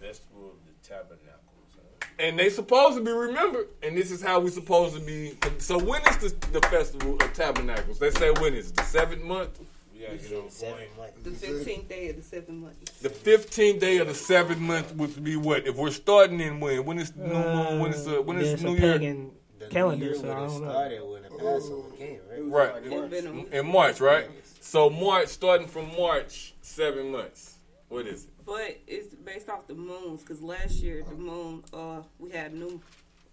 [0.00, 1.76] Festival of the Tabernacles.
[1.76, 2.06] huh?
[2.18, 5.36] And they supposed to be remembered, and this is how we supposed to be.
[5.58, 7.98] So when is the, the Festival of Tabernacles?
[7.98, 8.76] They say when is it?
[8.76, 9.60] The seventh month?
[9.92, 11.24] We gotta get on point.
[11.24, 13.00] The fifteenth day of the seventh month.
[13.02, 15.66] The fifteenth day of the seventh month would be what?
[15.66, 16.84] If we're starting in when?
[16.86, 17.34] When is new moon?
[17.36, 18.92] Uh, when is the when yeah, is it's New a Year?
[18.94, 19.30] pagan
[19.68, 20.70] calendar, so I don't know.
[20.70, 22.72] started when the Passover came, right?
[22.72, 22.82] Right.
[23.12, 24.26] It's In March, right?
[24.60, 27.56] So March, starting from March, seven months.
[27.88, 28.29] What is it?
[28.50, 32.80] But it's based off the moons, because last year the moon, uh, we had new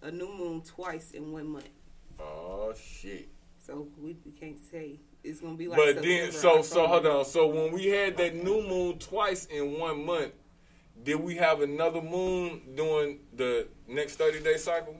[0.00, 1.68] a new moon twice in one month.
[2.20, 3.26] Oh shit.
[3.58, 5.76] So we, we can't say it's gonna be like.
[5.76, 7.24] But then, so so hold on.
[7.24, 10.34] So when we had that new moon twice in one month,
[11.02, 14.94] did we have another moon during the next thirty day cycle?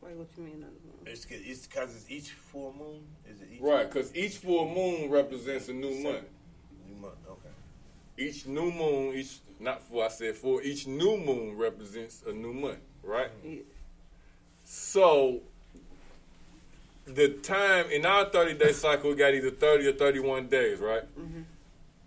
[0.00, 0.54] Wait, what you mean?
[0.54, 1.04] Another moon?
[1.04, 3.02] It's because it's, 'cause it's each full moon.
[3.30, 6.24] Is it each Right, because each full moon represents a new month.
[8.18, 8.24] New month?
[8.24, 8.24] Okay.
[8.24, 10.02] Each new moon, each not full.
[10.02, 10.60] I said full.
[10.62, 13.30] Each new moon represents a new month, right?
[13.44, 13.60] Yeah.
[14.64, 15.40] So
[17.06, 20.78] the time in our thirty day cycle, we got either thirty or thirty one days,
[20.78, 21.04] right?
[21.18, 21.42] Mm-hmm.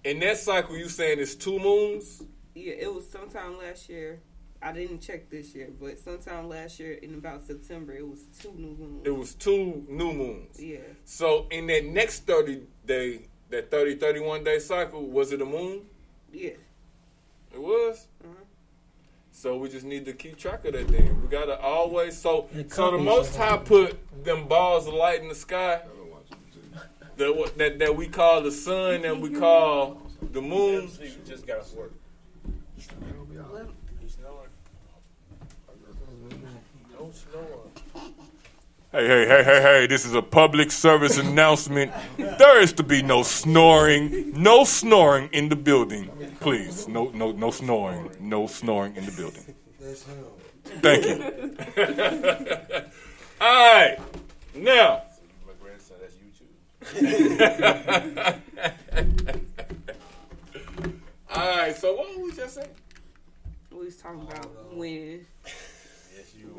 [0.03, 2.23] In that cycle, you saying it's two moons?
[2.55, 4.19] Yeah, it was sometime last year.
[4.63, 8.53] I didn't check this year, but sometime last year in about September, it was two
[8.55, 9.01] new moons.
[9.05, 10.59] It was two new moons.
[10.59, 10.77] Yeah.
[11.03, 15.81] So in that next 30 day, that 30, 31 day cycle, was it a moon?
[16.31, 16.51] Yeah.
[17.53, 18.07] It was?
[18.23, 18.33] Uh-huh.
[19.31, 21.21] So we just need to keep track of that thing.
[21.21, 25.29] We gotta always so so the most are- high put them balls of light in
[25.29, 25.81] the sky
[27.17, 30.01] that what- that that we call the sun and we call
[30.31, 30.89] the moon.
[31.01, 31.93] You just got to work.
[32.75, 33.73] He's snoring.
[36.99, 37.71] No snoring.
[38.91, 41.93] Hey, hey, hey, hey, hey, this is a public service announcement.
[42.17, 44.33] There is to be no snoring.
[44.35, 46.11] No snoring in the building.
[46.41, 46.87] Please.
[46.87, 48.09] No no no snoring.
[48.19, 49.53] No snoring in the building.
[50.81, 51.13] Thank you.
[53.41, 53.97] All right.
[54.55, 55.03] Now.
[55.47, 56.51] My grandson, that's YouTube.
[61.33, 62.67] All right, so what were we just saying?
[63.71, 65.25] We was talking about when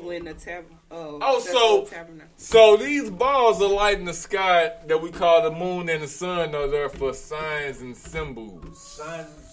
[0.01, 0.65] when the tab.
[0.91, 2.31] Uh, Oh, so tabernacle.
[2.37, 6.07] so these balls of light in the sky that we call the moon and the
[6.07, 8.81] sun are there for signs and symbols.
[8.81, 9.52] Signs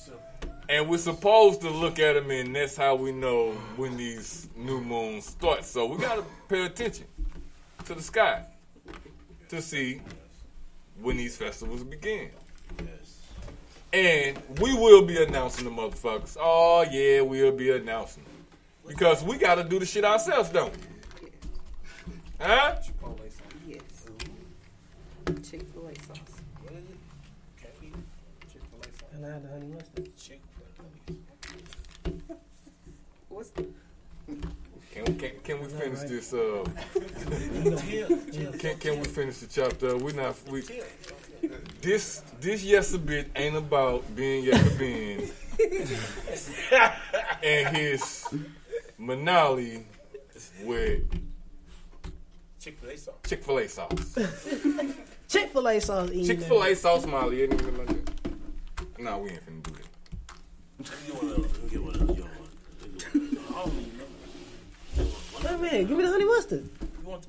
[0.71, 4.81] and we're supposed to look at them, and that's how we know when these new
[4.81, 5.65] moons start.
[5.65, 7.07] So we got to pay attention
[7.87, 8.45] to the sky
[9.49, 10.01] to see
[11.01, 12.31] when these festivals begin.
[12.79, 13.21] Yes.
[13.93, 16.37] And we will be announcing the motherfuckers.
[16.39, 18.33] Oh, yeah, we'll be announcing them.
[18.87, 20.83] Because we got to do the shit ourselves, don't we?
[22.41, 22.77] Huh?
[23.67, 23.81] Yes.
[25.51, 26.19] Chick Fil A sauce.
[29.13, 30.09] And I had the honey mustard.
[33.41, 33.65] What's the
[34.93, 36.35] Can, can, can we finish this?
[36.35, 36.63] Uh,
[38.59, 39.97] can, can we finish the chapter?
[39.97, 40.63] We're not we.
[41.81, 45.31] This this yes a bit ain't about being yes a Yakabin
[47.43, 48.29] and his
[49.01, 49.85] Manali
[50.63, 51.05] with
[52.61, 53.15] Chick Fil A sauce.
[53.27, 54.19] Chick Fil A sauce.
[55.31, 56.11] Chick Fil A sauce.
[56.11, 57.45] Chick Fil A sauce, Molly.
[57.45, 59.01] Ain't even like that.
[59.01, 59.87] Nah, we ain't finna do that.
[63.53, 63.71] Oh
[65.61, 66.69] man, give me the honey mustard.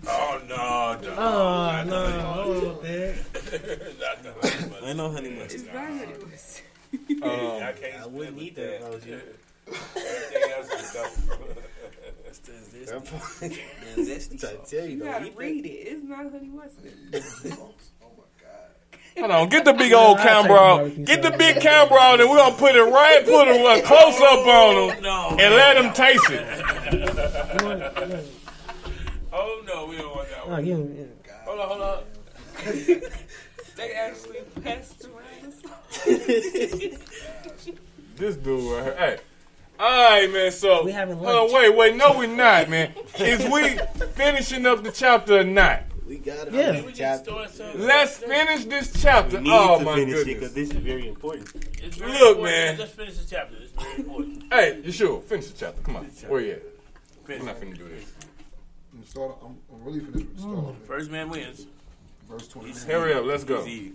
[0.08, 0.56] Oh no,
[1.02, 1.16] no.
[1.18, 3.16] Oh no, I don't want that.
[4.84, 5.62] Ain't no honey mustard.
[5.62, 6.66] It's not honey mustard.
[7.24, 8.03] Um, I can't.
[8.03, 9.22] I wouldn't eat that if I was you.
[9.68, 11.12] Everything else is dope.
[12.28, 12.34] I
[14.70, 15.70] tell you, You don't gotta eat read it.
[15.70, 16.94] It's not honey mustard.
[19.20, 21.06] Hold on, get the big old camera out.
[21.06, 24.20] Get the big camera out, and we're gonna put it right, put a, a close
[24.22, 25.06] up on him,
[25.40, 28.26] and let him taste it.
[29.34, 30.66] Oh no, we don't want that Oh, one.
[30.66, 31.06] give me.
[31.46, 32.04] Hold on, hold on.
[33.78, 35.54] they actually passed around.
[38.18, 38.96] This dude right here.
[38.98, 39.18] Hey.
[39.80, 40.52] All right, man.
[40.52, 41.96] So, We having hold on, wait, wait.
[41.96, 42.94] No, we're not, man.
[43.20, 43.80] Is we
[44.16, 45.84] finishing up the chapter or not?
[46.12, 46.54] We got it.
[46.54, 46.82] Yeah.
[46.82, 47.26] We just
[47.76, 49.38] Let's finish this chapter.
[49.38, 50.34] We need oh to my finish it goodness.
[50.34, 51.50] because this is very important.
[51.82, 52.44] It's very Look, important.
[52.44, 52.78] man.
[52.80, 53.56] Let's finish the chapter.
[53.62, 54.44] It's very important.
[54.52, 55.22] Hey, you sure?
[55.22, 55.82] Finish the chapter.
[55.84, 56.04] Come on.
[56.04, 56.64] Where you at?
[57.22, 57.46] We're Finish.
[57.46, 58.14] not finna do this.
[58.92, 60.66] I'm, start, I'm, I'm really finna start hmm.
[60.66, 61.66] off First man wins.
[62.28, 62.74] verse 20.
[62.92, 63.24] Hurry up.
[63.24, 63.66] Let's go.
[63.66, 63.94] Easy.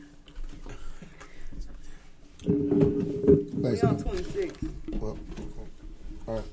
[2.46, 4.64] We on 26.
[4.92, 5.18] Well,
[6.26, 6.44] uh, all right.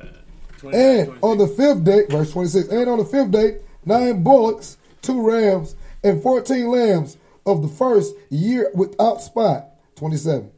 [0.57, 1.23] 29, And 26.
[1.23, 5.75] on the fifth day, verse 26, and on the fifth day, nine bullocks, two rams,
[6.03, 9.67] and 14 lambs of the first year without spot.
[9.95, 10.49] 27.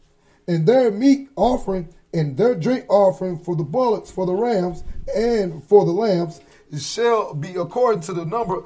[0.47, 5.61] And their meat offering and their drink offering for the bullocks, for the rams, and
[5.65, 6.39] for the lambs
[6.79, 8.63] shall be according to the number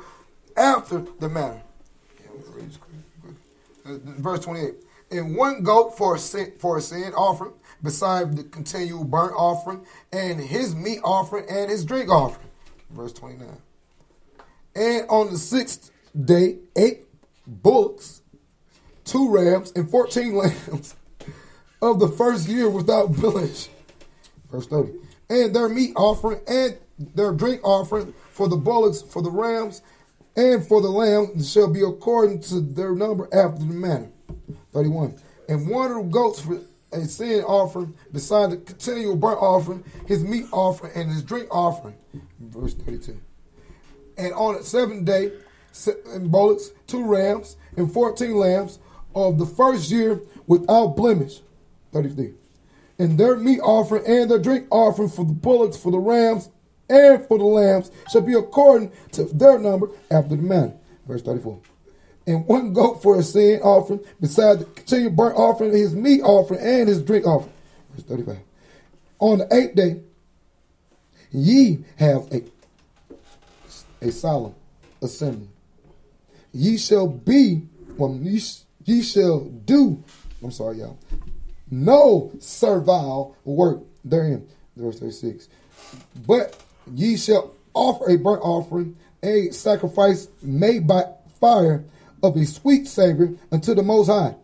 [0.56, 1.62] after the manner.
[3.86, 4.76] Verse 28.
[5.12, 9.84] And one goat for a sin, for a sin offering, beside the continual burnt offering,
[10.14, 12.48] and his meat offering, and his drink offering.
[12.92, 13.48] Verse 29.
[14.80, 17.02] And on the sixth day, eight
[17.46, 18.22] bullocks,
[19.04, 20.96] two rams, and 14 lambs
[21.82, 23.68] of the first year without blemish.
[24.50, 24.94] Verse 30.
[25.30, 29.82] And their meat offering and their drink offering for the bullocks, for the rams,
[30.38, 34.10] and for the lambs shall be according to their number after the manner.
[34.72, 35.14] 31.
[35.50, 36.62] And one of the goats for
[36.94, 41.96] a sin offering, beside the continual burnt offering, his meat offering, and his drink offering.
[42.40, 43.20] Verse 32.
[44.20, 45.32] And on the seventh day,
[45.72, 48.80] seven bullocks, two rams, and fourteen lambs
[49.16, 51.42] of the first year without blemish.
[51.92, 52.34] 33.
[53.00, 56.50] And their meat offering and their drink offering for the bullocks, for the rams,
[56.90, 60.74] and for the lambs shall be according to their number after the manner.
[61.08, 61.60] Verse 34.
[62.28, 66.60] And one goat for a sin offering, beside the continual burnt offering, his meat offering,
[66.60, 67.54] and his drink offering.
[67.96, 68.38] Verse 35.
[69.20, 70.02] On the eighth day,
[71.32, 72.44] ye have a
[74.02, 74.56] a solemn
[75.02, 75.50] assembly.
[76.52, 77.62] Ye shall be,
[77.98, 80.04] well, ye, sh- ye shall do,
[80.44, 80.98] I'm sorry, y'all,
[81.70, 84.48] no servile work therein.
[84.76, 85.50] Verse 36.
[86.26, 86.58] But
[86.94, 91.04] ye shall offer a burnt offering, a sacrifice made by
[91.40, 91.84] fire
[92.24, 94.36] of a sweet savor unto the Most High.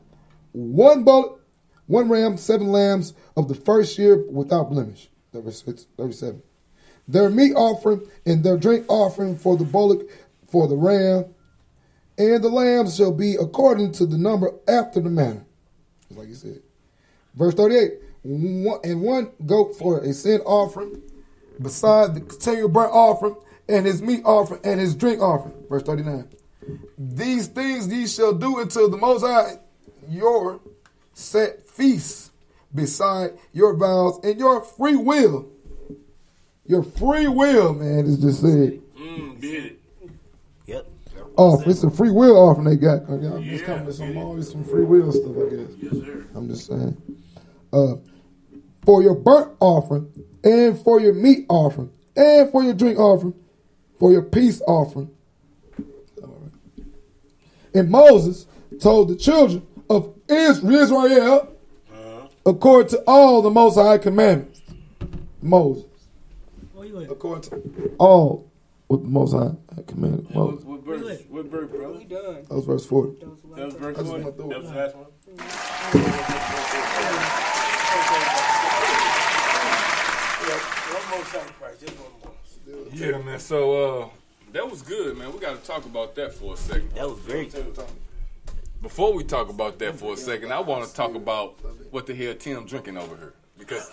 [0.52, 1.42] One bullock,
[1.88, 5.10] one ram, seven lambs of the first year without blemish.
[5.34, 6.42] Verse 37
[7.08, 10.02] their meat offering and their drink offering for the bullock,
[10.48, 11.26] for the ram,
[12.18, 15.46] and the lambs shall be according to the number after the manner.
[16.12, 16.62] Like you said.
[17.36, 21.02] Verse 38 one, And one goat for a sin offering,
[21.62, 23.36] beside the continual burnt offering,
[23.68, 25.54] and his meat offering, and his drink offering.
[25.70, 26.28] Verse 39
[26.98, 29.60] These things ye shall do until the Most High
[30.10, 30.60] your
[31.14, 32.32] set feasts,
[32.74, 35.48] beside your vows and your free will.
[36.68, 38.82] Your free will, man, is just said.
[38.98, 39.80] Mm, did it.
[40.66, 40.88] Yep.
[41.38, 43.04] Oh, it's a free will offering they got.
[43.10, 45.70] Okay, I'm just coming to some always some free will stuff, I guess.
[45.80, 46.26] Yes, sir.
[46.34, 47.22] I'm just saying.
[47.72, 47.96] Uh,
[48.86, 50.12] for your burnt offering,
[50.44, 53.34] and for your meat offering, and for your drink offering,
[54.00, 55.10] for your peace offering.
[57.74, 58.48] And Moses
[58.80, 61.54] told the children of Israel,
[62.46, 64.62] according to all the Most High commandments.
[65.42, 65.86] Moses.
[67.04, 68.50] According to all
[68.88, 70.66] What the Most High had commanded What, Moses.
[70.66, 71.22] what verse?
[71.30, 71.92] What verse, bro?
[71.98, 72.46] We done.
[72.48, 73.20] That was verse 40.
[73.20, 74.24] That was verse I just 40?
[74.24, 75.06] That was the last one?
[80.96, 82.88] One more sacrifice, just one more.
[82.94, 83.40] Yeah, man.
[83.40, 84.10] So uh,
[84.54, 85.34] that was good, man.
[85.34, 86.92] We got to talk about that for a second.
[86.96, 87.54] That was great.
[88.82, 91.60] Before we talk about that for a second, I want to talk about
[91.92, 93.90] what the hell Tim drinking over here because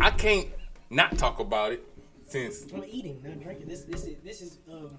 [0.00, 0.48] I can't
[0.90, 1.84] not talk about it
[2.28, 3.66] since I'm eating, not drinking.
[3.68, 4.90] This this is this is um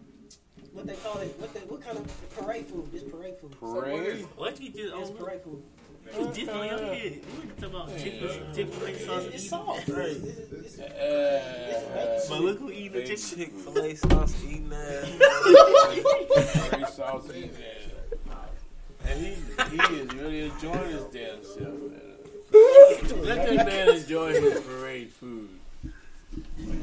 [0.73, 1.33] what they call it.
[1.39, 2.91] What they, what kind of parade food?
[2.91, 3.57] This parade food.
[3.59, 4.25] Parade?
[4.35, 5.63] What you just It's parade food.
[6.17, 7.21] You just on your head.
[7.37, 8.19] We talking about Chick-
[8.55, 9.25] Chick-fil-A sauce.
[9.25, 9.79] It's salt.
[12.29, 13.37] But look who eating the chicken.
[13.37, 17.81] Chick-fil-A sauce eating Curry sauce eating that.
[19.05, 19.35] And he,
[19.69, 22.01] he is really enjoying his damn self, man.
[23.23, 25.49] Let that man enjoy his parade food.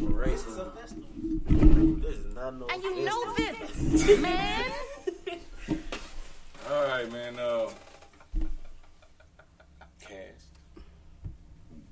[0.07, 2.03] Parade food.
[2.03, 4.71] This is not no And you know this, man.
[6.71, 7.39] All right, man.
[7.39, 7.71] Uh,
[10.01, 10.17] Cash.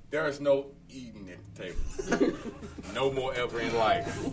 [0.09, 2.37] there is no eating at the table.
[2.93, 4.29] no more ever in life.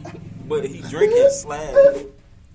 [0.48, 2.06] But he drinking slab.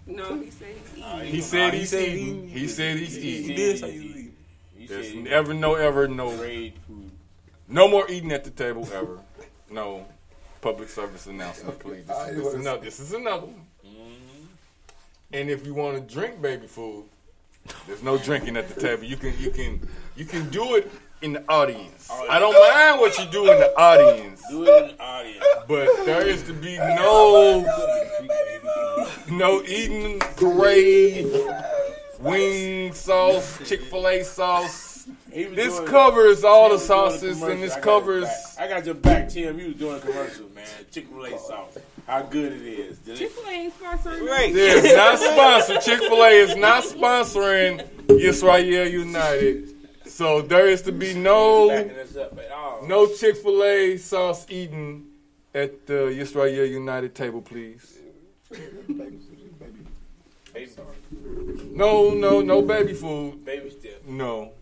[0.06, 1.24] No, he said he's eating.
[1.24, 2.50] He said he's said eating.
[2.50, 3.56] He said he's eating.
[3.56, 4.32] did say he
[4.80, 4.90] was.
[4.90, 6.72] There's said- never, no, ever, no,
[7.68, 9.20] no more eating at the table ever.
[9.70, 10.06] No
[10.68, 12.06] public service announcement, please.
[12.06, 12.82] This, this is another.
[12.84, 13.66] This is another one.
[13.86, 14.46] Mm-hmm.
[15.32, 17.06] And if you want to drink baby food,
[17.88, 19.06] there's no drinking at the table.
[19.06, 19.88] You can, you can,
[20.18, 20.92] you can do it
[21.22, 22.10] in the audience.
[22.12, 25.46] Oh, I don't mind what you do in the audience, Do it in the audience.
[25.70, 27.64] but there is to be no,
[29.32, 31.32] no eating parade,
[32.20, 34.87] wing sauce, Chick Fil A sauce.
[35.32, 38.24] He was This covers all the Tim was doing a sauces, and this I covers.
[38.58, 38.66] your.
[38.66, 39.60] I got your back, Tim.
[39.60, 40.66] You was doing a commercial, man.
[40.92, 41.78] Chick Fil A sauce.
[42.08, 43.00] How good it is.
[43.18, 44.28] Chick Fil A ain't sponsoring.
[44.28, 44.54] Right.
[44.54, 45.20] Yeah, it's not
[45.68, 45.82] sponsored.
[45.82, 49.74] Chick Fil A is not sponsoring Yisrael United.
[50.06, 52.88] So there is to be no Backing us up at all.
[52.88, 55.06] no Chick Fil A sauce eaten
[55.54, 58.00] at the Yisrael United table, please.
[61.72, 63.46] No, no, no baby food.
[63.46, 64.02] baby step.
[64.08, 64.54] No,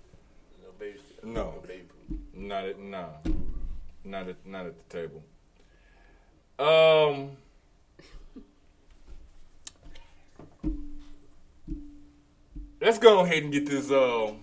[1.26, 1.64] No baby step.
[1.64, 1.68] No.
[1.68, 2.20] baby food.
[2.34, 3.06] not at nah,
[4.04, 5.24] not at not at the table.
[6.60, 7.38] Um.
[12.82, 14.38] Let's go ahead and get this um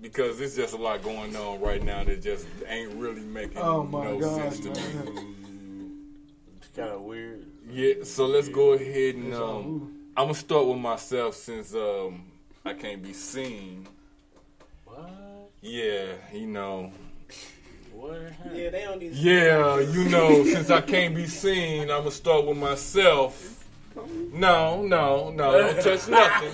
[0.00, 3.82] because there's just a lot going on right now that just ain't really making Oh,
[3.82, 5.34] my no God, sense to me.
[6.58, 7.44] It's kind of weird.
[7.68, 12.22] Yeah, so let's go ahead and um, I'm gonna start with myself since um,
[12.64, 13.86] I can't be seen.
[15.60, 15.70] What?
[15.72, 16.92] Yeah, you know.
[17.92, 18.20] What?
[18.52, 19.12] Yeah, they don't need.
[19.12, 23.56] Yeah, you know, since I can't be seen, I'm gonna start with myself.
[24.32, 26.52] No, no, no, don't touch nothing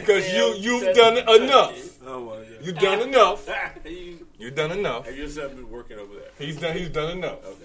[0.00, 1.98] because you you've done enough.
[2.06, 2.46] Oh my God.
[2.62, 3.48] You've done enough.
[3.84, 5.06] You- You've done enough.
[5.06, 6.28] Have your son been working over there?
[6.38, 6.76] He's done.
[6.76, 7.42] He's done enough.
[7.42, 7.64] Okay.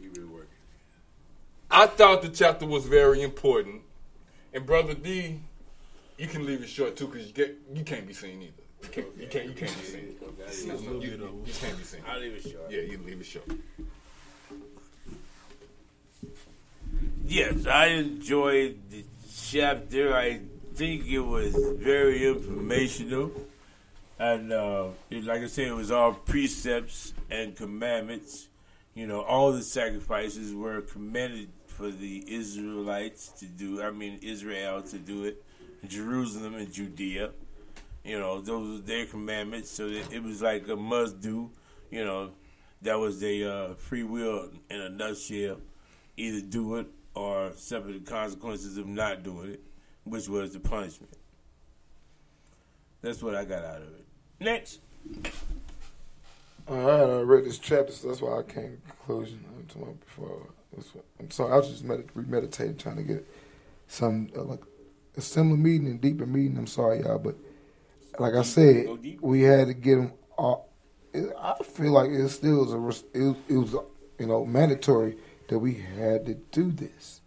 [0.00, 0.46] He been working.
[1.68, 3.82] I thought the chapter was very important,
[4.54, 5.40] and brother D,
[6.18, 8.61] you can leave it short too because you get you can't be seen either.
[8.82, 9.06] You can't.
[9.18, 9.46] You can't.
[9.48, 10.16] You can't be seen.
[10.22, 10.66] Okay.
[10.66, 12.00] No, no, you, you, you can't be seen.
[12.08, 12.70] I'll leave it short.
[12.70, 13.46] Yeah, you can leave it short.
[17.24, 19.04] Yes, I enjoyed the
[19.50, 20.14] chapter.
[20.14, 20.40] I
[20.74, 23.30] think it was very informational.
[24.18, 28.48] And uh, it- like I said, it was all precepts and commandments.
[28.94, 33.82] You know, all the sacrifices were commended for the Israelites to do.
[33.82, 35.42] I mean, Israel to do it.
[35.88, 37.30] Jerusalem and Judea.
[38.04, 39.70] You know, those were their commandments.
[39.70, 41.50] So it was like a must do.
[41.90, 42.30] You know,
[42.82, 45.58] that was their uh, free will in a nutshell.
[46.16, 49.60] Either do it or suffer the consequences of not doing it,
[50.04, 51.12] which was the punishment.
[53.02, 54.06] That's what I got out of it.
[54.40, 54.80] Next.
[56.68, 59.44] All right, I read this chapter, so that's why I came to conclusion.
[59.48, 60.48] I'm before.
[61.20, 63.28] I'm sorry, I was just medit- remeditating, trying to get
[63.88, 64.62] some uh, like
[65.16, 66.56] a similar meeting and deeper meeting.
[66.56, 67.36] I'm sorry, y'all, but
[68.18, 68.86] like I said,
[69.20, 70.12] we had to get them.
[70.36, 70.68] All,
[71.14, 73.76] I feel like it still was a it was, it was
[74.18, 75.16] you know mandatory
[75.48, 77.20] that we had to do this,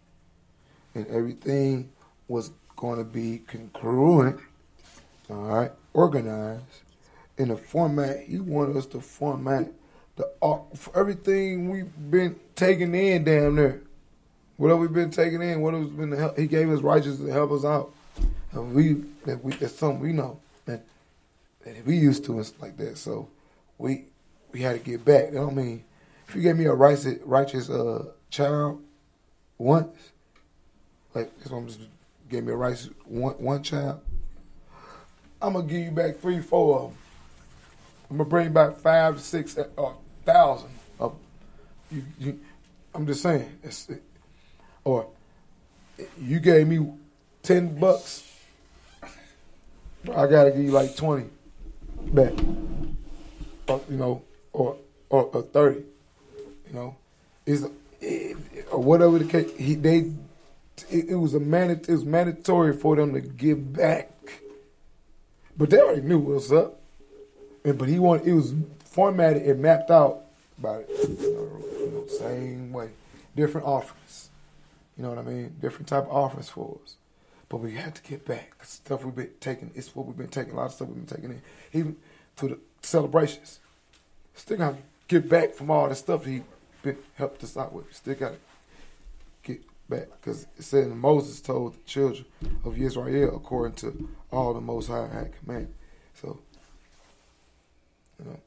[0.94, 1.90] and everything
[2.28, 4.40] was going to be congruent.
[5.30, 6.62] All right, organized
[7.38, 9.70] in a format he wanted us to format
[10.16, 10.24] the
[10.74, 13.82] for everything we've been taking in damn.
[14.56, 17.32] Whatever we've been taking in, what has been the help, he gave us righteousness to
[17.32, 17.92] help us out.
[18.52, 18.94] And we
[19.26, 20.40] that we that's something we know
[21.66, 22.96] that that we used to and like that.
[22.96, 23.28] So
[23.76, 24.04] we
[24.52, 25.32] we had to get back.
[25.32, 25.84] What I mean?
[26.28, 28.82] If you gave me a righteous righteous uh, child
[29.58, 30.12] once,
[31.12, 31.80] like this one just
[32.30, 34.00] gave me a righteous one one child.
[35.42, 36.98] I'm gonna give you back three, four of them.
[38.10, 39.92] I'm gonna bring back five six uh,
[40.24, 40.70] thousand
[41.00, 41.16] of
[41.90, 42.40] you, you.
[42.94, 44.02] I'm just saying, it,
[44.84, 45.08] or
[46.18, 46.92] you gave me
[47.42, 48.22] ten bucks.
[50.04, 51.26] I gotta give you like twenty
[52.14, 52.32] back,
[53.68, 54.22] or, you know,
[54.52, 54.76] or
[55.10, 55.84] or, thirty.
[56.68, 56.96] You know,
[57.44, 57.68] is
[58.02, 58.34] eh,
[58.70, 59.50] or whatever the case.
[59.56, 60.12] He they
[60.90, 64.10] it, it was a manda- it was mandatory for them to give back,
[65.56, 66.80] but they already knew what's up.
[67.64, 68.54] And, but he wanted it was
[68.84, 70.22] formatted and mapped out
[70.58, 72.90] by you know, you know, same way,
[73.34, 74.30] different offerings.
[74.96, 75.54] You know what I mean?
[75.60, 76.96] Different type of offerings for us.
[77.48, 79.70] But we had to get back stuff we've been taking.
[79.74, 80.54] It's what we've been taking.
[80.54, 81.42] A lot of stuff we've been taking in,
[81.72, 81.96] even
[82.36, 83.60] to the celebrations.
[84.34, 84.78] Still got to
[85.08, 86.42] get back from all the stuff he
[86.82, 87.92] been helped us out with.
[87.94, 88.38] Still got to
[89.42, 92.26] get back because it said Moses told the children
[92.64, 95.72] of Israel according to all the Most High had commanded.
[96.14, 96.40] So,
[98.18, 98.40] you know,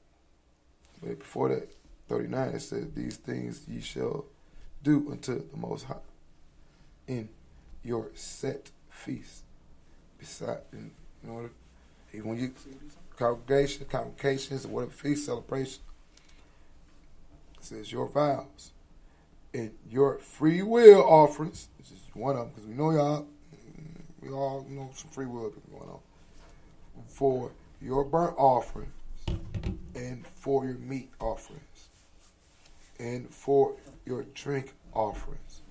[1.02, 1.70] but before that,
[2.10, 4.26] thirty nine it said these things ye shall
[4.84, 5.96] do unto the Most High
[7.08, 7.30] in
[7.84, 9.44] your set feast.
[10.18, 10.92] Beside, in,
[11.24, 11.50] in order,
[12.24, 12.54] when you
[13.18, 15.82] congregation, convocations, or whatever feast celebration,
[17.58, 18.72] it says your vows
[19.54, 21.68] and your free will offerings.
[21.80, 23.28] This is one of them because we know y'all,
[24.22, 26.00] we all know some free will going on
[27.08, 27.52] for
[27.82, 28.90] your burnt offerings
[29.96, 31.90] and for your meat offerings
[33.00, 35.62] and for your drink offerings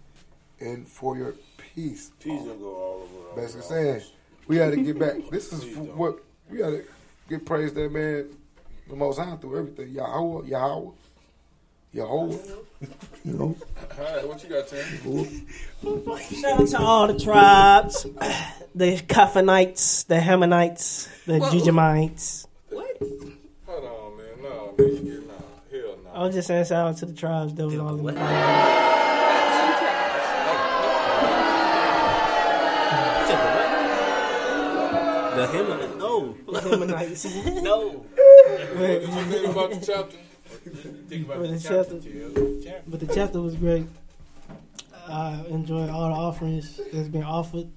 [0.60, 1.34] and for your
[1.74, 2.10] peace.
[2.20, 3.40] Peace don't go all over.
[3.40, 4.02] Basically saying
[4.46, 5.16] we had to get back.
[5.30, 6.18] This is what
[6.50, 6.84] we had to
[7.28, 8.28] get praise that man,
[8.88, 9.92] the Most High through everything.
[9.94, 10.90] Yahweh, Yahweh,
[11.92, 12.36] Yahweh.
[13.24, 13.56] You know.
[13.98, 14.84] All right, what you got, Terry?
[16.40, 18.04] Shout out to all the tribes,
[18.74, 22.46] the Kaphanites, the Hamanites, the Well- Jujamites.
[22.70, 24.26] Hold on, man.
[24.42, 25.34] No, man, you get no.
[25.72, 26.10] Hell no.
[26.14, 27.96] I was just saying shout out to the tribes that was all
[35.38, 35.96] the The Himelites.
[35.96, 36.36] No.
[36.46, 37.62] The Himelites.
[37.62, 37.88] no.
[37.88, 40.16] What you think about the chapter?
[40.54, 43.86] But the chapter, but the chapter was great.
[45.06, 47.68] I enjoyed all the offerings that's been offered.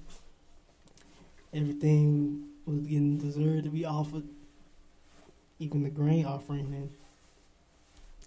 [1.54, 4.24] Everything was getting deserved to be offered.
[5.58, 6.66] Even the grain offering.
[6.74, 6.90] And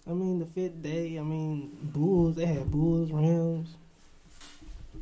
[0.08, 1.18] I mean, the fifth day.
[1.18, 2.36] I mean, bulls.
[2.36, 3.74] They had bulls, rams,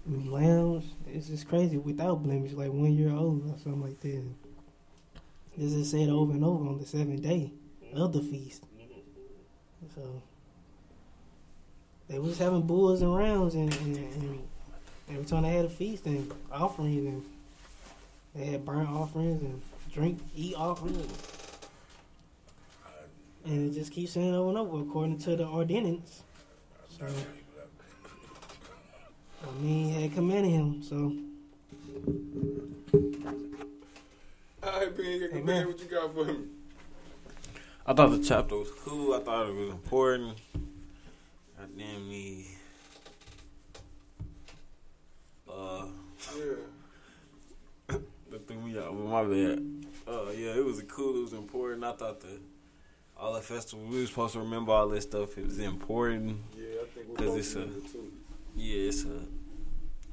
[0.06, 0.84] lambs.
[1.06, 4.24] It's just crazy without blemish, like one year old or something like that.
[5.56, 7.52] This is said over and over on the seventh day
[7.94, 8.64] of the feast.
[9.94, 10.22] So
[12.08, 14.48] they was having bulls and rounds, and, and, and
[15.10, 17.24] every time they had a feast and offerings, and
[18.34, 19.62] they had burnt offerings and
[19.92, 21.06] drink, eat offerings,
[23.44, 26.24] and it just keeps saying over and over according to the ordinance.
[26.98, 27.06] So
[29.46, 30.82] I mean, he had commanded him.
[30.82, 31.12] So
[34.62, 35.44] All right, Ben, you Amen.
[35.44, 36.36] man, what you got for me?
[37.86, 39.14] I thought the chapter was cool.
[39.14, 40.38] I thought it was important.
[41.58, 42.46] God damn me.
[45.50, 45.86] Uh,
[46.36, 47.96] Yeah.
[48.30, 48.86] that threw me out.
[48.96, 49.62] But my bad.
[50.08, 51.18] Uh, yeah, it was cool.
[51.18, 51.84] It was important.
[51.84, 52.40] I thought the
[53.16, 55.38] all the festival we was supposed to remember all this stuff.
[55.38, 56.38] It was important.
[56.56, 58.12] Yeah, I think we're because both it's a remember too.
[58.56, 59.20] Yeah, it's a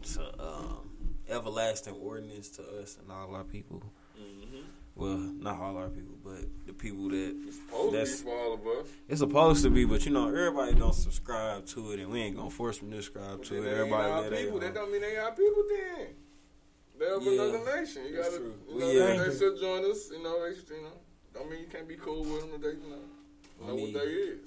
[0.01, 0.89] it's a um,
[1.29, 3.83] everlasting ordinance to us and all our people.
[4.19, 4.63] Mhm.
[4.95, 8.53] Well, not all our people, but the people that it's Supposed to be for all
[8.53, 8.87] of us.
[9.07, 12.35] It's supposed to be, but you know, everybody don't subscribe to it, and we ain't
[12.35, 13.67] gonna force them to subscribe to it.
[13.67, 14.59] Everybody our that people.
[14.59, 16.07] That don't mean they our people then.
[16.99, 18.03] They're of Yeah, another nation.
[18.05, 18.53] You gotta, true.
[18.69, 19.05] you know, yeah.
[19.07, 20.11] they, they should join us.
[20.11, 20.91] You know, they you know.
[21.33, 22.61] Don't mean you can't be cool with them.
[22.61, 24.39] They, you know, know I mean, what they is.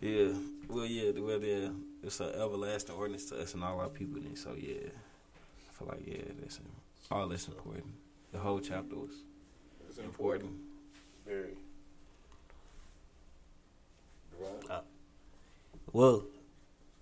[0.00, 0.38] Yeah,
[0.68, 1.68] well, yeah, well, yeah,
[2.06, 4.20] it's an everlasting ordinance to us and all our people.
[4.20, 6.60] Then, so yeah, I feel like yeah, that's
[7.10, 7.86] all that's important.
[8.32, 9.10] The whole chapter was
[9.88, 10.52] It's important.
[11.26, 11.56] Very.
[14.38, 14.70] Right.
[14.70, 14.80] Uh,
[15.92, 16.24] well,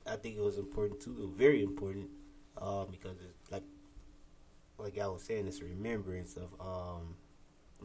[0.06, 2.08] I think it was important too, very important,
[2.56, 3.64] uh, because it's like,
[4.78, 7.16] like I was saying, it's a remembrance of um,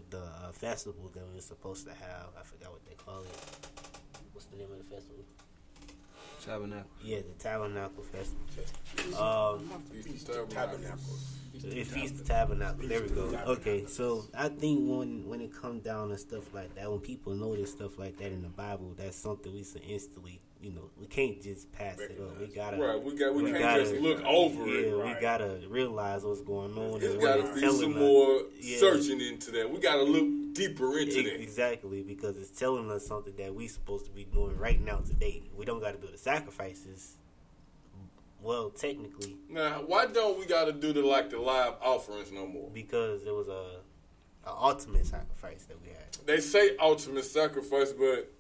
[0.10, 2.28] the uh, festival that we were supposed to have.
[2.40, 3.58] I forgot what they call it.
[4.34, 5.26] What's the name of the festival?
[6.46, 6.90] Tabernacle.
[7.04, 9.22] Yeah, the Tabernacle Festival.
[9.22, 9.70] Um,
[10.04, 11.36] Feast of Tabernacles.
[11.54, 12.88] it Feast of Tabernacle.
[12.88, 13.22] There we go.
[13.48, 17.34] Okay, so I think when when it comes down to stuff like that, when people
[17.34, 21.08] notice stuff like that in the Bible, that's something we should instantly you know, we
[21.08, 22.38] can't just pass it up.
[22.40, 25.06] We gotta, Right, we got- we can't just look over yeah, it.
[25.16, 27.00] we gotta realize what's going on.
[27.00, 27.98] There's and got what to be some us.
[28.00, 28.78] more Yeah.
[28.80, 29.72] searching into that.
[29.72, 31.42] We got to look deeper into E- that.
[31.42, 35.44] Exactly, because it's telling us something that we're supposed to be doing right now today.
[35.56, 37.16] We don't got to do the sacrifices.
[38.42, 42.46] Well, technically, Now, why don't we got to do the like the live offerings no
[42.48, 42.70] more?
[42.74, 43.82] because it was a,
[44.46, 46.18] a ultimate sacrifice that we had.
[46.26, 48.32] They say ultimate sacrifice, but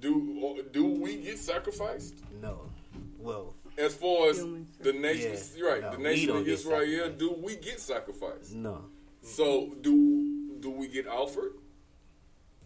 [0.00, 2.14] do uh, do we get sacrificed?
[2.40, 2.70] No.
[3.18, 4.38] Well, As far as
[4.80, 5.64] the nation, Yeah.
[5.66, 5.80] right?
[5.82, 8.52] No, the nation don't of get Israel, do we get sacrificed?
[8.54, 8.84] no.
[9.22, 11.54] So do do we get offered?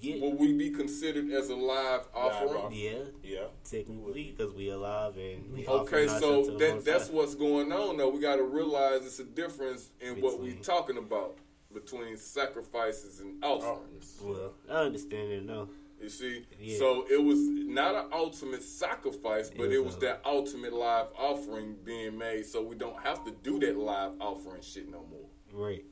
[0.01, 0.21] Yeah.
[0.21, 2.73] Will we be considered as a live offering?
[2.73, 2.99] Yeah.
[3.23, 3.47] Yeah.
[3.65, 7.15] Technically, because we alive and we Okay, so ourselves to the that that's High.
[7.15, 7.97] what's going on.
[7.97, 11.39] Though we got to realize it's a difference in what we're talking about
[11.75, 14.19] between sacrifices and offerings.
[14.25, 15.69] Oh, well, I understand it now.
[16.01, 16.79] You see, Yeah.
[16.79, 20.73] so it was not an ultimate sacrifice, but It it was was a- that ultimate
[20.73, 25.05] live offering being made, so we don't have to do that live offering shit no
[25.11, 25.29] more.
[25.53, 25.85] Right.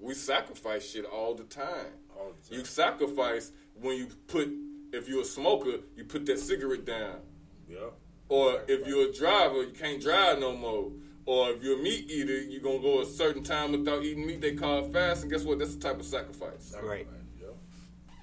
[0.00, 1.92] We sacrifice shit all the time.
[2.18, 2.58] All the time.
[2.58, 4.48] You sacrifice when you put,
[4.92, 7.20] if you're a smoker, you put that cigarette down.
[7.68, 7.90] Yeah.
[8.28, 10.90] Or if you're a driver, you can't drive no more.
[11.26, 14.40] Or if you're a meat eater, you're gonna go a certain time without eating meat.
[14.40, 15.60] They call it fast, and guess what?
[15.60, 16.74] That's the type of sacrifice.
[16.82, 17.06] Right.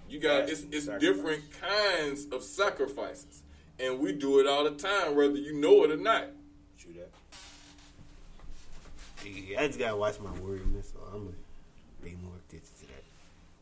[0.09, 3.43] You got it's, it's different kinds of sacrifices,
[3.79, 6.25] and we do it all the time, whether you know it or not.
[6.79, 7.11] True that.
[9.61, 11.35] I just gotta watch my wordiness, so I'm gonna
[12.03, 13.03] pay more attention to that.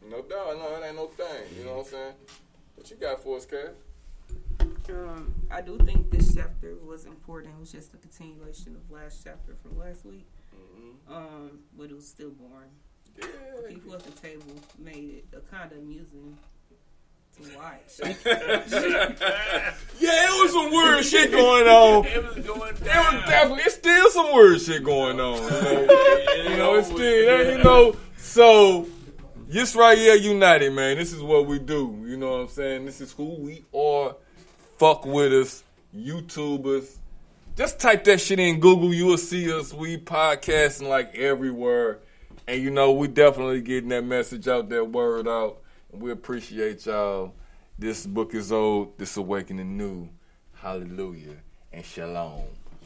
[0.10, 1.58] No doubt, no, it ain't no thing.
[1.58, 2.14] You know what I'm saying?
[2.76, 3.76] What you got for us, Cass?
[4.90, 7.56] Um, I do think this chapter was important.
[7.58, 10.28] It was just a continuation of last chapter from last week.
[11.10, 12.72] Um, but it was still boring.
[13.18, 13.28] The
[13.68, 14.44] people at the table
[14.80, 16.38] made it a kind of amusing
[17.38, 18.00] to watch.
[20.00, 22.06] Yeah, it was some weird shit going on.
[22.06, 25.38] It was going It was definitely, it's still some weird shit going on.
[26.38, 27.96] You know, you know it's still, you know.
[28.18, 28.88] So,
[29.50, 30.98] Yisrael United, man.
[30.98, 32.04] This is what we do.
[32.06, 32.86] You know what I'm saying?
[32.86, 34.16] This is who we are.
[34.78, 35.64] Fuck with us,
[35.96, 36.98] YouTubers.
[37.56, 38.94] Just type that shit in Google.
[38.94, 39.74] You will see us.
[39.74, 42.00] We podcasting like everywhere.
[42.48, 45.62] And you know, we definitely getting that message out, that word out.
[45.92, 47.34] And we appreciate y'all.
[47.78, 50.10] This book is old, this awakening new.
[50.54, 51.36] Hallelujah
[51.72, 52.44] and shalom.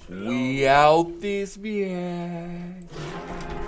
[0.10, 3.61] We out this bitch.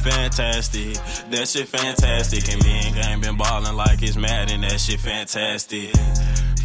[0.00, 0.96] Fantastic,
[1.28, 2.48] that shit fantastic.
[2.48, 5.92] And me and gang been ballin' like it's mad, and that shit fantastic.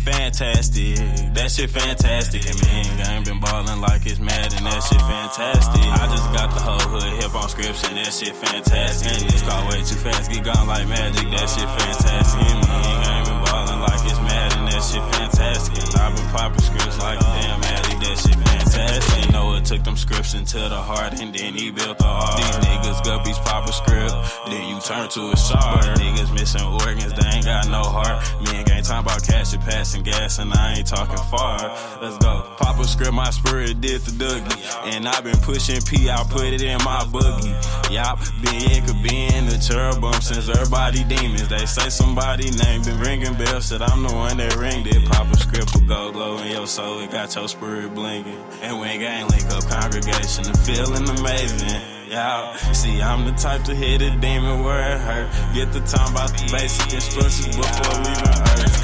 [0.07, 0.95] Fantastic,
[1.36, 2.48] that shit fantastic.
[2.48, 5.84] And me and gang been ballin' like it's mad, and that shit fantastic.
[5.84, 9.12] I just got the whole hood hip on scripts, and that shit fantastic.
[9.12, 12.40] And this car way too fast, get gone like magic, that shit fantastic.
[12.40, 15.76] And me and gang been ballin' like it's mad, and that shit fantastic.
[15.76, 18.64] And i been poppin' scripts like damn addict, that shit fantastic.
[18.76, 22.35] You know it took them scripts into the heart, and then he built the art.
[22.38, 24.14] These niggas guppies pop a script,
[24.47, 25.85] then you turn to a shark.
[25.95, 28.19] Niggas missing organs, they ain't got no heart.
[28.43, 31.57] Me and gang talking about cash and passing gas, and I ain't talking far.
[32.02, 32.43] Let's go.
[32.57, 34.93] Pop a script, my spirit did the Dougie.
[34.93, 37.56] And i been pushing P, I put it in my boogie.
[37.91, 41.47] Yup, been yeah, could be in the cherubim since everybody demons.
[41.47, 45.07] They say somebody name been ringing bells, said I'm the one that ringed it.
[45.10, 48.43] Pop a script will go glow in your soul, it got your spirit blinking.
[48.65, 51.79] And when gang link up congregation, the feeling amazing.
[52.09, 55.29] Yeah, see, I'm the type to hit a demon where it hurt.
[55.53, 58.74] Get the time about the basic instructions before leaving Earth.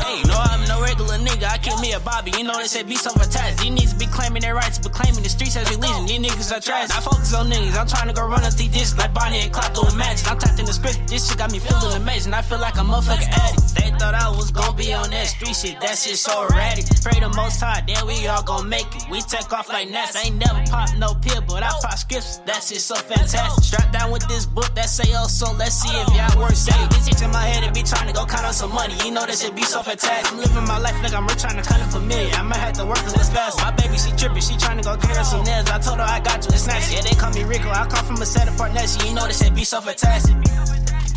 [0.92, 1.48] Regular nigga.
[1.48, 2.32] I kill me a Bobby.
[2.38, 3.64] You know they say be so attached.
[3.64, 6.06] These niggas be claiming their rights, but claiming the streets as religion.
[6.06, 6.90] These niggas are trash.
[6.92, 7.80] I focus on niggas.
[7.80, 10.30] I'm trying to go run up these dishes like Bonnie and Clyde doing magic.
[10.30, 11.08] I'm tapped in the script.
[11.08, 12.34] This shit got me feeling amazing.
[12.34, 13.76] I feel like a motherfucking addict.
[13.76, 15.80] They thought I was gonna be on that street shit.
[15.80, 16.86] That shit so erratic.
[17.02, 19.04] Pray the most high, then we all gon' make it.
[19.10, 20.16] We take off like Nats.
[20.16, 22.38] I ain't never pop no pill, but I pop scripts.
[22.46, 23.64] That shit so fantastic.
[23.64, 26.90] Strapped down with this book that say oh, so let's see if y'all work safe.
[26.92, 28.96] This itch in my head and be trying to go count on some money.
[29.06, 30.32] You know that shit be so fantastic.
[30.32, 32.32] I'm living my life like I'm rich, trying to kind of me.
[32.32, 33.58] I might have to work a little fast.
[33.60, 35.70] My baby, she tripping, she trying to go count on some nails.
[35.70, 36.92] I told her I got you, it's nice.
[36.94, 37.70] Yeah, they call me Rico.
[37.70, 39.06] I come from a set apart nation.
[39.06, 40.36] You know this shit be so fantastic.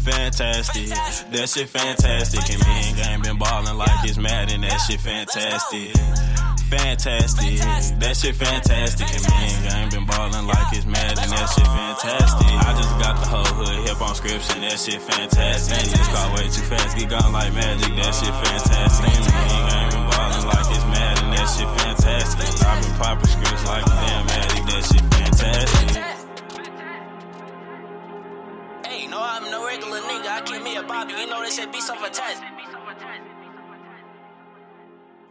[0.04, 0.86] fantastic.
[1.32, 2.44] That shit fantastic.
[2.52, 6.33] And me and gang been ballin' like it's mad, and that shit fantastic.
[6.70, 7.58] Fantastic.
[8.00, 9.06] That shit fantastic.
[9.06, 12.50] And me and gang been ballin' like it's mad, and that shit fantastic.
[12.50, 15.78] I just got the whole hood hip on scripts, and that shit fantastic.
[15.78, 17.94] And this car way too fast, get gone like magic.
[17.94, 19.06] That shit fantastic.
[19.06, 22.46] And me and gang been ballin' like it's mad, and that shit fantastic.
[22.66, 25.88] I've been popping scripts like a damn addict, that shit fantastic.
[28.88, 30.26] Hey, know I'm no regular nigga.
[30.26, 31.14] I keep me a Bobby.
[31.14, 32.48] You know they say be so fantastic.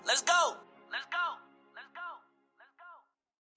[0.07, 0.57] Let's go.